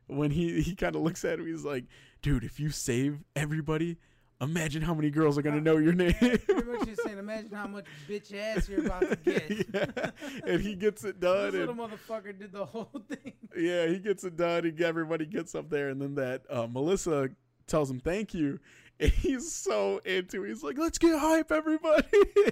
[0.08, 1.86] When he he kind of looks at him, he's like,
[2.22, 3.98] "Dude, if you save everybody."
[4.40, 6.14] Imagine how many girls are gonna know your name.
[6.14, 9.66] Pretty much saying, imagine how much bitch ass you're about to get.
[9.74, 10.12] yeah.
[10.46, 11.52] And he gets it This done.
[11.54, 13.34] little motherfucker did the whole thing.
[13.58, 14.64] yeah, he gets it done.
[14.66, 15.90] And everybody gets up there.
[15.90, 17.30] And then that uh, Melissa
[17.66, 18.60] tells him thank you.
[19.00, 20.50] And he's so into it.
[20.50, 22.08] He's like, let's get hype, everybody.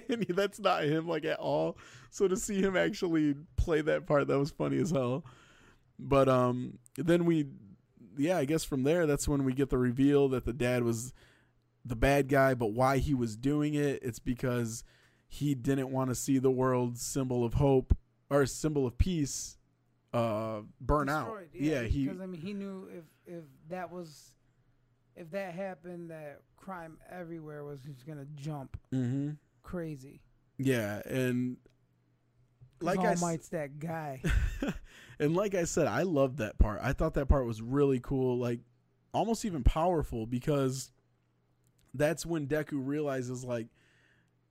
[0.08, 1.76] and he, that's not him, like, at all.
[2.10, 5.24] So to see him actually play that part, that was funny as hell.
[5.98, 7.46] But um, then we,
[8.16, 11.12] yeah, I guess from there, that's when we get the reveal that the dad was
[11.84, 14.84] the bad guy, but why he was doing it, it's because
[15.28, 17.96] he didn't want to see the world's symbol of hope
[18.30, 19.56] or symbol of peace
[20.12, 21.26] uh burn out.
[21.26, 24.32] Destroyed, Yeah, he because I mean he knew if if that was
[25.16, 29.30] if that happened that crime everywhere was just gonna jump hmm
[29.62, 30.20] crazy.
[30.58, 31.56] Yeah, and
[32.80, 34.22] like Like I All s- that guy.
[35.18, 36.80] and like I said, I loved that part.
[36.82, 38.60] I thought that part was really cool, like
[39.12, 40.90] almost even powerful because
[41.94, 43.68] that's when Deku realizes like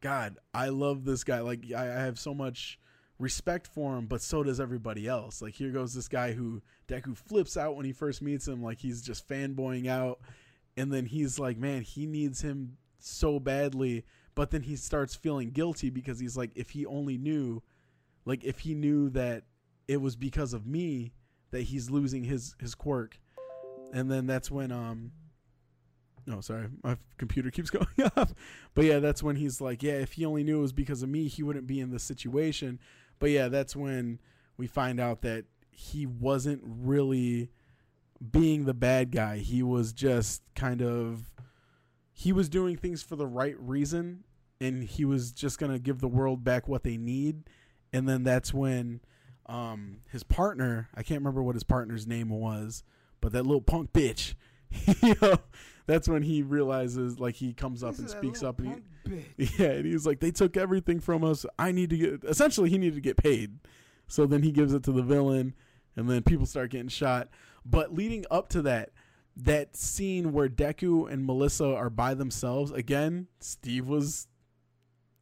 [0.01, 1.39] God, I love this guy.
[1.39, 2.79] Like I, I have so much
[3.17, 5.41] respect for him, but so does everybody else.
[5.41, 8.79] Like here goes this guy who Deku flips out when he first meets him, like
[8.79, 10.19] he's just fanboying out,
[10.77, 15.51] and then he's like, man, he needs him so badly, but then he starts feeling
[15.51, 17.63] guilty because he's like, if he only knew,
[18.25, 19.43] like if he knew that
[19.87, 21.13] it was because of me
[21.51, 23.19] that he's losing his his quirk,
[23.93, 25.11] and then that's when um.
[26.27, 27.85] No, sorry, my computer keeps going
[28.17, 28.33] off.
[28.73, 31.09] But yeah, that's when he's like, yeah, if he only knew it was because of
[31.09, 32.79] me, he wouldn't be in this situation.
[33.19, 34.19] But yeah, that's when
[34.57, 37.51] we find out that he wasn't really
[38.31, 39.37] being the bad guy.
[39.37, 41.31] He was just kind of
[42.11, 44.23] he was doing things for the right reason
[44.61, 47.43] and he was just going to give the world back what they need.
[47.91, 49.01] And then that's when
[49.47, 52.83] um his partner, I can't remember what his partner's name was,
[53.21, 54.35] but that little punk bitch,
[55.03, 55.37] you know,
[55.87, 59.59] that's when he realizes like he comes up This and speaks up and he, bitch.
[59.59, 61.45] yeah, and he's like, they took everything from us.
[61.59, 62.23] I need to get.
[62.23, 63.59] Essentially, he needed to get paid.
[64.07, 65.55] So then he gives it to the villain,
[65.95, 67.29] and then people start getting shot.
[67.65, 68.91] But leading up to that,
[69.35, 74.27] that scene where Deku and Melissa are by themselves again, Steve was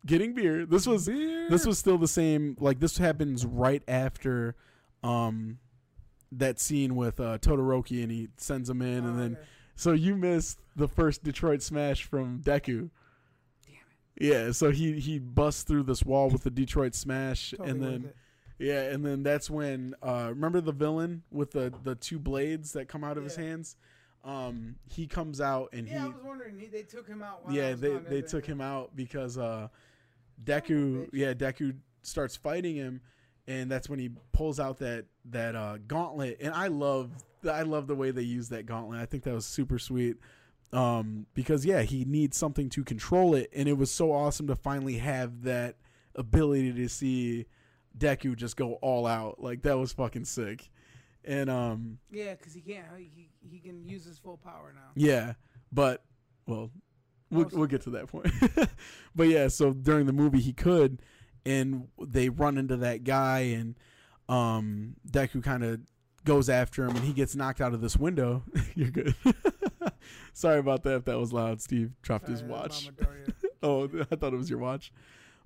[0.06, 0.66] getting beer.
[0.66, 2.58] This was this was still the same.
[2.60, 4.56] Like this happens right after,
[5.04, 5.60] um,
[6.32, 9.42] that scene with uh, Todoroki, and he sends him in, and Oh, then okay.
[9.76, 12.90] so you missed the first Detroit Smash from Deku.
[13.68, 14.24] Damn it.
[14.26, 18.14] Yeah, so he he busts through this wall with the Detroit Smash, Totally and then
[18.60, 22.88] yeah, and then that's when uh, remember the villain with the the two blades that
[22.88, 23.76] come out of his hands.
[24.24, 26.58] Um, he comes out and he yeah, I was wondering.
[26.58, 27.42] He, they took him out.
[27.50, 29.68] Yeah they they took him out because uh,
[30.42, 33.02] Deku yeah Deku starts fighting him,
[33.48, 37.12] and that's when he pulls out that that uh, gauntlet, and I love
[37.50, 39.00] I love the way they use that gauntlet.
[39.00, 40.18] I think that was super sweet.
[40.72, 44.56] Um, because yeah, he needs something to control it, and it was so awesome to
[44.56, 45.76] finally have that
[46.16, 47.46] ability to see
[47.98, 49.42] Deku just go all out.
[49.42, 50.72] Like that was fucking sick.
[51.26, 52.86] And um, Yeah, because he can't.
[52.98, 54.92] He, he can use his full power now.
[54.96, 55.34] yeah,
[55.72, 56.04] but
[56.48, 56.72] well,
[57.34, 58.28] we'll we'll get to that point.
[59.16, 61.02] but yeah, so during the movie he could,
[61.46, 63.76] and they run into that guy, and
[64.30, 65.82] um, Deku kind of
[66.24, 68.44] goes after him, and he gets knocked out of this window.
[68.76, 69.16] You're good.
[70.34, 70.96] Sorry about that.
[70.96, 72.90] If that was loud, Steve dropped his Sorry, that's watch.
[73.62, 74.92] Oh, I thought it was your watch.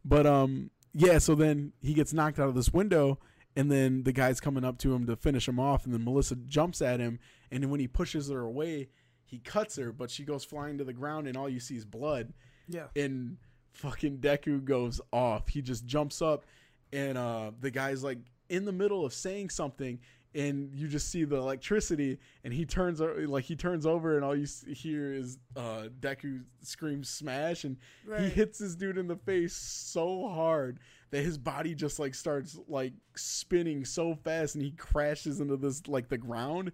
[0.04, 1.18] But um, yeah.
[1.18, 3.20] So then he gets knocked out of this window,
[3.56, 6.36] and then the guy's coming up to him to finish him off, and then Melissa
[6.36, 7.20] jumps at him,
[7.52, 8.90] and then when he pushes her away,
[9.28, 11.86] he cuts her, but she goes flying to the ground, and all you see is
[11.86, 12.34] blood.
[12.68, 12.88] Yeah.
[12.96, 13.38] And
[13.74, 15.50] fucking Deku goes off.
[15.50, 16.46] He just jumps up,
[16.94, 20.00] and uh, the guy's like in the middle of saying something,
[20.34, 24.36] and you just see the electricity, and he turns like he turns over, and all
[24.36, 27.76] you hear is uh, Deku scream "smash," and
[28.18, 30.80] he hits this dude in the face so hard
[31.12, 35.86] that his body just like starts like spinning so fast, and he crashes into this
[35.88, 36.72] like the ground.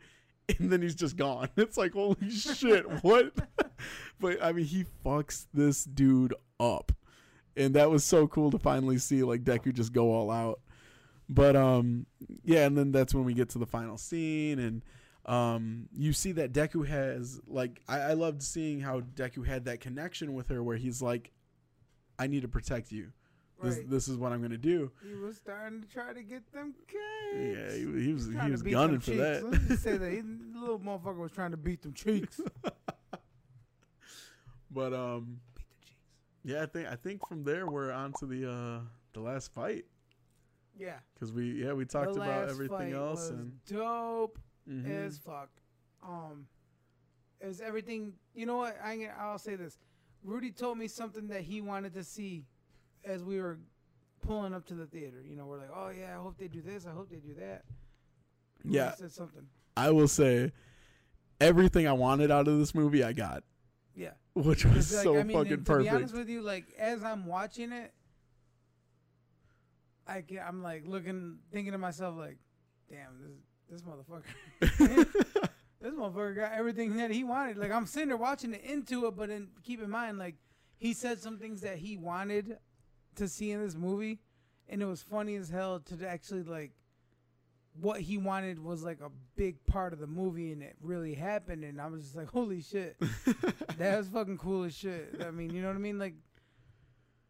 [0.59, 1.49] And then he's just gone.
[1.57, 3.33] It's like holy shit, what?
[4.19, 6.91] but I mean, he fucks this dude up,
[7.55, 10.59] and that was so cool to finally see like Deku just go all out.
[11.29, 12.05] But um,
[12.43, 14.81] yeah, and then that's when we get to the final scene, and
[15.25, 19.79] um, you see that Deku has like I, I loved seeing how Deku had that
[19.79, 21.31] connection with her, where he's like,
[22.19, 23.13] "I need to protect you.
[23.63, 23.89] This Right.
[23.89, 26.75] this is what I'm gonna do." He was starting to try to get them
[27.33, 29.17] Yeah, he, he was he was gunning for cheeks.
[29.19, 29.43] that.
[29.43, 32.39] Let's just say that he, the little motherfucker was trying to beat them cheeks.
[34.71, 35.95] but um, beat the cheeks.
[36.43, 38.79] yeah, I think I think from there we're on to the uh
[39.13, 39.85] the last fight
[40.77, 40.97] Yeah.
[41.13, 44.89] because we yeah we talked about everything else was and dope mhm.
[44.89, 45.49] as fuck.
[46.05, 46.47] Um,
[47.39, 48.13] is everything?
[48.35, 48.77] You know what?
[48.83, 49.77] I I'll say this.
[50.23, 52.43] Rudy told me something that he wanted to see
[53.05, 53.59] as we were
[54.21, 55.23] pulling up to the theater.
[55.27, 56.85] You know, we're like, oh yeah, I hope they do this.
[56.85, 57.63] I hope they do that.
[58.63, 58.95] Yeah.
[58.95, 59.45] said something.
[59.75, 60.51] I will say
[61.41, 63.43] everything I wanted out of this movie I got,
[63.95, 64.11] Yeah.
[64.33, 66.17] which was like, so I mean, fucking and to be honest perfect.
[66.17, 67.91] with you, like as I'm watching it,
[70.07, 72.37] I can, I'm like looking, thinking to myself, like,
[72.89, 73.31] damn, this
[73.69, 75.07] this motherfucker,
[75.81, 77.57] this motherfucker got everything that he wanted.
[77.57, 80.35] Like I'm sitting there watching it into it, but then keep in mind, like
[80.77, 82.57] he said some things that he wanted
[83.15, 84.19] to see in this movie,
[84.69, 86.71] and it was funny as hell to actually like.
[87.81, 91.63] What he wanted was like a big part of the movie, and it really happened.
[91.63, 92.95] And I was just like, "Holy shit!"
[93.79, 95.15] that was fucking cool as shit.
[95.25, 95.97] I mean, you know what I mean?
[95.97, 96.13] Like,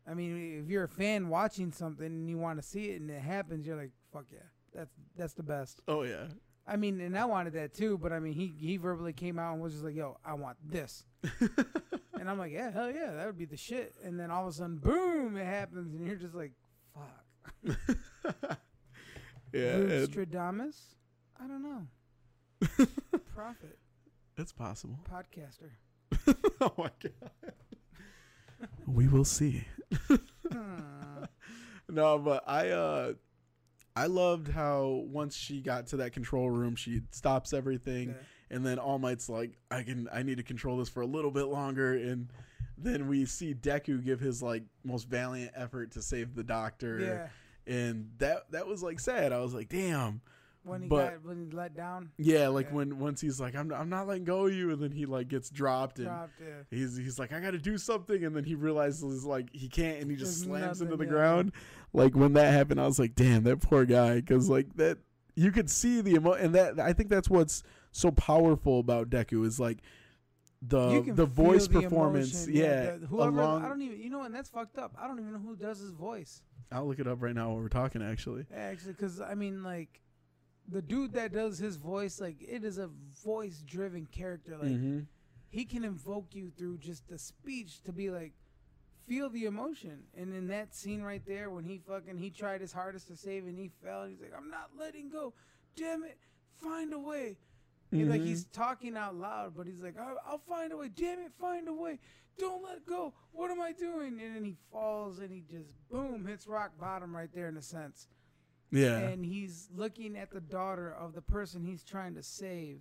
[0.05, 3.09] I mean, if you're a fan watching something and you want to see it and
[3.09, 4.39] it happens, you're like, fuck yeah,
[4.75, 5.81] that's that's the best.
[5.87, 6.25] oh yeah.
[6.67, 9.53] I mean, and I wanted that too, but I mean, he he verbally came out
[9.53, 11.05] and was just like, yo, I want this,
[12.23, 13.93] and I'm like, yeah, hell yeah, that would be the shit.
[14.01, 16.53] And then all of a sudden, boom, it happens, and you're just like,
[16.93, 17.77] fuck.
[19.53, 20.77] yeah, and Stradamus?
[21.37, 21.85] I don't know.
[23.35, 23.77] Prophet,
[24.37, 24.97] it's possible.
[25.11, 25.71] podcaster.
[26.61, 27.53] oh my god.
[28.87, 29.65] we will see.
[31.89, 33.13] No, but I uh
[33.97, 38.15] I loved how once she got to that control room, she stops everything Yeah.
[38.49, 41.31] And then All Might's like, I can I need to control this for a little
[41.31, 42.29] bit longer and
[42.77, 46.99] then we see Deku give his like most valiant effort to save the doctor.
[46.99, 47.73] Yeah.
[47.73, 49.31] And that that was like sad.
[49.31, 50.21] I was like, damn.
[50.65, 52.73] When he But- got when he let down, Yeah, like Yeah.
[52.75, 55.27] when once he's like, I'm I'm not letting go of you, and then he like
[55.27, 56.65] gets dropped and dropped it.
[56.71, 60.01] he's he's like, I got to do something, and then he realizes like he can't,
[60.01, 61.09] and he just There's slams into the yeah.
[61.09, 61.51] ground.
[61.93, 64.99] Like when that happened, I was like, damn, that poor guy, because like that
[65.35, 67.61] you could see the emo, and that I think that's what's
[67.93, 69.77] so powerful about Deku is like
[70.61, 72.45] the the voice the performance.
[72.45, 74.93] emotion, yeah, the- whoever along- I don't even you know, and that's fucked up.
[74.99, 76.41] I don't even know who does his voice
[76.73, 78.01] I'll look it up right now while we're talking.
[78.01, 80.01] Actually, actually, because I mean, like
[80.67, 82.89] the dude that does his voice, like it is a
[83.23, 84.57] voice-driven character.
[84.57, 84.99] Like mm-hmm.
[85.49, 88.33] he can invoke you through just the speech to be like
[89.07, 92.71] feel the emotion and in that scene right there when he fucking he tried his
[92.71, 95.33] hardest to save and he fell and he's like i'm not letting go
[95.75, 96.17] damn it
[96.61, 97.35] find a way
[97.93, 98.25] He- like Mhm.
[98.25, 100.89] he's talking out loud but he's like I'll, I'll find a way.
[100.89, 101.99] Damn it find a way.
[102.37, 103.13] Don't let go.
[103.31, 104.19] What am i doing?
[104.19, 107.61] And then he falls and he just boom hits rock bottom right there in a
[107.61, 108.07] sense.
[108.71, 112.79] Yeah, and he's looking at the daughter of the person he's trying to save.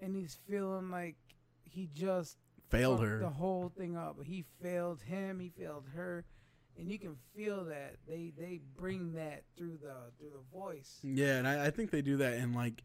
[0.00, 1.16] And he's feeling like
[1.62, 2.38] he just
[2.70, 3.18] failed her.
[3.20, 4.16] the whole thing up.
[4.24, 5.38] He failed him.
[5.38, 6.24] He failed her.
[6.76, 10.98] And you can feel that they they bring that through the through the voice.
[11.04, 12.82] Yeah, and I, I think they do that in like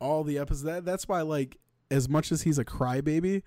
[0.00, 0.62] all the episodes.
[0.64, 1.56] That that's why like
[1.90, 3.42] as much as he's a crybaby,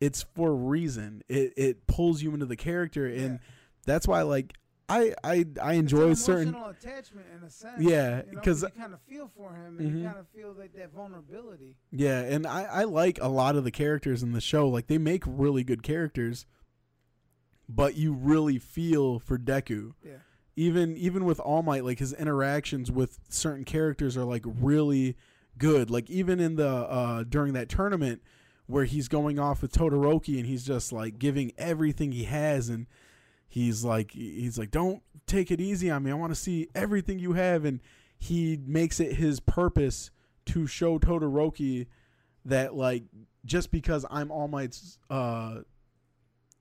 [0.00, 1.22] it's for a reason.
[1.28, 3.38] It it pulls you into the character, and Yeah.
[3.86, 4.54] that's why like
[4.88, 6.54] I I I It's enjoy an certain.
[6.54, 9.98] attachment in a sense Yeah, you know, you kind of feel for him and Mhm.
[10.00, 13.64] you kind of feel like that vulnerability Yeah, and I I like a lot of
[13.64, 14.68] the characters in the show.
[14.68, 16.44] Like they make really good characters,
[17.68, 19.92] but you really feel for Deku.
[20.02, 20.18] yeah
[20.56, 25.16] even even with All Might, like his interactions with certain characters are like really
[25.58, 25.90] good.
[25.90, 28.22] Like even in the uh during that tournament
[28.66, 32.86] where he's going off with Todoroki and he's just like giving everything he has and
[33.48, 36.10] he's like he's like don't take it easy on me.
[36.10, 37.80] I want to see everything you have and
[38.18, 40.10] he makes it his purpose
[40.46, 41.86] to show Todoroki
[42.44, 43.04] that like
[43.44, 45.58] just because I'm All Might's uh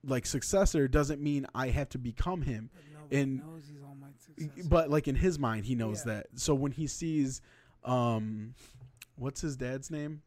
[0.05, 2.69] like successor doesn't mean I have to become him.
[3.11, 4.67] And- knows he's All Might's successor.
[4.69, 6.13] But like in his mind, he knows Yeah.
[6.15, 6.27] that.
[6.35, 7.41] So when he sees,
[7.85, 8.53] um,
[9.15, 10.21] what's his dad's name?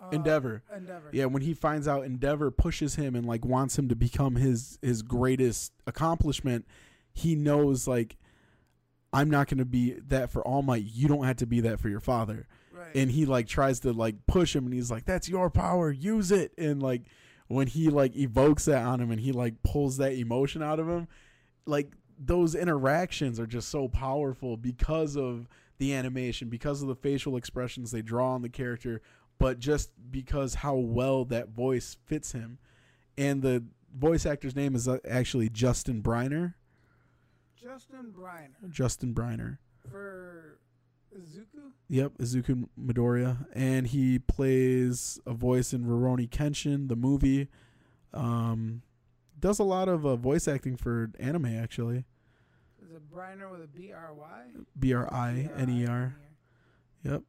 [0.00, 0.62] Uh, Endeavor.
[0.74, 1.08] Endeavor.
[1.12, 4.78] Yeah, when he finds out Endeavor pushes him and like wants him to become his
[4.82, 6.66] his greatest accomplishment,
[7.12, 8.16] he knows like
[9.12, 10.84] I'm not going to be that for All Might.
[10.84, 12.46] You don't have to be that for your father.
[12.72, 12.94] Right.
[12.94, 16.30] And he like tries to like push him and he's like that's your power, use
[16.32, 16.52] it.
[16.56, 17.02] And like
[17.48, 20.88] when he like evokes that on him and he like pulls that emotion out of
[20.88, 21.08] him,
[21.66, 25.48] like those interactions are just so powerful because of
[25.80, 29.02] the animation, because of the facial expressions they draw on the character,
[29.38, 32.58] but just because how well that voice fits him.
[33.18, 36.54] And the voice actor's name is uh, actually Justin Briner.
[37.56, 39.58] Justin Briner Justin Briner.
[39.90, 40.58] for
[41.18, 41.72] Izuku.
[41.88, 47.48] Yep, Izuku Midoriya, and he plays a voice in Rurouni Kenshin, the movie.
[48.14, 48.82] Um,
[49.38, 52.04] does a lot of uh, voice acting for anime, actually.
[52.90, 54.42] Is it Briner with a B R Y?
[54.76, 56.16] B R I N E R.
[57.04, 57.22] Yep,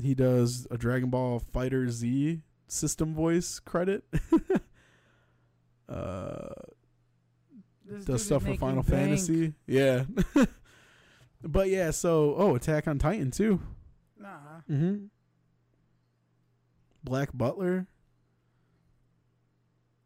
[0.00, 4.04] he does a Dragon Ball Fighter Z system voice credit.
[5.88, 6.50] uh,
[7.84, 8.84] This does stuff for Final.
[8.84, 9.54] Fantasy.
[9.66, 10.04] Yeah,
[11.42, 11.90] but yeah.
[11.90, 13.60] So, oh, Attack on Titan too.
[14.16, 14.28] Nah.
[14.70, 15.06] Mm-hmm.
[17.02, 17.88] Black Butler.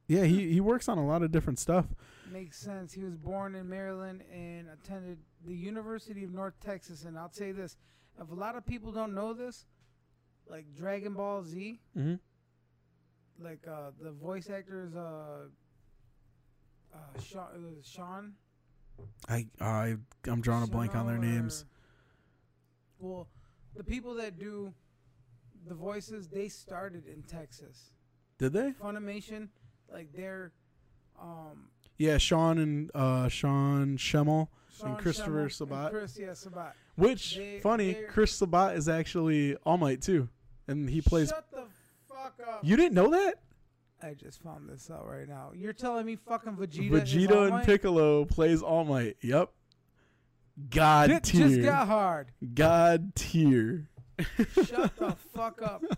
[0.09, 1.85] Yeah, he, he works on a lot of different stuff.
[2.33, 2.93] Makes sense.
[2.93, 7.05] He was born in Maryland and attended the University of North Texas.
[7.05, 7.77] And I'll say this:
[8.21, 9.65] if a lot of people don't know this,
[10.49, 13.45] like Dragon Ball Z, Mm-hmm.
[13.45, 15.47] like uh, the voice actors, uh,
[16.95, 18.33] uh, Sean, uh, Sean.
[19.29, 19.97] I I
[20.27, 21.65] I'm drawing a blank on their names.
[23.01, 23.29] or- Well,
[23.77, 24.73] the people that do
[25.69, 27.93] the voices, they started in Texas.
[28.39, 28.73] Did they?
[28.73, 29.49] Funimation,
[29.93, 30.53] like they're
[31.21, 31.69] um,
[31.99, 34.49] Yeah, Sean and uh Sean Schemmel,
[34.79, 35.91] Sean Christopher Schemmel and Sabat.
[35.93, 36.75] Chris, yeah, Sabat.
[36.97, 40.29] which They- funny, Chris Sabat is actually All Might too,
[40.69, 41.31] and he plays.
[41.31, 41.65] Shut the
[42.09, 42.61] fuck up.
[42.63, 43.41] You didn't know that?
[44.03, 45.53] I just found this out right now.
[45.55, 47.65] You're telling me fucking Vegeta, is All Vegeta and?
[47.67, 49.17] Piccolo plays All Might.
[49.23, 49.51] Yep.
[50.71, 51.49] God Shit tier.
[51.49, 52.29] just got hard.
[52.55, 53.89] God tier.
[54.65, 55.83] Shut the fuck up.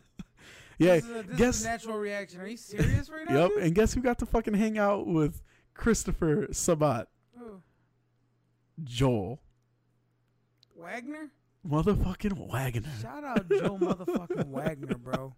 [0.80, 2.40] Yeah, this is a, this guess- is a natural reaction.
[2.40, 3.36] Are you serious right now?
[3.36, 3.62] Yep, dude?
[3.64, 5.42] and guess who got to fucking hang out with
[5.78, 7.08] Christopher Sabat?
[7.38, 7.62] Who?
[8.82, 9.40] Joel.
[10.76, 11.30] Wagner?
[11.66, 12.88] Motherfucking Wagner.
[13.00, 15.34] Shout out Joe motherfucking Wagner, bro.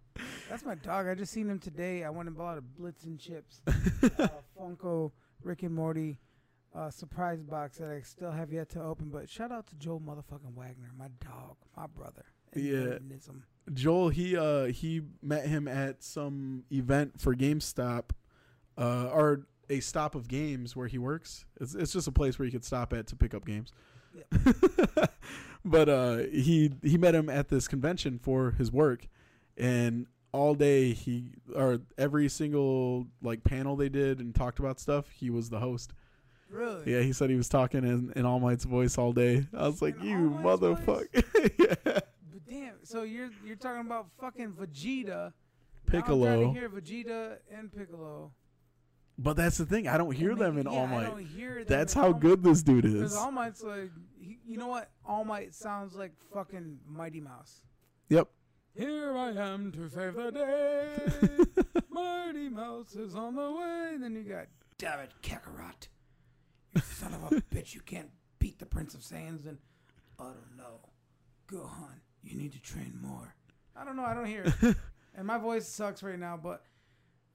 [0.49, 1.07] That's my dog.
[1.07, 2.03] I just seen him today.
[2.03, 4.27] I went and bought a Blips and Chitz, uh,
[4.59, 5.11] Funko,
[5.43, 6.19] Rick and Morty,
[6.75, 9.09] uh, surprise box that I still have yet to open.
[9.09, 12.25] But shout out to Joe motherfucking Wagner, my dog, my brother.
[12.55, 12.97] Yeah.
[13.73, 18.11] Joel, he uh he met him at some event for GameStop,
[18.77, 21.45] uh, or a stop of games where he works.
[21.59, 23.71] It's it's just a place where you could stop at to pick up games.
[25.65, 29.07] but uh, he he met him at this convention for his work,
[29.57, 35.09] and all day he or every single like panel they did and talked about stuff.
[35.09, 35.93] He was the host.
[36.49, 36.93] Really?
[36.93, 39.45] Yeah, he said he was talking in, in All Might's voice all day.
[39.57, 41.07] I was like, In you All Might's voice?
[41.15, 41.75] motherfucker.
[41.85, 41.99] yeah.
[42.33, 45.07] But damn, so you're you're talking about fucking Vegeta.
[45.07, 45.31] Now I'm
[45.85, 46.25] Piccolo.
[46.51, 48.31] trying to hear Vegeta and Piccolo.
[49.21, 49.87] But that's the thing.
[49.87, 52.63] I don't hear them in yeah, All I don't hear them That's how good this
[52.63, 53.17] dude Because is.
[53.17, 54.89] All Might's like, he, you know what?
[55.05, 57.61] All Might sounds like fucking Mighty Mouse.
[58.09, 58.29] Yep.
[58.73, 61.71] Here I am to save the day.
[61.89, 63.91] Mighty Mouse is on the way.
[63.93, 64.47] And then you got
[64.79, 65.87] David Kakarot.
[66.73, 67.75] You son of a bitch.
[67.75, 69.47] You can't beat the Prince of Saiyans.
[69.47, 69.59] And
[70.19, 70.79] I don't know.
[71.47, 73.35] Gohan, you need to train more.
[73.75, 74.05] I don't know.
[74.05, 74.75] I don't hear it.
[75.15, 76.63] and my voice sucks right now, but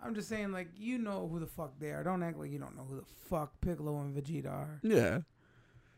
[0.02, 2.04] I'm just saying, like, you know who the fuck they are.
[2.04, 4.80] Don't act like you don't know who the fuck Piccolo and Vegeta are.
[4.82, 5.20] yeah.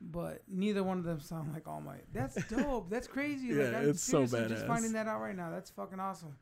[0.01, 2.05] But neither one of them sound like All Might.
[2.15, 2.89] That's dope.
[2.89, 3.53] That's crazy.
[3.53, 5.51] like, Yeah, I'm it's so seriously just finding that out right now.
[5.51, 6.37] That's fucking awesome.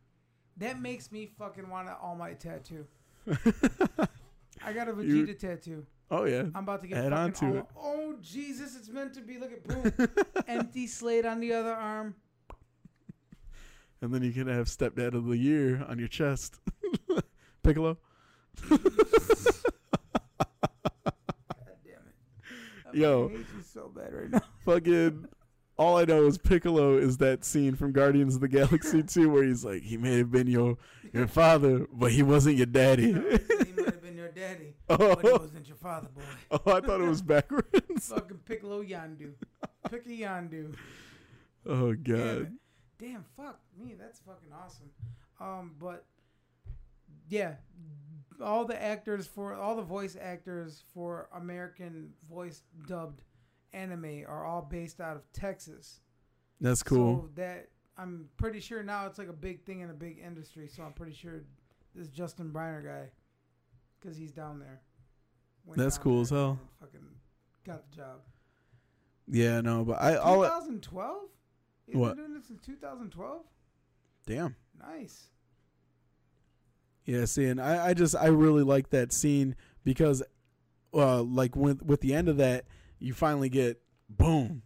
[0.59, 2.87] That makes me fucking want an All Might tattoo.
[4.63, 5.87] I got a Vegeta You- tattoo.
[6.11, 6.43] oh yeah.
[6.55, 8.15] I'm about to get Add on fucking to All- it.
[8.15, 9.39] Oh Jesus, it's meant to be.
[9.39, 10.09] Look at boom.
[10.49, 12.15] Empty slate on the other arm.
[14.03, 16.61] And then you can have stepdad of the year on your chest.
[17.67, 17.99] Piccolo.
[18.69, 18.81] God
[21.85, 22.15] damn it.
[22.93, 23.25] I Yo.
[23.29, 24.41] fucking hate you so bad right now.
[24.65, 25.27] Fucking
[25.79, 29.43] all I know is Piccolo is that scene from Guardians of the Galaxy 2 where
[29.45, 30.77] he's like, he may have been your
[31.13, 33.13] your father, but he wasn't your daddy.
[33.13, 36.23] he might have been your daddy, but he Oh, wasn't your father, boy.
[36.51, 38.09] oh, I thought it was backwards.
[38.09, 39.33] Fucking Piccolo Yondu.
[39.85, 40.75] A Yondu.
[41.67, 42.03] Oh Damn,
[42.39, 42.53] god.
[42.99, 43.95] Damn, fuck me.
[43.99, 44.91] That's fucking awesome.
[45.41, 46.05] Um, but
[47.29, 47.55] yeah,
[48.43, 53.23] all the actors for all the voice actors for American voice dubbed
[53.73, 56.01] anime are all based out of Texas.
[56.61, 57.23] That's cool.
[57.23, 60.69] So that I'm pretty sure now it's like a big thing in a big industry.
[60.69, 61.43] So I'm pretty sure
[61.95, 63.11] this Justin Briner guy,
[64.01, 64.83] because he's down there.
[65.77, 66.59] That's down cool there as hell.
[66.81, 67.07] Fucking
[67.65, 68.21] got the job.
[69.29, 71.17] yeah, no, but I all 2012.
[71.93, 72.17] What?
[72.17, 73.43] been doing this since 2012.
[74.27, 74.57] damn.
[74.79, 75.29] Nice.
[77.07, 79.55] Yeah, see, and I, I just I really like that scene
[79.85, 80.23] because,
[80.93, 82.65] uh, like with with the end of that,
[82.99, 83.81] you finally get
[84.11, 84.63] boom,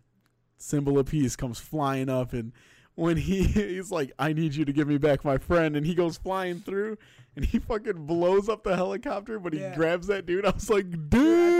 [0.56, 2.52] symbol of peace comes flying up, and
[2.94, 5.94] when he he's like, "I need you to give me back my friend," and he
[5.94, 6.96] goes flying through,
[7.36, 9.74] and he fucking blows up the helicopter, but he Yeah.
[9.76, 10.46] grabs that dude.
[10.46, 11.10] I was like, Dude,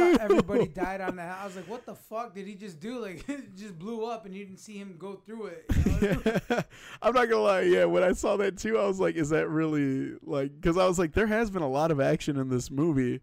[0.00, 1.38] thought everybody died on that.
[1.40, 2.98] I was like, what the fuck did he just do?
[3.00, 5.64] Like, it just blew up and you didn't see him go through it.
[6.00, 6.62] you know?
[7.02, 7.60] I'm not gonna lie.
[7.62, 10.86] Yeah, when I saw that too, I was like, "Is that really like?" Because I
[10.86, 13.20] was like, "There has been a lot of action in this movie,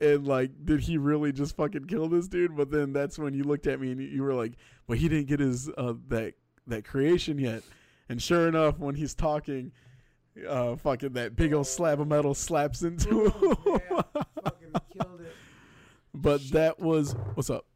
[0.00, 3.44] and like, did he really just fucking kill this dude?" But then that's when you
[3.44, 4.52] looked at me and you- were like,
[4.86, 6.34] "But he didn't get his uh, that
[6.66, 7.62] that creation yet."
[8.08, 9.72] And sure enough, when he's talking,
[10.46, 13.80] uh, fucking that big old slab of metal slaps into him.
[13.90, 14.55] Yeah, fucking killed it.
[16.16, 17.66] But that was what's up.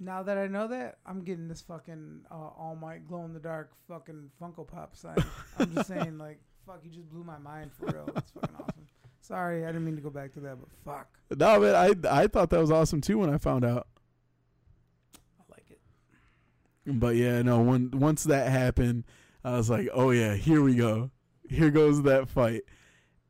[0.00, 3.40] Now that I know that, I'm getting this fucking uh, All Might glow in the
[3.40, 5.16] dark fucking Funko Pop sign.
[5.58, 8.08] I'm just saying, like, fuck, you just blew my mind for real.
[8.12, 8.86] That's fucking awesome.
[9.20, 12.26] Sorry, I didn't mean to go back to that, but fuck, No, man, I I
[12.26, 13.86] thought that was awesome too when I found out.
[15.38, 15.80] I like it.
[16.84, 17.62] But yeah, no.
[17.62, 19.04] When once that happened,
[19.42, 21.10] I was like, "Oh yeah, here we go.
[21.48, 22.64] Here goes that fight."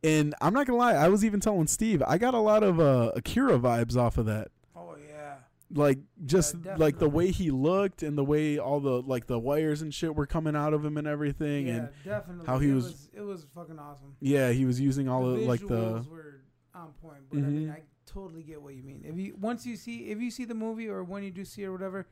[0.04, 2.78] And I'm not gonna lie, I was even telling Steve, I got a lot of
[2.78, 4.48] uh, Akira vibes off of that.
[4.76, 5.36] Oh yeah,
[5.72, 9.38] Like just Yeah, like the way he looked and the way all the like the
[9.38, 11.66] wires and shit were coming out of him and everything.
[11.68, 12.46] yeah, And definitely.
[12.46, 14.14] how he it was- It was fucking awesome.
[14.20, 16.40] yeah, he was using all the of like the were
[16.74, 17.70] on point, but I mean.
[17.70, 19.02] I totally get what you mean.
[19.04, 21.62] If you once you see if you see the movie or when you do see
[21.62, 22.06] it or whatever,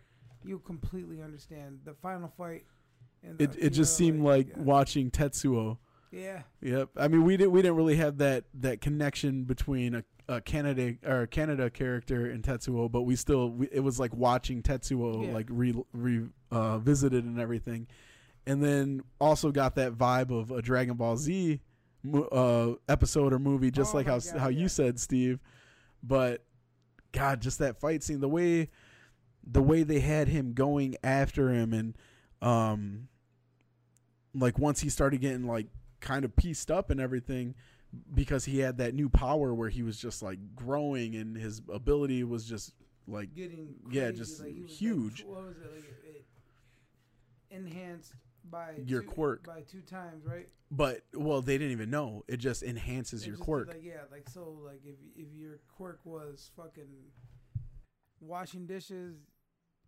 [0.44, 2.64] you completely understand the final fight.
[3.22, 3.56] And the it.
[3.58, 4.54] It just seemed like yeah.
[4.58, 5.76] watching Tetsuo.
[6.12, 6.90] Yeah, Yep.
[6.96, 10.98] I mean, we didn't we didn't really have that that connection between a, a Kaneda
[11.06, 15.26] or a Kaneda character and Tetsuo, but we still we, it was like watching Tetsuo
[15.26, 15.32] Yeah.
[15.32, 17.86] like re, re uh, visited and everything,
[18.46, 21.60] and then also got that vibe of a Dragon Ball Z
[22.30, 25.40] uh, episode or movie, just Oh like how God, how you said, Steve.
[26.02, 26.44] But
[27.12, 28.68] God, just that fight scene, the way
[29.50, 31.96] the way they had him going after him, and
[32.42, 33.08] um,
[34.34, 35.68] like once he started getting like
[36.02, 37.54] kind of pieced up and everything
[38.14, 42.24] because he had that new power where he was just like growing and his ability
[42.24, 42.74] was just
[43.08, 45.20] like getting Yeah, just like, huge.
[45.20, 45.72] Like, what was it?
[45.74, 46.16] Like it,
[47.50, 48.12] it enhanced
[48.50, 49.46] by Your two, quirk.
[49.46, 50.48] by two times, right?
[50.74, 54.00] but well they didn't even know it just enhances It your just quirk Like yeah,
[54.10, 56.88] like so, like if if your quirk was fucking
[58.20, 59.16] washing dishes,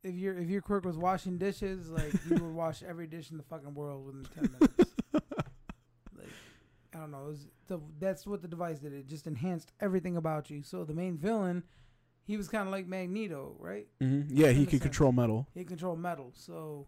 [0.03, 3.39] if your if your quirk was washing dishes, like you would wash every dish in
[3.39, 4.84] the fucking world within ten minutes.
[6.95, 8.93] I don't know, it was the, that's what the device did.
[8.93, 10.63] It just enhanced everything about you.
[10.63, 11.65] So the main villain,
[12.25, 13.87] he was kind of like Magneto, right?
[14.01, 16.31] hmm yeah he could control metal He controlled metal.
[16.35, 16.87] So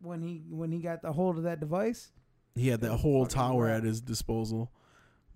[0.00, 2.12] when he when he got the hold of that device,
[2.54, 3.78] he had that whole tower rad.
[3.78, 4.70] at his disposal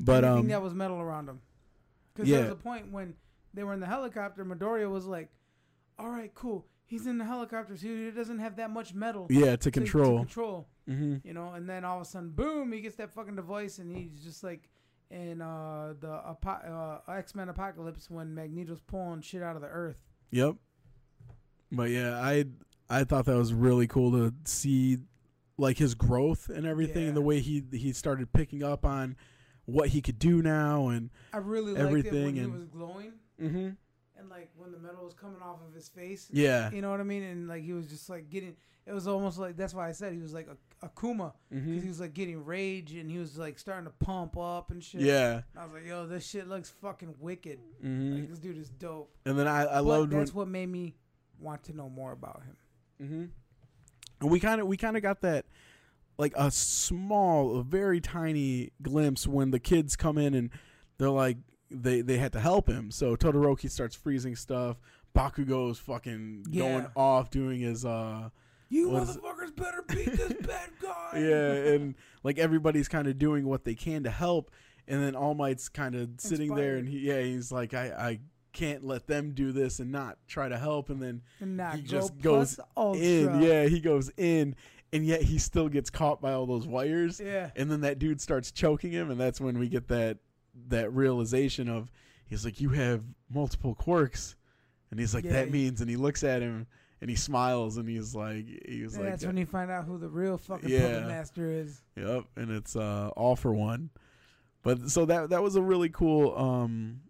[0.01, 1.41] but um that was metal around him.
[2.15, 2.37] Because Yeah.
[2.39, 3.15] there was a point when
[3.53, 5.31] they were in the helicopter, Midoriya was like,
[5.99, 6.67] "All right, cool.
[6.87, 10.19] He's in the helicopter, so he doesn't have that much metal yeah to to- control
[10.19, 12.73] To control, hmm you know." And then all of a sudden, boom!
[12.73, 14.69] He gets that fucking device, and he's just like
[15.11, 20.03] in uh, the uh, X Men Apocalypse when Magneto's pulling shit out of the Earth.
[20.31, 20.57] Yep.
[21.73, 22.45] But yeah, I
[22.91, 24.99] I thought that was really cool to see
[25.57, 29.17] like his growth and everything and the way he he started picking up on
[29.67, 32.65] what he could do now and I really liked it Everything when he and- was
[32.67, 33.69] glowing, mm-hmm.
[34.25, 36.29] And like when the metal was coming off of his face.
[36.33, 37.23] yeah You know what I mean?
[37.23, 38.57] And like he was just like getting.
[38.87, 41.65] It was almost like that's why I said he was like a, a Kuma because
[41.65, 41.81] mm-hmm.
[41.81, 45.01] he was like getting rage and he was like starting to pump up and shit.
[45.01, 47.61] yeah And I was like, yo, this shit looks fucking wicked.
[47.81, 49.11] hmm Like this dude is dope.
[49.25, 50.97] and then I I But loved when that's what made me
[51.39, 52.57] want to know more about him.
[53.03, 53.25] Mm-hmm.
[54.21, 55.47] and we kind of we kind of got that
[56.19, 60.51] like a small a very tiny glimpse when the kids come in and
[60.99, 61.39] they're like
[61.83, 64.77] they they had to help him so Todoroki starts freezing stuff
[65.15, 68.31] Bakugo's fucking going off doing his uh
[68.69, 71.11] You motherfuckers better beat this bad guy.
[71.21, 71.95] yeah, and
[72.25, 74.51] like everybody's kind of doing what they can to help.
[74.89, 78.19] and then All Might's kind of sitting there, and he, yeah, he's like, I, I
[78.53, 82.19] can't let them do this and not try to help, and then And He just
[82.21, 83.03] goes ultra.
[83.05, 84.57] in, yeah, he goes in,
[84.93, 87.51] and yet he still gets caught by all those wires, Yeah.
[87.55, 90.19] and then that dude starts choking him, and that's when we get that
[90.69, 91.91] that realization of
[92.27, 93.03] he's like, you have
[93.33, 94.37] multiple quirks,
[94.91, 96.67] and he's like, Yeah, that he- means, and he looks at him.
[97.01, 99.99] And he smiles, and he's like, he was like, that's when you find out who
[99.99, 100.81] the real fucking Yeah.
[100.95, 101.83] puppet master is.
[101.97, 103.91] Yep, and it's uh all for one.
[104.63, 107.01] But so that that was a really cool um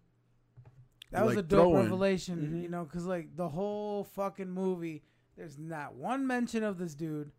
[1.11, 1.83] That was a dope throw-in.
[1.83, 2.63] revelation, Mhm.
[2.63, 5.03] you know, because like the whole fucking movie,
[5.37, 7.31] there's not one mention of this dude,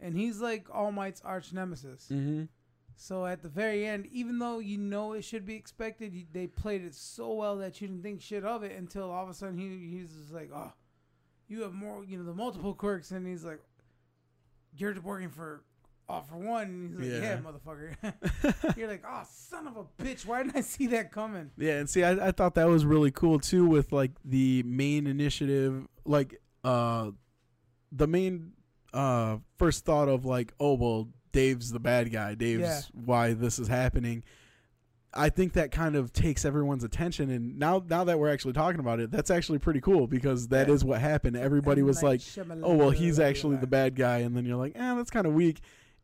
[0.00, 2.08] and he's like All Might's arch nemesis.
[2.12, 2.48] mhm.
[2.96, 6.46] So at the very end, even though you know it should be expected, you, they
[6.46, 9.34] played it so well that you didn't think shit of it until all of a
[9.34, 10.72] sudden he he's just like, oh,
[11.48, 13.60] you have more, you know, the multiple quirks, and he's like,
[14.76, 15.62] you're working for.
[16.06, 17.40] All for one, and he's like, yeah, Yeah.
[17.40, 18.76] motherfucker.
[18.76, 20.26] You're like, oh, son of a bitch!
[20.26, 21.50] Why didn't I see that coming?
[21.56, 25.06] Yeah, and see I, I thought that was really cool too with like the main
[25.06, 27.10] initiative like uh
[27.90, 28.52] the main
[28.92, 32.34] uh first thought of like, oh well, Dave's the bad guy.
[32.34, 32.80] Dave's Yeah.
[32.94, 34.24] why this is happening.
[35.16, 38.80] I think that kind of takes everyone's attention and now now that we're actually talking
[38.80, 40.88] about it, that's actually pretty cool because that is Yeah.
[40.88, 41.36] what happened.
[41.36, 44.56] Everybody And was like, Shyamalan- oh well he's actually the bad guy and then you're
[44.56, 45.60] like eh that's kind of weak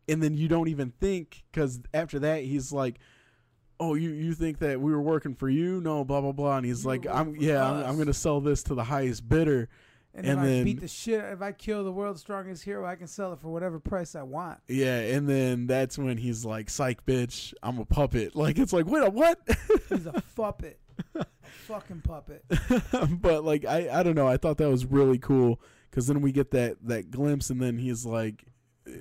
[0.08, 2.98] and then you don't even think because after that he's like
[3.80, 6.66] oh you you think that we were working for you no blah blah blah and
[6.66, 7.84] he's You like i'm yeah I'm.
[7.90, 9.68] I'm gonna sell this to the highest bidder
[10.12, 12.96] And, and if I beat the shit, if I kill the world's strongest hero, I
[12.96, 14.58] can sell it for whatever price I want.
[14.68, 18.86] yeah and then that's when he's like psych bitch i'm a puppet like it's like
[18.86, 19.38] wait a what
[19.88, 20.80] He's a puppet,
[21.14, 21.24] a
[21.66, 22.44] fucking puppet.
[23.20, 25.60] but like i i don't know i thought that was really cool
[25.90, 28.44] because then we get that that glimpse and then he's like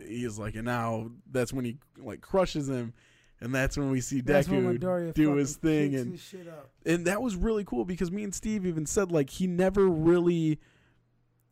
[0.07, 2.94] he's like and now that's when he like crushes him
[3.41, 6.69] and that's when we see That's Deku do his thing and his shit up.
[6.86, 10.60] and that was really cool because me and Steve even said like he never really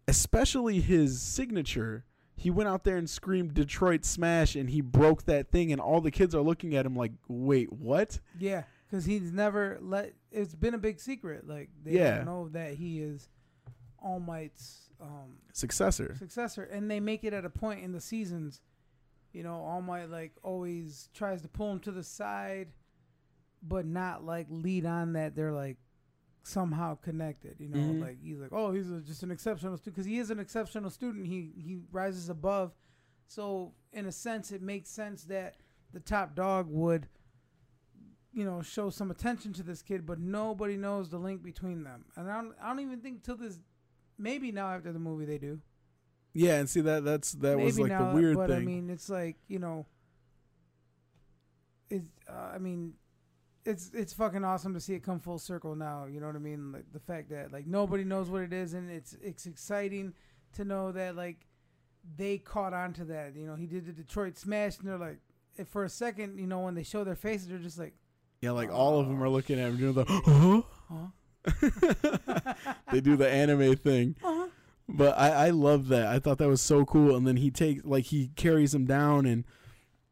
[0.08, 2.06] especially his signature
[2.40, 6.02] he went out there and screamed Detroit Smash and he broke that thing and all
[6.02, 10.14] the kids are looking at him like wait what Yeah, because he's never let.
[10.32, 11.48] It's been a big secret.
[11.48, 12.18] Like they Yeah.
[12.18, 13.28] don't know that he is
[14.00, 18.62] All Might's um, successor successor, and they make it at a point in the seasons.
[19.34, 22.68] You know, All Might like always tries to pull him to the side,
[23.64, 25.78] but not like lead on that they're like
[26.48, 27.56] somehow connected.
[27.60, 28.02] You know, Mhm.
[28.02, 30.90] like he's like, oh, he's a, just an exceptional student because he is an exceptional
[30.90, 31.28] student.
[31.28, 32.74] He he rises above,
[33.28, 35.56] so in a sense, it makes sense that
[35.94, 37.07] the top dog would.
[38.34, 42.06] You know, show some attention to this kid, but nobody knows the link between them,
[42.15, 42.53] and I don't.
[42.61, 43.60] I don't even think till this.
[44.19, 45.61] Maybe now after the movie they do.
[46.34, 48.65] yeah and see that that's that was like now, the weird but thing But I
[48.65, 49.88] mean, it's like you know,
[51.90, 52.10] it's.
[52.30, 52.94] Uh, I mean,
[53.68, 56.06] it's it's fucking awesome to see it come full circle now.
[56.06, 56.72] You know what I mean?
[56.72, 60.14] Like the fact that like nobody knows what it is, and it's it's exciting
[60.53, 61.45] to know that like
[62.15, 63.35] they caught on to that.
[63.35, 65.19] You know, he did the Detroit Smash, and they're like,
[65.57, 67.94] if for a second, you know, when they show their faces, they're just like,
[68.41, 70.61] yeah like all of them are Oh, looking at him doing the huh?
[70.89, 72.53] huh,
[72.91, 74.48] they do the anime thing huh.
[74.89, 76.07] But I, I love that.
[76.07, 77.18] I thought that was so cool.
[77.18, 79.44] And then he takes like he carries him down, and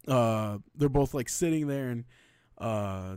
[0.05, 2.03] uh, they're both like sitting there, and
[2.57, 3.15] uh,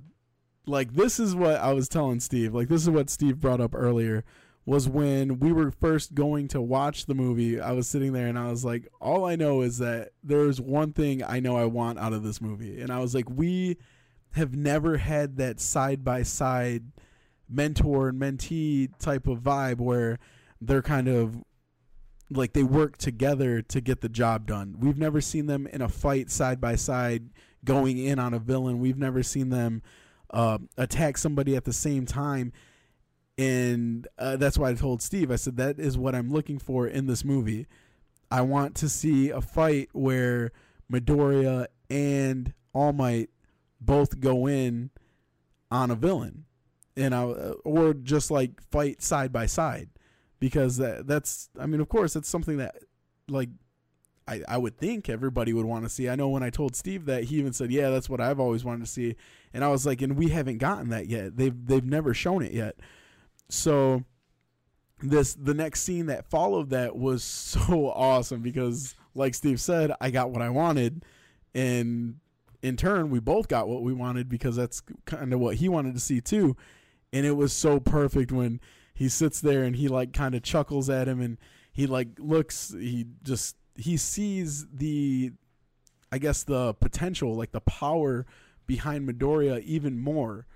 [0.68, 2.54] like this is what I was telling Steve.
[2.54, 4.24] Like this is what Steve brought up earlier
[4.68, 7.58] was when we were first going to watch the movie.
[7.58, 10.92] I was sitting there, and I was like, all I know is that there's one
[10.92, 13.78] thing I know I want out of this movie, and I was like, we
[14.32, 16.84] have never had that side by side
[17.48, 20.18] mentor and mentee type of vibe where
[20.60, 21.42] they're kind of
[22.30, 24.76] like they work together to get the job done.
[24.78, 27.30] We've never seen them in a fight side by side
[27.64, 28.80] going in on a villain.
[28.80, 29.82] We've never seen them
[30.30, 32.52] uh, attack somebody at the same time.
[33.36, 36.86] And uh, that's why I told Steve, I said, that is what I'm looking for
[36.86, 37.66] in this movie.
[38.30, 40.50] I want to see a fight where
[40.92, 43.30] Midoriya and All Might
[43.80, 44.90] both go in
[45.70, 46.44] on a villain.
[46.96, 49.88] And I, or just like fight side by side
[50.40, 52.76] because that, that's I mean of course it's something that
[53.28, 53.50] like
[54.28, 56.08] I I would think everybody would want to see.
[56.08, 58.64] I know when I told Steve that he even said, "Yeah, that's what I've always
[58.64, 59.16] wanted to see."
[59.52, 61.36] And I was like, "And we haven't gotten that yet.
[61.36, 62.76] They've they've never shown it yet."
[63.48, 64.04] So
[65.00, 70.10] this the next scene that followed that was so awesome because like Steve said, I
[70.10, 71.04] got what I wanted
[71.54, 72.16] and
[72.62, 75.94] in turn we both got what we wanted because that's kind of what he wanted
[75.94, 76.56] to see too.
[77.12, 78.60] And it was so perfect when
[78.94, 81.38] he sits there and he like kind of chuckles at him and
[81.72, 85.32] he like looks he just he sees the
[86.12, 88.26] i guess the potential like the power
[88.68, 90.46] behind Midoriya even more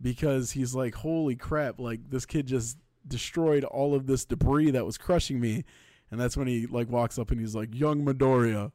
[0.00, 4.84] because he's like, holy crap, like this kid just destroyed all of this debris that
[4.84, 5.64] was crushing me.
[6.10, 8.72] And that's when he like walks up and he's like, young Midoriya,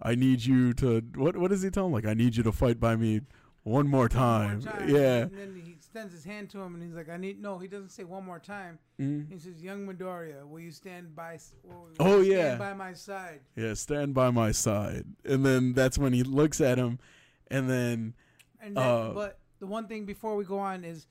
[0.00, 1.92] I need you to what what does he tell him?
[1.92, 3.22] Like, I need you to fight by me
[3.64, 4.60] one more time.
[4.60, 4.88] One more time.
[4.88, 5.26] Yeah.
[5.94, 8.24] Extends his hand to him, and he's like, "I need." No, he doesn't say one
[8.24, 8.80] more time.
[8.98, 9.30] Mhm.
[9.30, 11.38] He says, "Young Midoriya, will you stand by?
[11.62, 12.56] Will, will Oh, yeah.
[12.56, 15.04] stand by my side." Yeah, stand by my side.
[15.24, 16.98] And then that's when he looks at him
[17.46, 18.14] and then
[18.60, 21.06] And then, Uh, but the one thing before we go on is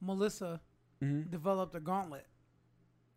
[0.00, 0.60] Melissa
[1.00, 2.26] developed a gauntlet.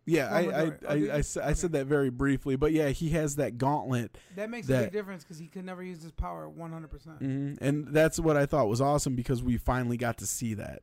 [0.07, 1.21] Yeah, I I, I, I, I
[1.53, 5.23] said that very briefly, but yeah, he has that gauntlet, That makes a big difference
[5.23, 6.87] because he could never use his power 100.
[6.89, 10.55] percent hmm and that's what I thought was awesome because we finally got to see
[10.55, 10.81] that.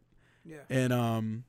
[0.49, 0.57] Yeah.
[0.70, 1.45] And um,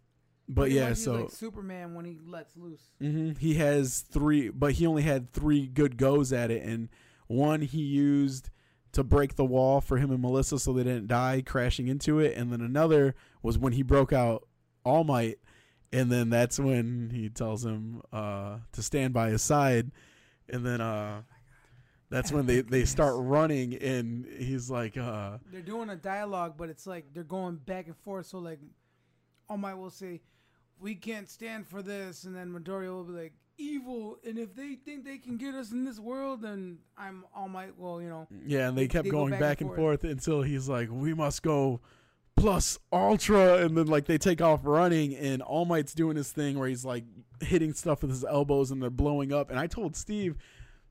[0.47, 2.81] but yeah, so like Superman when he lets loose.
[2.99, 6.89] hmm he has three, but he only had three good goes at it, and
[7.27, 8.49] one he used
[8.91, 12.35] to break the wall for him and Melissa so they didn't die crashing into it,
[12.35, 14.47] and then another was when he broke out
[14.83, 15.37] All Might,
[15.93, 19.91] and then that's when he tells him uh, to stand by his side,
[20.49, 21.21] and then uh,
[22.09, 26.69] that's when they they start running, and he's like, uh, They're doing a dialogue, but
[26.69, 28.25] it's like they're going back and forth.
[28.25, 28.59] So like,
[29.49, 30.21] All Might will say,
[30.79, 34.75] "We can't stand for this," and then Midoriya will be like, "Evil." And if they
[34.75, 37.77] think they can get us in this world, then I'm All Might.
[37.77, 40.03] Well, you know, Yeah, and they kept They go going back back, and and, forth.
[40.03, 41.81] until he's like, "We must go
[42.35, 46.57] plus ultra," and then like they take off running, and All Might's doing his thing
[46.59, 47.03] where he's like
[47.41, 49.49] hitting stuff with his elbows, and they're blowing up.
[49.49, 50.37] And I told Steve,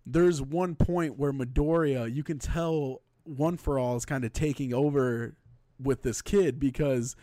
[0.05, 4.73] there's one point where Midoriya, you can tell One for All is kind of taking
[4.75, 5.37] over
[5.79, 7.15] with this kid because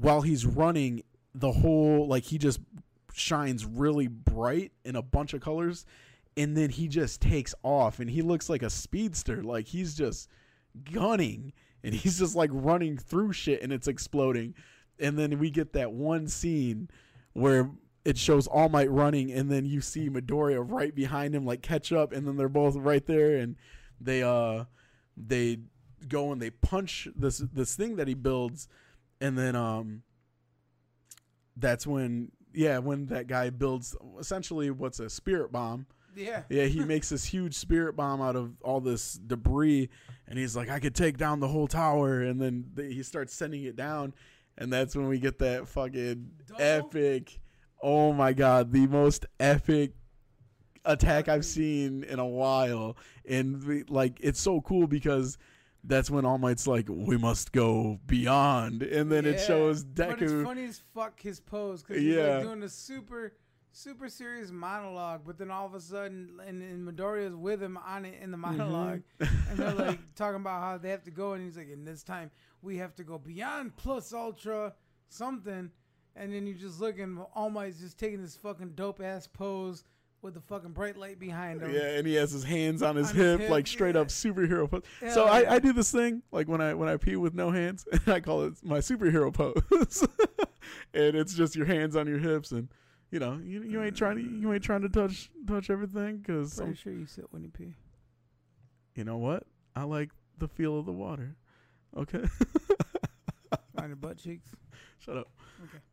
[0.00, 1.02] while he's running,
[1.34, 2.60] the whole like he just
[3.12, 5.84] shines really bright in a bunch of colors
[6.36, 9.42] and then he just takes off and he looks like a speedster.
[9.42, 10.28] Like he's just
[10.92, 11.52] gunning
[11.82, 14.54] and he's just like running through shit and it's exploding.
[14.98, 16.88] And then we get that one scene
[17.32, 17.70] where
[18.04, 21.92] it shows All Might running and then you see Midoriya right behind him like catch
[21.92, 23.56] up and then they're both right there and
[24.00, 24.64] they uh
[25.16, 25.58] they
[26.06, 28.68] go and they punch this this thing that he builds
[29.20, 30.02] and then um
[31.56, 35.86] that's when yeah when that guy builds essentially what's a spirit bomb
[36.18, 39.88] yeah, yeah, he makes this huge spirit bomb out of all this debris,
[40.26, 43.34] and he's like, "I could take down the whole tower." And then th- he starts
[43.34, 44.14] sending it down,
[44.56, 46.60] and that's when we get that fucking Double?
[46.62, 47.38] epic.
[47.80, 49.92] Oh my god, the most epic
[50.84, 52.96] attack I've seen in a while,
[53.28, 55.38] and we, like it's so cool because
[55.84, 59.44] that's when All Might's like, "We must go beyond," and then it Yeah.
[59.46, 60.44] shows But it's Deku.
[60.44, 62.36] funny as fuck his pose because he's Yeah.
[62.36, 63.32] like doing a super,
[63.72, 68.04] super serious monologue, but then all of a sudden, and, and Midoriya's with him on
[68.04, 68.56] it in the Mm-hmm.
[68.58, 71.86] monologue, and they're like talking about how they have to go, and he's like, "And
[71.86, 72.30] this time
[72.60, 74.74] we have to go beyond plus ultra
[75.08, 75.70] something,"
[76.16, 79.84] and then you just look and All Might's just taking this fucking dope ass pose
[80.22, 81.72] with the fucking bright light behind him.
[81.72, 84.00] Yeah, and he has his hands on his On his hip, hip, like straight yeah.
[84.00, 84.82] up superhero pose.
[85.00, 85.52] Hell so I, yeah.
[85.54, 88.42] I do this thing like when I when I pee with no hands, I call
[88.44, 90.06] it my superhero pose,
[90.94, 92.68] and it's just your hands on your hips, and
[93.10, 96.56] you know you, you ain't trying to you ain't trying to touch touch everything because
[96.56, 97.74] Pretty sure you sit when you pee.
[98.94, 99.44] you know what
[99.76, 101.36] I like the feel of the water.
[101.96, 102.22] Okay,
[103.78, 104.48] On your butt cheeks.
[104.98, 105.28] shut up.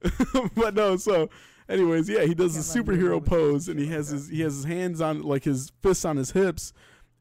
[0.03, 0.49] Okay.
[0.55, 1.29] but no, so
[1.69, 4.29] anyways, yeah, he does Can't the let me go superhero pose, and he has his
[4.29, 6.73] he has his hands on like his fists on his hips,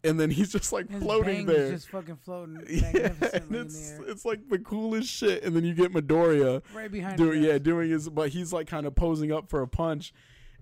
[0.03, 1.71] and then he's just like His floating bangs there.
[1.73, 4.11] just fucking floating Yeah, magnificently and in it's the air.
[4.11, 7.59] it's like the coolest shit, and then you get Midoriya Right behind doing his yeah
[7.59, 10.13] doing his, but he's like kind of posing up for a punch,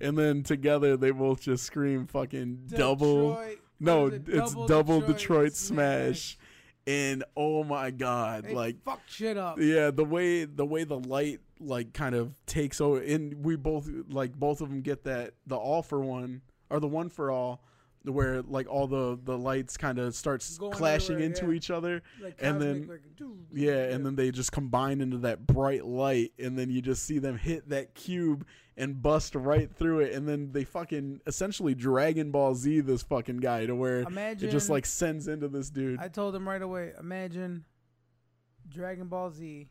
[0.00, 3.30] and then together they both just scream fucking double.
[3.30, 4.34] Detroit- No, what is it?
[4.34, 6.38] it's double, Detroit, smash.
[6.86, 9.58] and oh my god, They like fuck shit up.
[9.60, 13.88] yeah, the way the way the light like kind of takes over, and we both
[14.08, 17.62] like both of them get that the all for one or the one for all,
[18.04, 21.52] where like all the the lights kind of starts Going clashing everywhere, into yeah.
[21.56, 22.02] each other.
[22.20, 26.32] Like and then- like, doo- Yeah, and then they just combine into that bright light,
[26.38, 30.26] and then you just see them hit that cube and bust right through it, and
[30.26, 34.70] then they fucking essentially Dragon Ball Z this fucking guy to where imagine it just
[34.70, 36.00] like sends into this dude.
[36.00, 36.92] I told him right away.
[36.98, 37.66] Imagine
[38.68, 39.68] Dragon Ball Z,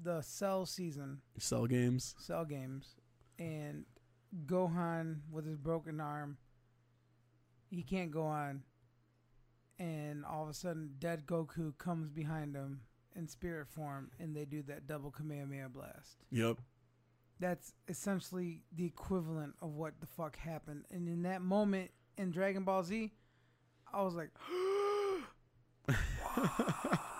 [0.00, 2.14] the Cell season, Cell games.
[2.18, 2.96] Cell games,
[3.38, 3.84] and
[4.46, 6.36] Gohan with his broken arm.
[7.70, 8.62] He can't go on,
[9.78, 12.80] and all of a sudden, dead Goku comes behind him
[13.16, 16.18] in spirit form, and they do that double Kamehameha blast.
[16.30, 16.58] Yep.
[17.40, 20.84] that's essentially the equivalent of what the fuck happened.
[20.90, 23.12] And in that moment in Dragon Ball Z,
[23.92, 24.30] I was like,
[25.86, 25.96] what the
[26.34, 27.13] fuck?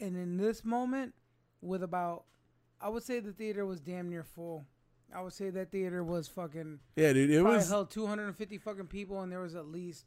[0.00, 1.14] And in this moment,
[1.60, 2.24] with about,
[2.80, 4.66] I would say the theater was damn near full.
[5.14, 6.78] I would say that theater was fucking.
[6.96, 7.68] Yeah, dude, it was.
[7.68, 10.06] held 250 fucking people, and there was at least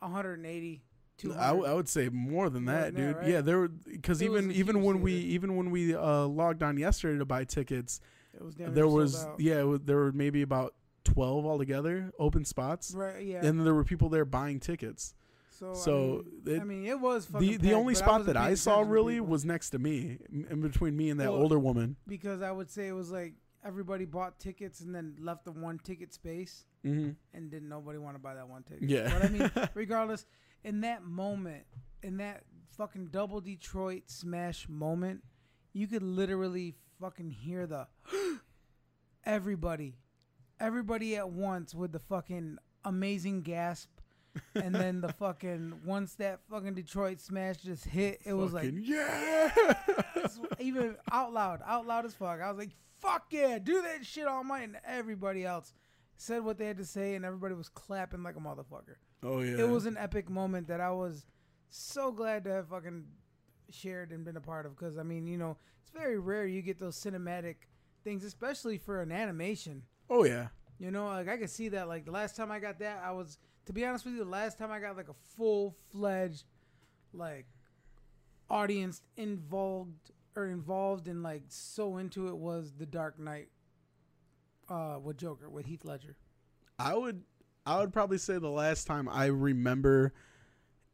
[0.00, 0.82] 180.
[1.18, 1.38] 200.
[1.42, 3.16] I, w- I would say more than More that, than that, dude.
[3.18, 3.28] right?
[3.28, 7.18] Yeah, there were because even even when we even when we uh, logged on yesterday
[7.18, 8.00] to buy tickets,
[8.40, 10.74] was there was yeah, it was- there were maybe about
[11.04, 13.44] twelve altogether open spots, right, yeah.
[13.44, 15.14] and there were people there buying tickets.
[15.60, 18.26] So so I mean, it- I mean, it was fucking the the only spot wasn't
[18.34, 19.28] that I saw really people.
[19.28, 21.96] was next to me, in between me and that Well, older woman.
[22.08, 25.78] because I would say it was like everybody bought tickets and then left the one
[25.78, 28.88] ticket space, hmm and didn't nobody want to buy that one ticket.
[28.88, 29.10] Yeah.
[29.12, 30.24] but I mean, regardless,
[30.64, 31.64] in that moment,
[32.02, 32.44] in that
[32.76, 35.22] fucking double Detroit smash moment,
[35.74, 37.86] you could literally fucking hear the
[39.24, 39.96] everybody,
[40.58, 43.90] everybody at once with the fucking amazing gasp.
[44.54, 48.82] And then the fucking once that fucking Detroit smash just hit, it was like Fucking,
[48.84, 49.50] yeah.
[50.58, 52.40] even out loud, out loud as fuck.
[52.40, 52.70] I was like,
[53.00, 55.72] "Fuck yeah, do that shit all night!" And everybody else
[56.16, 58.96] said what they had to say, and everybody was clapping like a motherfucker.
[59.22, 59.58] oh yeah.
[59.58, 61.24] It was an epic moment that I was
[61.68, 63.04] so glad to have fucking
[63.70, 64.76] shared and been a part of.
[64.76, 67.56] Because I mean, you know, it's very rare you get those cinematic
[68.04, 69.82] things, especially for an animation.
[70.08, 70.48] Oh yeah.
[70.78, 71.88] You know, like I could see that.
[71.88, 73.38] Like the last time I got that, I was,
[73.70, 76.42] to be honest with you, the last time I got like a full fledged,
[77.12, 77.46] like,
[78.50, 83.48] audience involved or involved and like so into it was The Dark Knight,
[84.68, 86.16] uh, with Joker with Heath Ledger.
[86.80, 87.22] I would
[87.64, 90.14] I would probably say the last time I remember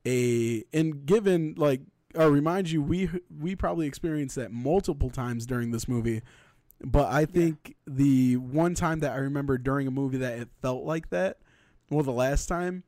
[0.04, 1.80] a and given like
[2.14, 3.08] uh, remind you we
[3.40, 6.20] we probably experienced that multiple times during this movie
[6.84, 10.84] but I think the one time that I remember during a movie that it felt
[10.84, 11.38] like that
[11.90, 12.82] well the last time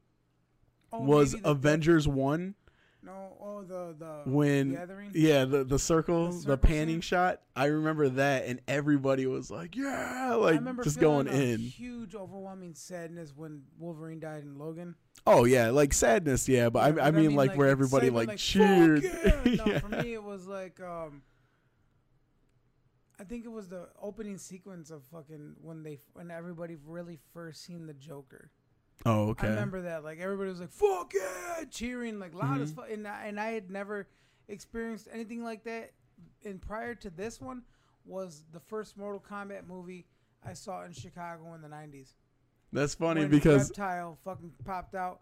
[0.92, 2.54] Oh, was the- Avengers 1
[3.02, 5.10] No, oh the the when gathering.
[5.14, 7.00] yeah the the circle The the, panning scene?
[7.02, 12.14] shot I remember that and everybody was like yeah I like just going in Huge,
[12.14, 14.94] overwhelming sadness when Wolverine died in Logan.
[15.26, 18.28] Oh yeah, like sadness, yeah, but Yeah, I, but I mean like, where everybody excitement,
[18.28, 19.02] like, cheered.
[19.02, 19.78] yeah!" No, Yeah.
[19.80, 21.22] for me it was like um
[23.20, 27.64] I think it was the opening sequence of fucking when they when everybody really first
[27.64, 28.50] seen the Joker.
[29.06, 29.46] Oh okay.
[29.46, 32.76] I remember that like everybody was like "fuck yeah!" cheering like loud as Mhm.
[32.76, 34.08] fuck, and I, and I had never
[34.48, 35.92] experienced anything like that.
[36.44, 37.62] And prior to this one
[38.04, 40.06] was the first Mortal Kombat movie
[40.44, 42.14] I saw in Chicago in the '90s.
[42.72, 45.20] That's funny when because reptile fucking popped out.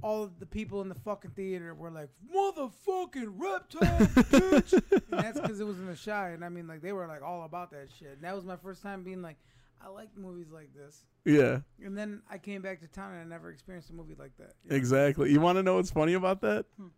[0.00, 4.72] All of the people in the fucking theater were like, "Motherfucking reptile, bitch!"
[5.12, 6.30] and that's because it was in the Chi.
[6.30, 8.12] And I mean, like they were like all about that shit.
[8.12, 9.36] And that was my first time being like,
[9.84, 13.24] "I like movies like this." yeah, And then I came back to town and I
[13.24, 14.54] never experienced a movie like that.
[14.64, 14.76] you know?
[14.76, 15.30] exactly.
[15.32, 16.66] You want to know what's funny about that?
[16.76, 16.88] Hmm.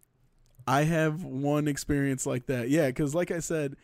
[0.67, 2.71] I have one experience like that.
[2.71, 3.77] Yeah, because like I said,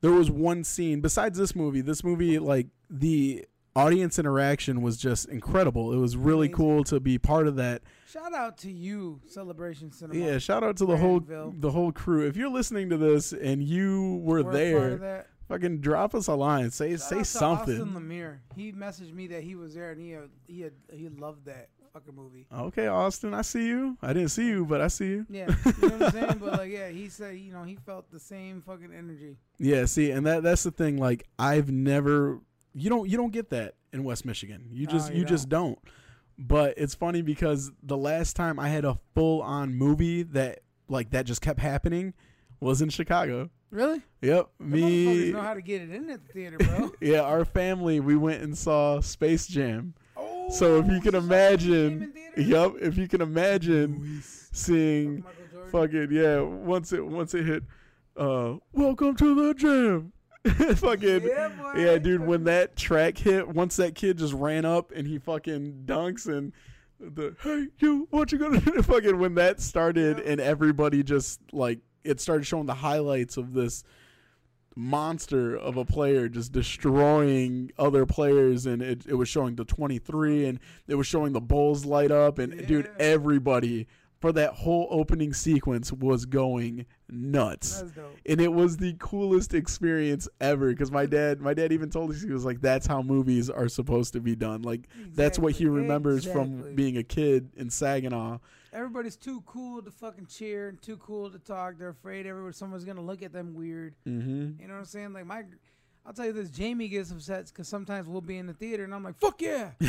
[0.00, 1.80] there was one scene besides this movie.
[1.82, 3.46] This movie, like the
[3.76, 5.92] audience interaction was just incredible.
[5.92, 6.56] It was really Amazing.
[6.56, 7.82] cool to be part of that.
[8.08, 10.18] Shout out to you, Celebration Cinema.
[10.18, 12.26] Yeah, shout out to the whole the whole crew.
[12.26, 15.26] If you're listening to this and you were We're there.
[15.48, 16.70] Fucking drop us a line.
[16.70, 17.80] Say Shout say out to something.
[17.80, 18.38] Austin Lemire.
[18.54, 21.68] He messaged me that he was there and he had, he had, he loved that
[21.92, 22.46] fucking movie.
[22.54, 23.96] Okay, Austin, I see you.
[24.02, 25.26] I didn't see you, but I see you.
[25.30, 26.38] Yeah, you know what I'm saying.
[26.38, 29.36] But like, yeah, he said you know he felt the same fucking energy.
[29.58, 30.98] Yeah, see, and that that's the thing.
[30.98, 32.40] Like, I've never,
[32.74, 34.66] you don't, you don't get that in West Michigan.
[34.70, 35.78] You No, just, you you just don't.
[36.38, 41.10] But it's funny because the last time I had a full on movie that like
[41.10, 42.14] that just kept happening
[42.60, 43.50] was in Chicago.
[43.70, 44.00] Really?
[44.22, 45.30] Yep, Them me.
[45.32, 46.90] know how to get it in at the theater, bro.
[47.00, 49.94] Yeah, our family we went and saw Space Jam.
[50.16, 54.22] oh, So if you can saw Space Jam imagine, in yep, if you can imagine
[54.52, 55.70] seeing Michael Jordan.
[55.70, 57.62] fucking yeah once it once it hit
[58.16, 60.12] uh welcome to the gym
[60.76, 61.72] fucking Yeah, boy.
[61.76, 65.82] yeah dude when that track hit once that kid just ran up and he fucking
[65.84, 66.52] dunks and
[66.98, 70.32] the hey you what you gonna do fucking when that started Yeah.
[70.32, 73.84] and everybody just like it started showing the highlights of this
[74.76, 80.46] monster of a player just destroying other players and it, it was showing the 23
[80.46, 83.88] and it was showing the bulls light up and dude everybody
[84.20, 87.82] for that whole opening sequence was going nuts.
[88.26, 92.22] And it was the coolest experience ever because my dad my dad even told us
[92.22, 94.62] he was like that's how movies are supposed to be done.
[94.62, 96.62] Like that's what he remembers exactly.
[96.62, 98.38] from being a kid in saginaw
[98.72, 101.78] Everybody's too cool to fucking cheer and too cool to talk.
[101.78, 103.94] They're afraid everyone someone's gonna look at them weird.
[104.06, 104.60] mm-hmm.
[104.60, 105.12] You know what I'm saying?
[105.12, 105.44] Like my,
[106.04, 108.94] I'll tell you this: Jamie gets upset because sometimes we'll be in the theater and
[108.94, 109.70] I'm like, "Fuck yeah,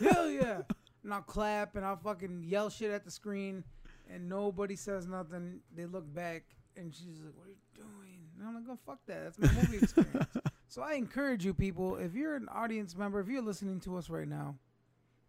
[0.00, 0.62] hell yeah,"
[1.04, 3.64] and I'll clap and I'll fucking yell shit at the screen,
[4.10, 5.60] and nobody says nothing.
[5.74, 6.44] They look back,
[6.76, 9.24] and she's like, "What are you doing?" And I'm like, "Go fuck that.
[9.24, 10.26] That's my movie experience."
[10.68, 14.08] so I encourage you, people, if you're an audience member, if you're listening to us
[14.08, 14.56] right now,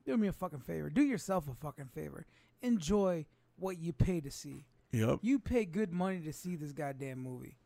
[0.05, 0.89] do me a fucking favor.
[0.89, 2.25] Do yourself a fucking favor.
[2.61, 3.25] Enjoy
[3.57, 4.65] what you pay to see.
[4.91, 5.19] Yep.
[5.21, 7.57] You pay good money to see this goddamn movie.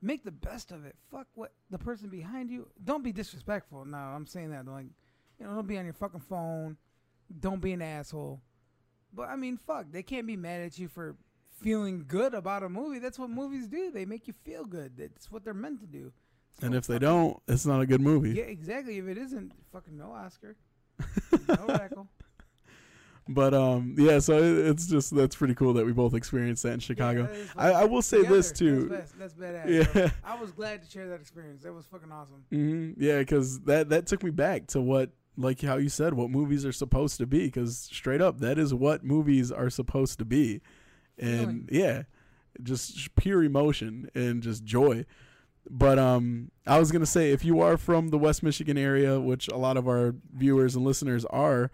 [0.00, 0.96] Make the best of it.
[1.10, 2.68] Fuck what the person behind you.
[2.82, 3.84] Don't be disrespectful.
[3.84, 4.86] No, I'm saying that like,
[5.38, 6.76] you know, don't be on your fucking phone.
[7.40, 8.40] Don't be an asshole.
[9.12, 11.16] But I mean, fuck, they can't be mad at you for
[11.50, 12.98] feeling good about a movie.
[12.98, 13.90] That's what movies do.
[13.90, 14.92] They make you feel good.
[14.96, 16.12] That's what they're meant to do.
[16.62, 18.30] And if they don't, it's not a good movie.
[18.30, 18.98] yeah, exactly.
[18.98, 20.56] If it isn't, fucking no Oscar,
[21.48, 22.08] no Rackle.
[23.30, 24.20] But um, yeah.
[24.20, 27.28] So it, it's just that's pretty cool that we both experienced that in Chicago.
[27.30, 28.88] Yeah, is I, I will say this too.
[28.88, 29.94] That's, that's badass.
[29.94, 30.10] Yeah.
[30.24, 31.62] I was glad to share that experience.
[31.62, 32.44] That was fucking awesome.
[32.50, 33.02] Mm-hmm.
[33.02, 36.64] Yeah, because that that took me back to what, like how you said, what movies
[36.64, 37.44] are supposed to be.
[37.44, 40.62] Because straight up, that is what movies are supposed to be,
[41.18, 41.68] and Feeling.
[41.70, 42.02] yeah,
[42.62, 45.04] just pure emotion and just joy.
[45.70, 49.48] But um, I was gonna say, if you are from the West Michigan area, which
[49.48, 51.70] a lot of our viewers and listeners are,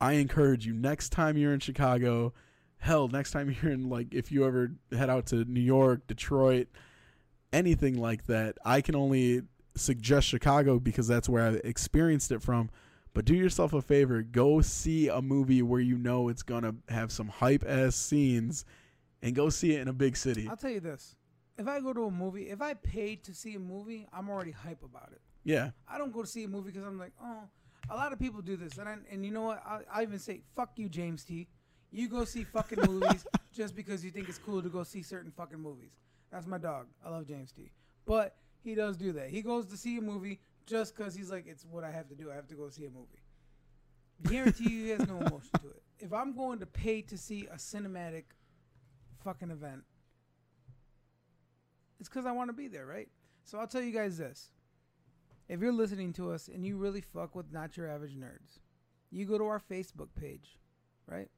[0.00, 2.32] I encourage you next time you're in Chicago,
[2.78, 6.68] hell, next time you're in like if you ever head out to New York, Detroit,
[7.52, 9.42] anything like that, I can only
[9.76, 12.70] suggest Chicago because that's where I experienced it from.
[13.12, 17.12] But do yourself a favor, go see a movie where you know it's gonna have
[17.12, 18.64] some hype ass scenes,
[19.22, 20.48] and go see it in a big city.
[20.50, 21.14] I'll tell you this:
[21.56, 24.50] if I go to a movie, if I paid to see a movie, I'm already
[24.50, 25.20] hype about it.
[25.44, 27.44] Yeah, I don't go to see a movie because I'm like, oh,
[27.90, 29.62] a lot of people do this, and I, and you know what?
[29.66, 31.48] I, I even say, fuck you, James T.
[31.90, 35.30] You go see fucking movies just because you think it's cool to go see certain
[35.30, 35.92] fucking movies.
[36.32, 36.86] That's my dog.
[37.04, 37.70] I love James T.
[38.04, 39.28] But he does do that.
[39.28, 42.14] He goes to see a movie just because he's like, it's what I have to
[42.14, 42.30] do.
[42.30, 43.22] I have to go see a movie.
[44.24, 45.82] Guarantee you, he has no emotion to it.
[46.00, 48.24] If I'm going to pay to see a cinematic
[49.22, 49.82] fucking event,
[52.00, 53.08] it's because I want to be there, right?
[53.44, 54.50] So I'll tell you guys this
[55.48, 58.58] if you're listening to us and you really fuck with not your average nerds,
[59.10, 60.58] you go to our Facebook page,
[61.06, 61.28] right?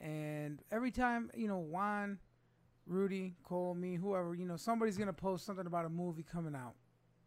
[0.00, 2.18] And every time, you know, Juan,
[2.86, 6.74] Rudy, Cole, me, whoever, you know, somebody's gonna post something about a movie coming out.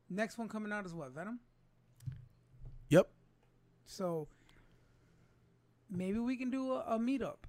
[0.09, 1.39] Next one coming out is what, Venom?
[2.89, 3.09] Yep.
[3.85, 4.27] So
[5.89, 7.45] maybe we can do a, a meetup.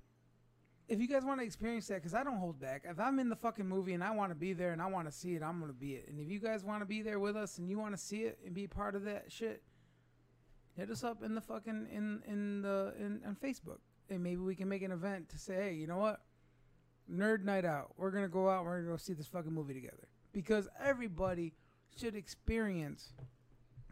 [0.93, 2.83] If you guys want to experience that, because I don't hold back.
[2.85, 5.07] If I'm in the fucking movie and I want to be there and I want
[5.07, 6.07] to see it, I'm gonna be it.
[6.07, 8.25] And if you guys want to be there with us and you want to see
[8.25, 9.63] it and be part of that shit,
[10.77, 13.79] hit us up in the fucking in in the in on Facebook,
[14.11, 16.21] and maybe we can make an event to say, hey, you know what,
[17.11, 17.95] nerd night out.
[17.97, 18.67] We're gonna go out.
[18.67, 21.55] We're gonna go see this fucking movie together because everybody
[21.97, 23.15] should experience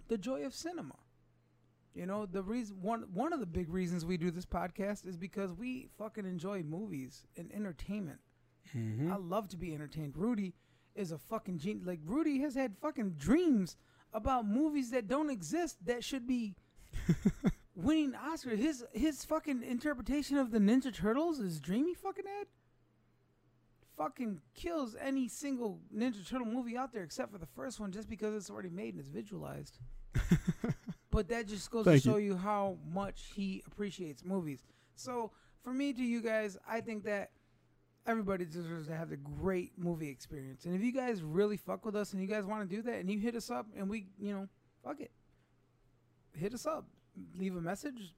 [0.09, 0.97] the joy of cinema.
[1.95, 5.17] You know, the reason one one of the big reasons we do this podcast is
[5.17, 8.21] because we fucking enjoy movies and entertainment.
[8.77, 9.13] Mm-hmm.
[9.13, 10.17] I love to be entertained.
[10.17, 10.55] Rudy
[10.95, 11.87] is a fucking genius.
[11.87, 13.77] Like Rudy has had fucking dreams
[14.13, 16.55] about movies that don't exist that should be
[17.75, 18.55] winning Oscar.
[18.55, 22.47] His his fucking interpretation of the Ninja Turtles is dreamy fucking ad.
[23.97, 28.09] Fucking kills any single Ninja Turtle movie out there except for the first one, just
[28.09, 29.79] because it's already made and it's visualized.
[31.11, 32.15] But that just goes Thank to you.
[32.15, 34.63] show you how much he appreciates movies.
[34.95, 35.33] So
[35.63, 37.31] for me to you guys, I think that
[38.07, 40.65] everybody deserves to have a great movie experience.
[40.65, 43.01] And if you guys really fuck with us and you guys want to do that
[43.01, 44.49] and you hit us up and we, you know,
[44.85, 45.11] fuck it.
[46.33, 46.87] Hit us up.
[47.37, 48.15] Leave a message.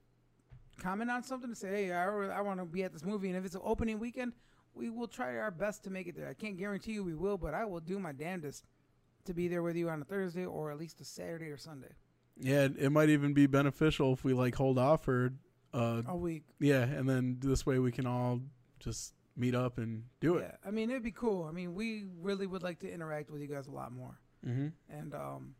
[0.80, 3.28] Comment on something and say, hey, I, I want to be at this movie.
[3.28, 4.32] And if it's an opening weekend,
[4.74, 6.28] we will try our best to make it there.
[6.28, 8.64] I can't guarantee you we will, but I will do my damnedest
[9.24, 11.92] to be there with you on a Thursday or at least a Saturday or Sunday.
[12.38, 15.32] Yeah, it, might even be beneficial if we like hold off for
[15.74, 16.44] uh A week.
[16.58, 18.40] yeah, and then this way we can all
[18.80, 20.42] just meet up and do it.
[20.42, 21.44] Yeah, I mean it'd be cool.
[21.44, 24.18] I mean we really would like to interact with you guys a lot more.
[24.46, 24.68] Mm-hmm.
[24.90, 25.54] And um,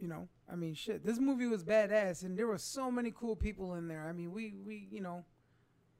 [0.00, 3.36] you know, I mean shit, this movie was badass, and there were so many cool
[3.36, 4.06] people in there.
[4.08, 5.24] I mean we we you know,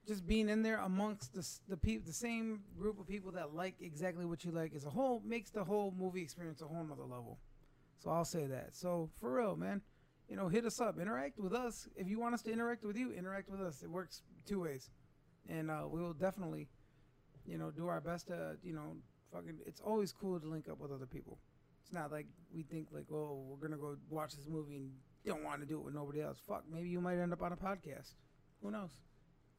[0.06, 3.74] just being in there amongst the the peop- the same group of people that like
[3.80, 7.02] exactly what you like is a whole makes the whole movie experience a whole nother
[7.02, 7.38] level.
[7.98, 8.74] So I'll say that.
[8.74, 9.82] So for real, man.
[10.28, 11.86] You know, hit us up, interact with us.
[11.96, 13.82] If you want us to interact with you, interact with us.
[13.82, 14.88] It works two ways,
[15.50, 16.66] and uh, we will definitely,
[17.46, 18.96] you know, do our best to, you know,
[19.30, 19.58] fucking.
[19.66, 21.38] It's always cool to link up with other people.
[21.82, 24.92] It's not like we think like, oh, we're gonna go watch this movie and
[25.26, 26.38] don't want to do it with nobody else.
[26.48, 28.14] Fuck, maybe you might end up on a podcast.
[28.62, 28.92] Who knows?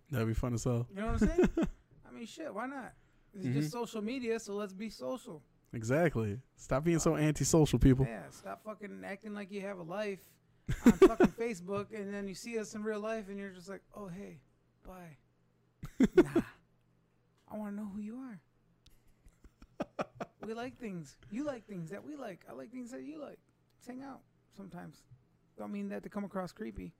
[0.10, 0.88] That'd be fun as hell.
[0.90, 1.50] You know what I'm saying?
[2.08, 2.94] I mean, shit, why not?
[3.36, 3.54] It's Mhm.
[3.54, 5.44] just social media, so let's be social.
[5.76, 6.40] Exactly.
[6.56, 8.06] Stop being so antisocial, people.
[8.08, 10.20] Yeah, stop fucking acting like you have a life
[10.86, 13.82] on fucking Facebook, and then you see us in real life, and you're just like,
[13.94, 14.40] oh hey,
[14.88, 15.18] bye.
[16.16, 16.42] nah.
[17.52, 18.40] I want to know who you are.
[20.48, 21.18] we like things.
[21.30, 22.46] You like things that we like.
[22.50, 23.38] I like things that you like.
[23.78, 24.22] Let's hang out
[24.56, 25.04] sometimes.
[25.58, 26.94] Don't mean that to come across creepy.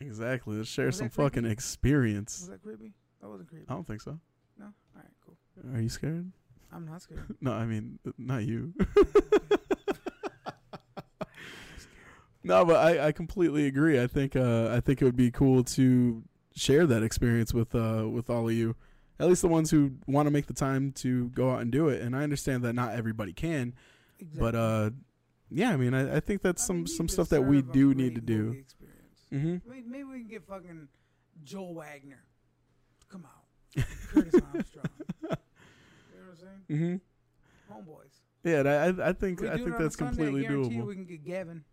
[0.00, 0.56] Exactly.
[0.56, 1.28] Let's share Was some that creepy?
[1.28, 2.40] fucking experience.
[2.40, 2.92] Was that creepy?
[3.20, 3.66] That wasn't creepy.
[3.68, 4.18] I don't think so.
[4.58, 4.66] No?
[4.66, 5.36] All right, cool.
[5.74, 6.30] Are you scared?
[6.72, 7.34] I'm not scared.
[7.40, 8.72] No, I mean not you.
[12.44, 14.00] no, but I, I completely agree.
[14.00, 16.22] I think uh, I think it would be cool to
[16.54, 18.76] share that experience with uh, with all of you,
[19.18, 21.88] at least the ones who want to make the time to go out and do
[21.88, 22.02] it.
[22.02, 23.74] And I understand that not everybody can,
[24.18, 24.40] Exactly.
[24.40, 24.90] but uh,
[25.50, 27.94] yeah, I mean, I, I think that's I some mean, some stuff that we do
[27.94, 28.56] need to do.
[28.60, 29.26] Experience.
[29.32, 29.70] Mm-hmm.
[29.70, 30.88] Maybe, maybe we can get fucking
[31.44, 32.22] Joel Wagner.
[33.08, 33.84] Come out.
[34.12, 34.84] Curtis Armstrong.
[36.68, 37.00] You know what I'm saying?
[37.70, 37.90] Mm-hmm.
[37.90, 38.20] Homeboys.
[38.44, 38.70] Yeah,
[39.02, 40.86] I I- think I think that's Sunday, completely you doable.
[40.86, 41.64] We can get Gavin.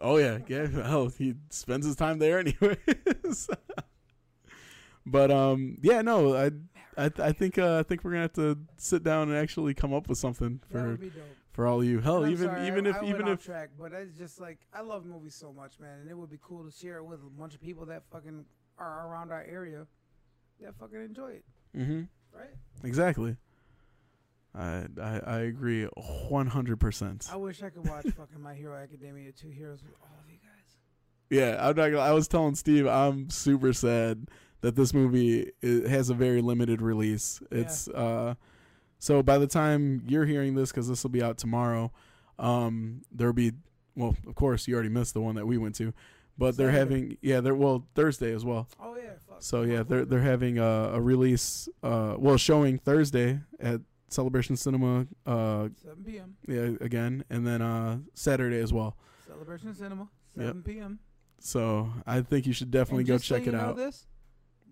[0.00, 0.82] Oh yeah, Gavin.
[0.82, 3.48] Hell, he spends his time there anyways.
[5.06, 6.50] but um, yeah, no, I
[6.96, 9.92] I I think uh, I think we're gonna have to sit down and actually come
[9.94, 11.22] up with something for would be dope.
[11.52, 12.00] for all of you.
[12.00, 14.80] Hell, even sorry, even I, if I even if track, but it's just like I
[14.80, 17.30] love movies so much, man, and it would be cool to share it with a
[17.38, 18.44] bunch of people that fucking
[18.78, 19.86] are around our area
[20.60, 21.44] that fucking enjoy it,
[21.76, 22.02] Mm-hmm.
[22.38, 22.50] right?
[22.84, 23.36] exactly.
[24.54, 25.84] I I I agree
[26.28, 27.28] one hundred percent.
[27.32, 30.38] I wish I could watch fucking My Hero Academia Two Heroes with all of you
[30.38, 30.76] guys.
[31.30, 34.28] Yeah, I'm not gonna, I was telling Steve I'm super sad
[34.62, 37.40] that this movie has a very limited release.
[37.50, 37.58] Yeah.
[37.58, 38.34] It's uh
[38.98, 41.92] so by the time you're hearing this cuz this will be out tomorrow,
[42.38, 43.52] um there'll be
[43.94, 45.92] well, of course you already missed the one that we went to,
[46.36, 48.66] but they're having yeah, they're well Thursday as well.
[48.80, 49.36] Oh yeah, fuck.
[49.42, 53.80] So yeah, they're they're having a, a release uh well showing Thursday at
[54.10, 56.36] Celebration Cinema uh 7 p.m.
[56.46, 58.96] yeah again and then uh Saturday as well.
[59.26, 60.46] Celebration Cinema, Yep.
[60.46, 60.98] 7 p.m.
[61.38, 63.76] So I think you should definitely go so check you it know out.
[63.76, 64.06] This,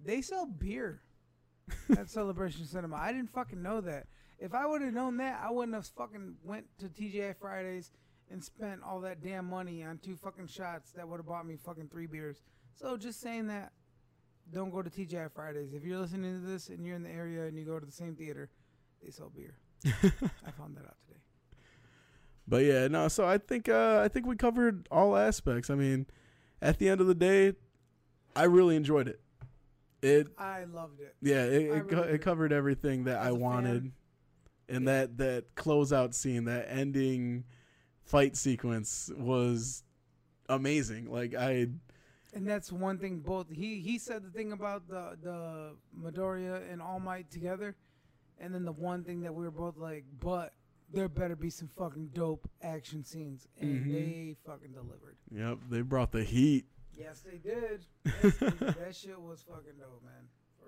[0.05, 1.01] they sell beer
[1.97, 2.97] at Celebration Cinema.
[2.97, 4.07] I didn't fucking know that.
[4.39, 7.91] If I would have known that, I wouldn't have fucking went to TGI Fridays
[8.31, 11.57] and spent all that damn money on two fucking shots that would have bought me
[11.57, 12.43] fucking three beers.
[12.75, 13.73] So just saying that,
[14.53, 15.73] don't go to TGI Fridays.
[15.73, 17.93] If you're listening to this and you're in the area and you go to the
[17.93, 18.51] same theater,
[19.03, 19.55] they sell beer.
[19.87, 21.21] I found that out today.
[22.47, 23.09] But yeah, no.
[23.09, 25.71] So I think uh, I think we covered all aspects.
[25.71, 26.07] I mean,
[26.63, 27.53] at the end of the day,
[28.35, 29.21] I really enjoyed it.
[30.01, 31.15] It I loved it.
[31.21, 33.93] yeah, it it, co- it covered everything that As I a fan, wanted,
[34.69, 34.93] and yeah.
[34.93, 37.45] that that closeout scene, that ending
[38.05, 39.83] fight sequence was
[40.49, 41.11] amazing.
[41.11, 41.69] Like I
[42.33, 43.21] And that's one thing.
[43.21, 47.75] Both he he said the thing about the the Midoriya and All Might together,
[48.41, 50.55] and then the one thing that we were both like, but
[50.93, 53.93] there better be some fucking dope action scenes, and Mhm.
[53.93, 55.17] they fucking delivered.
[55.31, 56.67] yep, they brought the heat.
[56.95, 57.85] Yes, they did.
[58.05, 58.59] Yes, they did.
[58.59, 60.29] that shit was fucking dope, man.
[60.59, 60.67] For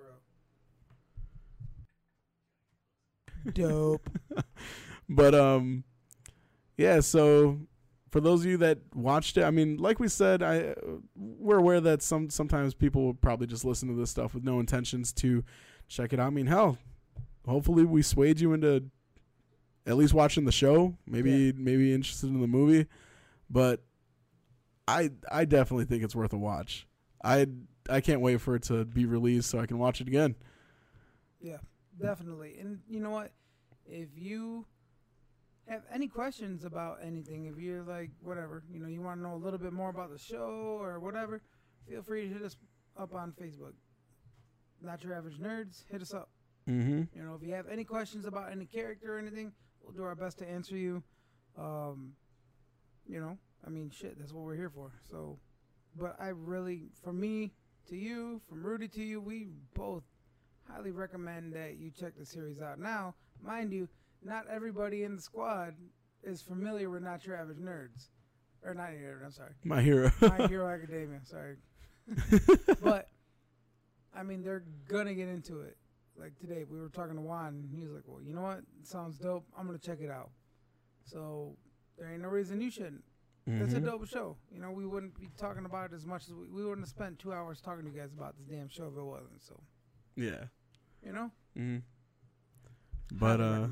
[3.45, 3.53] real.
[3.53, 4.11] Dope.
[5.13, 5.83] But um,
[6.77, 7.01] yeah.
[7.01, 7.59] So
[8.13, 10.77] for those of you that watched it, I mean, like we said, I
[11.17, 14.61] we're aware that some sometimes people will probably just listen to this stuff with no
[14.61, 15.43] intentions to
[15.89, 16.29] check it out.
[16.29, 16.79] I mean, hell,
[17.51, 18.85] hopefully we swayed you into
[19.87, 20.97] at least watching the show.
[21.07, 21.53] Maybe Yeah.
[21.57, 22.87] maybe interested in the movie,
[23.51, 23.83] but
[24.89, 26.87] I I definitely think it's worth a watch.
[27.23, 27.47] I
[27.89, 30.37] I can't wait for it to be released so I can watch it again.
[31.41, 31.59] Yeah,
[31.99, 32.59] definitely.
[32.59, 33.33] And you know what?
[33.87, 34.67] If you
[35.67, 39.35] have any questions about anything, if you're like whatever, you know, you want to know
[39.35, 41.43] a little bit more about the show or whatever,
[41.89, 42.57] feel free to hit us
[42.97, 43.75] up on Facebook.
[44.83, 46.31] Not your average nerds, hit us up.
[46.69, 47.03] Mm-hmm.
[47.17, 50.15] You know, if you have any questions about any character or anything, we'll do our
[50.15, 51.03] best to answer you.
[51.59, 52.13] Um,
[53.09, 54.93] you know, I mean, shit, that's what we're here for.
[55.11, 55.39] So,
[55.97, 57.53] but I really, from me
[57.89, 60.05] to you, from Rudy to you, we both
[60.69, 62.79] highly recommend that you check the series out.
[62.79, 63.89] Now, mind you,
[64.23, 65.75] not everybody in the squad
[66.23, 68.09] is familiar with Not Your Average Nerds.
[68.63, 69.53] Or not your, I'm sorry.
[69.65, 70.13] My hero.
[70.21, 71.57] My Hero Academia, sorry.
[72.83, 73.09] but,
[74.15, 75.79] I mean, they're going to get into it.
[76.21, 78.59] Like today, we were talking to Juan, and he was like, well, you know what?
[78.59, 79.47] It sounds dope.
[79.59, 80.31] I'm going to check it out.
[81.05, 81.57] So,
[81.99, 83.03] there ain't no reason you shouldn't.
[83.47, 83.87] It's a Mhm.
[83.87, 84.37] dope show.
[84.53, 86.89] You know, we wouldn't be talking about it as much as we, we wouldn't have
[86.91, 89.43] spent two hours talking to you guys about this damn show if it wasn't.
[89.43, 89.59] So,
[90.15, 90.45] Yeah.
[91.05, 91.79] you know, Mm-hmm.
[93.19, 93.67] But uh,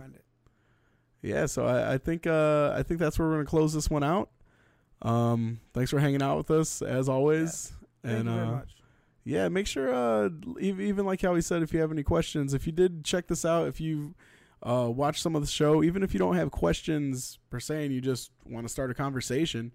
[1.23, 1.47] yeah.
[1.47, 4.31] So I, I think uh, I think that's where we're gonna close this one out.
[5.03, 7.73] Um, thanks for hanging out with us as always.
[8.03, 8.78] Thank and you very uh, much.
[9.29, 12.67] Yeah, make sure uh, even, like how he said, if you have any questions, if
[12.67, 14.15] you did check this out, if you
[14.63, 17.95] uh, watch some of the show, even if you don't have questions per se, and
[17.95, 19.71] you just want to start a conversation,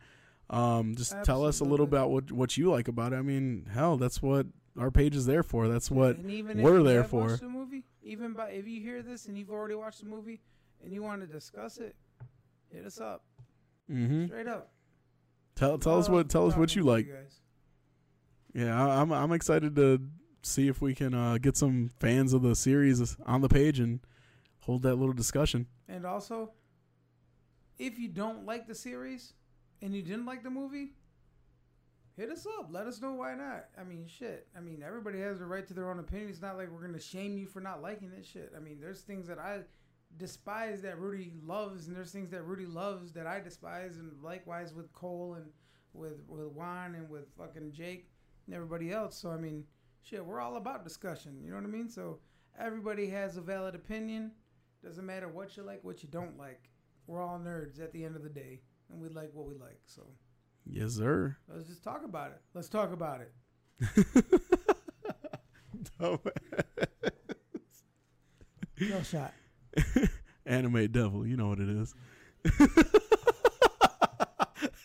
[0.50, 3.18] um, just tell us a little about what what you like about it.
[3.18, 4.48] I mean, hell, that's what
[4.78, 5.68] our page is there for.
[5.68, 7.22] That's what and even we're if you there for.
[7.28, 10.42] watched the movie, even by if you hear this and you've already watched the movie
[10.84, 11.96] and you want to discuss it,
[12.72, 13.24] hit us up
[13.92, 14.26] Mm-hmm.
[14.28, 14.72] straight up.
[15.56, 17.06] tell tell us what tell us what you like.
[17.08, 17.42] guys.
[18.54, 20.00] Yeah, I'm I'm excited to
[20.44, 24.00] see if we can uh, get some fans of the series on the page and
[24.60, 25.68] hold that little discussion.
[25.88, 26.52] And also,
[27.80, 29.34] if you don't like the series
[29.82, 30.92] and you didn't like the movie,
[32.16, 32.68] hit us up.
[32.70, 33.66] Let us know why not.
[33.80, 34.48] I mean, shit.
[34.56, 36.30] I mean, everybody has the right to their own opinion.
[36.30, 38.54] It's not like we're gonna shame you for not liking this shit.
[38.56, 39.62] I mean, there's things that I
[40.18, 44.76] despise that Rudy loves, and there's things that Rudy loves that I despise, and likewise
[44.76, 45.48] with Cole and
[45.94, 48.10] with with Juan and with fucking Jake
[48.46, 49.16] and everybody else.
[49.18, 49.64] So I mean,
[50.02, 51.40] shit, we're all about discussion.
[51.44, 51.90] You know what I mean?
[51.90, 52.20] So
[52.60, 54.32] everybody has a valid opinion.
[54.84, 56.70] Doesn't matter what you like, what you don't like.
[57.08, 59.80] We're all nerds at the end of the day, and we like what we like.
[59.86, 60.04] So
[60.66, 61.36] Yes, sir.
[61.54, 62.42] let's just talk about it.
[62.54, 63.34] Let's talk about it.
[68.80, 69.34] No shot.
[70.46, 71.94] Anime devil, you know what it is.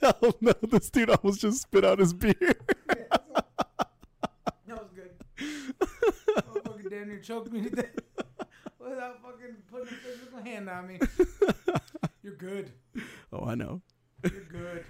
[0.01, 2.35] Hell no, this dude almost just spit out his beer.
[4.67, 5.11] That was good.
[7.19, 7.99] Near choked me to death
[8.79, 11.01] without fucking putting a physical hand on me.
[12.23, 12.71] You're good.
[13.33, 13.81] Oh, I know.
[14.23, 14.85] You're good.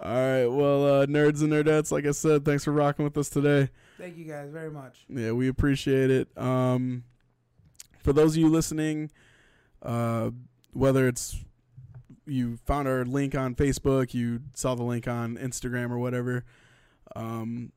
[0.00, 3.28] All right, well, uh, nerds and nerdettes, like I said, thanks for rocking with us
[3.28, 3.70] today.
[3.98, 5.04] Thank you guys very much.
[5.08, 6.28] Yeah, we appreciate it.
[6.36, 7.04] Um,
[7.98, 9.10] for those of you listening,
[9.82, 10.30] uh,
[10.72, 11.44] whether it's
[12.26, 16.44] you found our link on Facebook, you saw the link on Instagram or whatever,
[17.14, 17.70] um,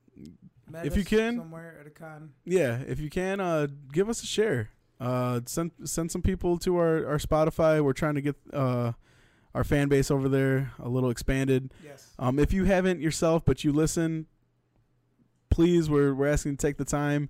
[0.84, 2.32] If you can- somewhere at a con.
[2.46, 4.70] yeah, if you can, uh, give us a share.
[5.00, 7.84] Uh, send send some people to our, our Spotify.
[7.84, 8.94] We're trying to get uh,
[9.54, 11.72] our fan base over there a little expanded.
[11.86, 12.14] Yes.
[12.18, 14.26] Um, if you haven't yourself, but you listen,
[15.50, 17.30] please, we're we're asking to take the time.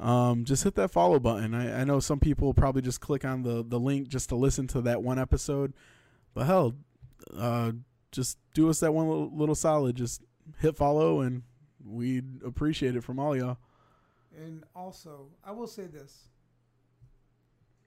[0.00, 1.54] Um, just hit that follow button.
[1.54, 4.66] I, I know some people probably just click on the the link just to listen
[4.68, 5.72] to that one episode,
[6.34, 6.74] but hell,
[7.36, 7.72] uh,
[8.10, 9.94] just do us that one little, little solid.
[9.94, 10.20] Just
[10.58, 11.42] hit follow, and
[11.84, 13.58] we'd appreciate it from all y'all.
[14.36, 16.28] And also, I will say this.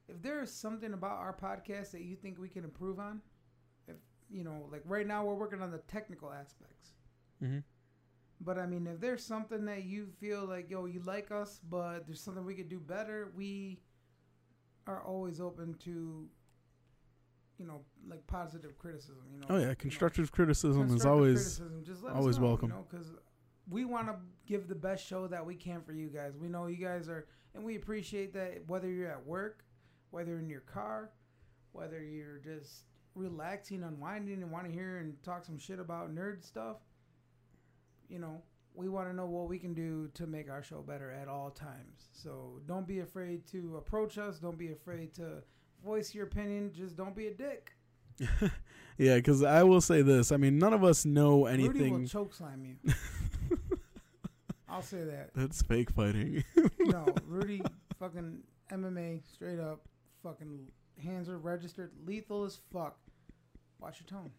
[0.07, 3.21] If there is something about our podcast that you think we can improve on,
[3.87, 3.95] if
[4.29, 6.91] you know, like right now we're working on the technical aspects.
[7.43, 7.59] Mm-hmm.
[8.39, 12.05] But I mean, if there's something that you feel like, yo, you like us, but
[12.05, 13.79] there's something we could do better, we
[14.85, 16.29] are always open to,
[17.57, 19.23] you know, like positive criticism.
[19.33, 19.47] You know.
[19.49, 21.83] Oh you yeah, know, constructive criticism is always criticism.
[21.83, 22.69] Just let always us know, welcome.
[22.69, 23.07] You know, because
[23.69, 24.15] we want to
[24.45, 26.37] give the best show that we can for you guys.
[26.37, 28.67] We know you guys are, and we appreciate that.
[28.67, 29.63] Whether you're at work,
[30.11, 31.11] whether in your car,
[31.73, 32.85] whether you're just
[33.15, 36.77] relaxing, unwinding, and want to hear and talk some shit about nerd stuff,
[38.09, 38.41] you know,
[38.73, 41.49] we want to know what we can do to make our show better at all
[41.49, 42.09] times.
[42.13, 44.37] So don't be afraid to approach us.
[44.37, 45.43] Don't be afraid to
[45.83, 46.71] voice your opinion.
[46.73, 47.71] Just don't be a dick.
[48.97, 49.15] yeah.
[49.15, 50.31] Because I will say this.
[50.31, 51.71] I mean, none of us know anything.
[51.71, 52.07] Rudy will anything.
[52.07, 52.93] choke slam you.
[54.77, 55.31] I'll say that.
[55.33, 56.43] That's fake fighting.
[56.79, 57.61] No, Rudy
[57.99, 59.81] fucking MMA straight up
[60.23, 60.67] fucking
[61.03, 62.95] hands are registered lethal as fuck.
[63.79, 64.29] Watch your tone.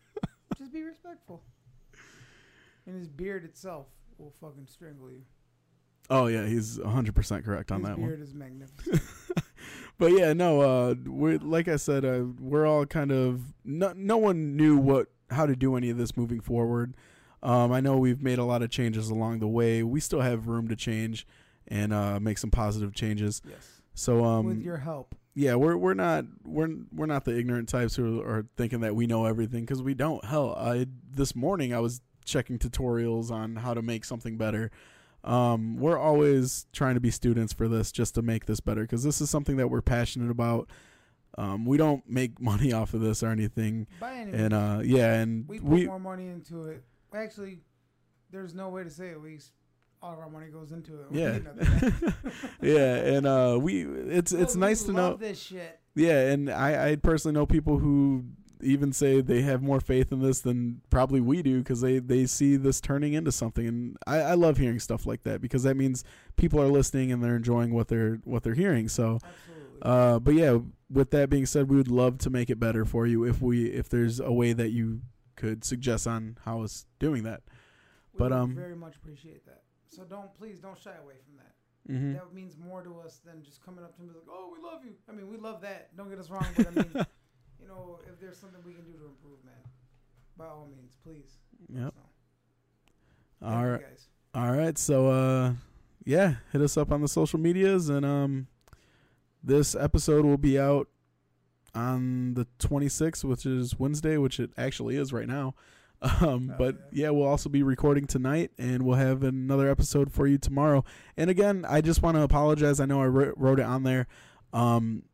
[0.58, 1.42] Just be respectful.
[2.86, 3.86] And his beard itself
[4.18, 5.22] will fucking strangle you.
[6.10, 8.08] oh yeah, he's hundred percent correct on his that one.
[8.08, 9.00] beard is magnificent.
[9.98, 14.16] but yeah, no, uh, we like I said, uh, we're all kind of no, no
[14.16, 16.94] one knew what how to do any of this moving forward.
[17.42, 19.82] Um, I know we've made a lot of changes along the way.
[19.82, 21.26] We still have room to change
[21.68, 23.42] and uh, make some positive changes.
[23.48, 23.80] yes.
[23.94, 25.14] So um, With your help.
[25.34, 29.06] yeah, we're we're not we're we're not the ignorant types who are thinking that we
[29.06, 30.24] know everything because we don't.
[30.24, 34.70] Hell, I this morning I was checking tutorials on how to make something better.
[35.24, 39.04] Um, we're always trying to be students for this just to make this better because
[39.04, 40.68] this is something that we're passionate about.
[41.38, 45.14] Um, we don't make money off of this or anything, By any and uh, yeah,
[45.14, 46.82] and we put we more money into it.
[47.14, 47.60] Actually,
[48.30, 49.20] there's no way to say it.
[49.20, 49.38] We
[50.02, 51.10] all of our money goes into it.
[51.10, 51.38] We yeah,
[52.62, 55.10] yeah, and uh, we it's it's we nice to know.
[55.10, 55.78] love this shit.
[55.94, 58.24] Yeah, and I, I personally know people who
[58.62, 62.26] even say they have more faith in this than probably we do because they, they
[62.26, 65.76] see this turning into something, and I, I love hearing stuff like that because that
[65.76, 66.04] means
[66.36, 68.88] people are listening and they're enjoying what they're what they're hearing.
[68.88, 69.18] So,
[69.82, 70.58] uh, but yeah,
[70.90, 73.66] with that being said, we would love to make it better for you if we
[73.66, 75.00] if there's a way that you
[75.36, 77.42] could suggest on how us doing that.
[78.12, 79.62] We but, um, very much appreciate that.
[79.86, 81.92] So don't please don't shy away from that.
[81.92, 82.12] Mm-hmm.
[82.14, 84.84] That means more to us than just coming up to me like, "Oh, we love
[84.84, 85.96] you." I mean, we love that.
[85.96, 86.90] Don't get us wrong, but I mean,
[87.60, 89.54] you know, if there's something we can do to improve, man,
[90.36, 91.38] by all means, please.
[91.68, 91.94] Yep.
[93.40, 93.80] So, All right.
[93.80, 94.06] guys.
[94.34, 94.78] All right.
[94.78, 95.52] So uh,
[96.04, 98.46] yeah, hit us up on the social medias, and um,
[99.42, 100.88] this episode will be out
[101.74, 105.54] on the 26th, which is Wednesday, which it actually is right now.
[106.20, 107.10] Um, Oh, but yeah.
[107.10, 110.84] we'll also be recording tonight, and we'll have another episode for you tomorrow.
[111.16, 112.80] And again, I just want to apologize.
[112.80, 114.08] I know I wrote wrote it on there.
[114.52, 115.04] Um,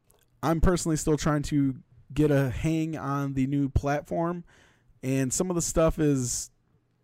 [0.43, 1.75] I'm personally still trying to
[2.15, 4.45] get a hang on the new platform,
[5.03, 6.51] and some of the stuff is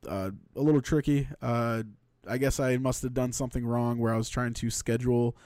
[0.08, 1.28] uh, a little tricky.
[1.42, 1.82] Uh,
[2.26, 5.36] I guess I must have done something wrong where I was trying to schedule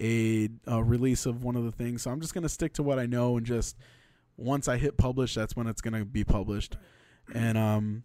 [0.00, 2.02] a, a release of one of the things.
[2.02, 3.76] So I'm just gonna stick to what I know and just
[4.36, 6.76] once I hit publish, that's when it's gonna be published.
[7.34, 8.04] And um,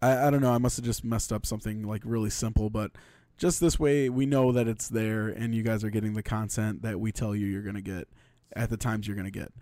[0.00, 0.52] I I don't know.
[0.52, 2.92] I must have just messed up something like really simple, but
[3.36, 6.82] just this way we know that it's there and you guys are getting the content
[6.82, 8.08] that we tell you you're gonna get
[8.54, 9.52] at the times you're gonna get.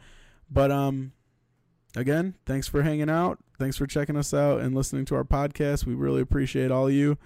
[0.50, 1.12] But um,
[1.96, 3.38] again, thanks for hanging out.
[3.58, 5.86] Thanks for checking us out and listening to our podcast.
[5.86, 7.18] We really appreciate all of you.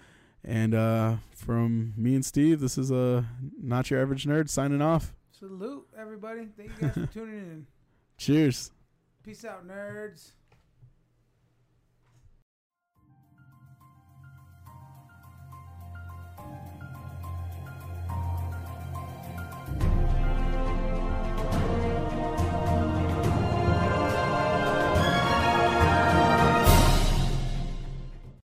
[0.44, 3.24] And uh, from me and Steve, this is a
[3.60, 5.14] not your average nerd signing off.
[5.30, 6.48] Salute, everybody.
[6.56, 7.66] Thank you guys for tuning in.
[8.16, 8.70] Cheers.
[9.22, 10.30] Peace out, nerds.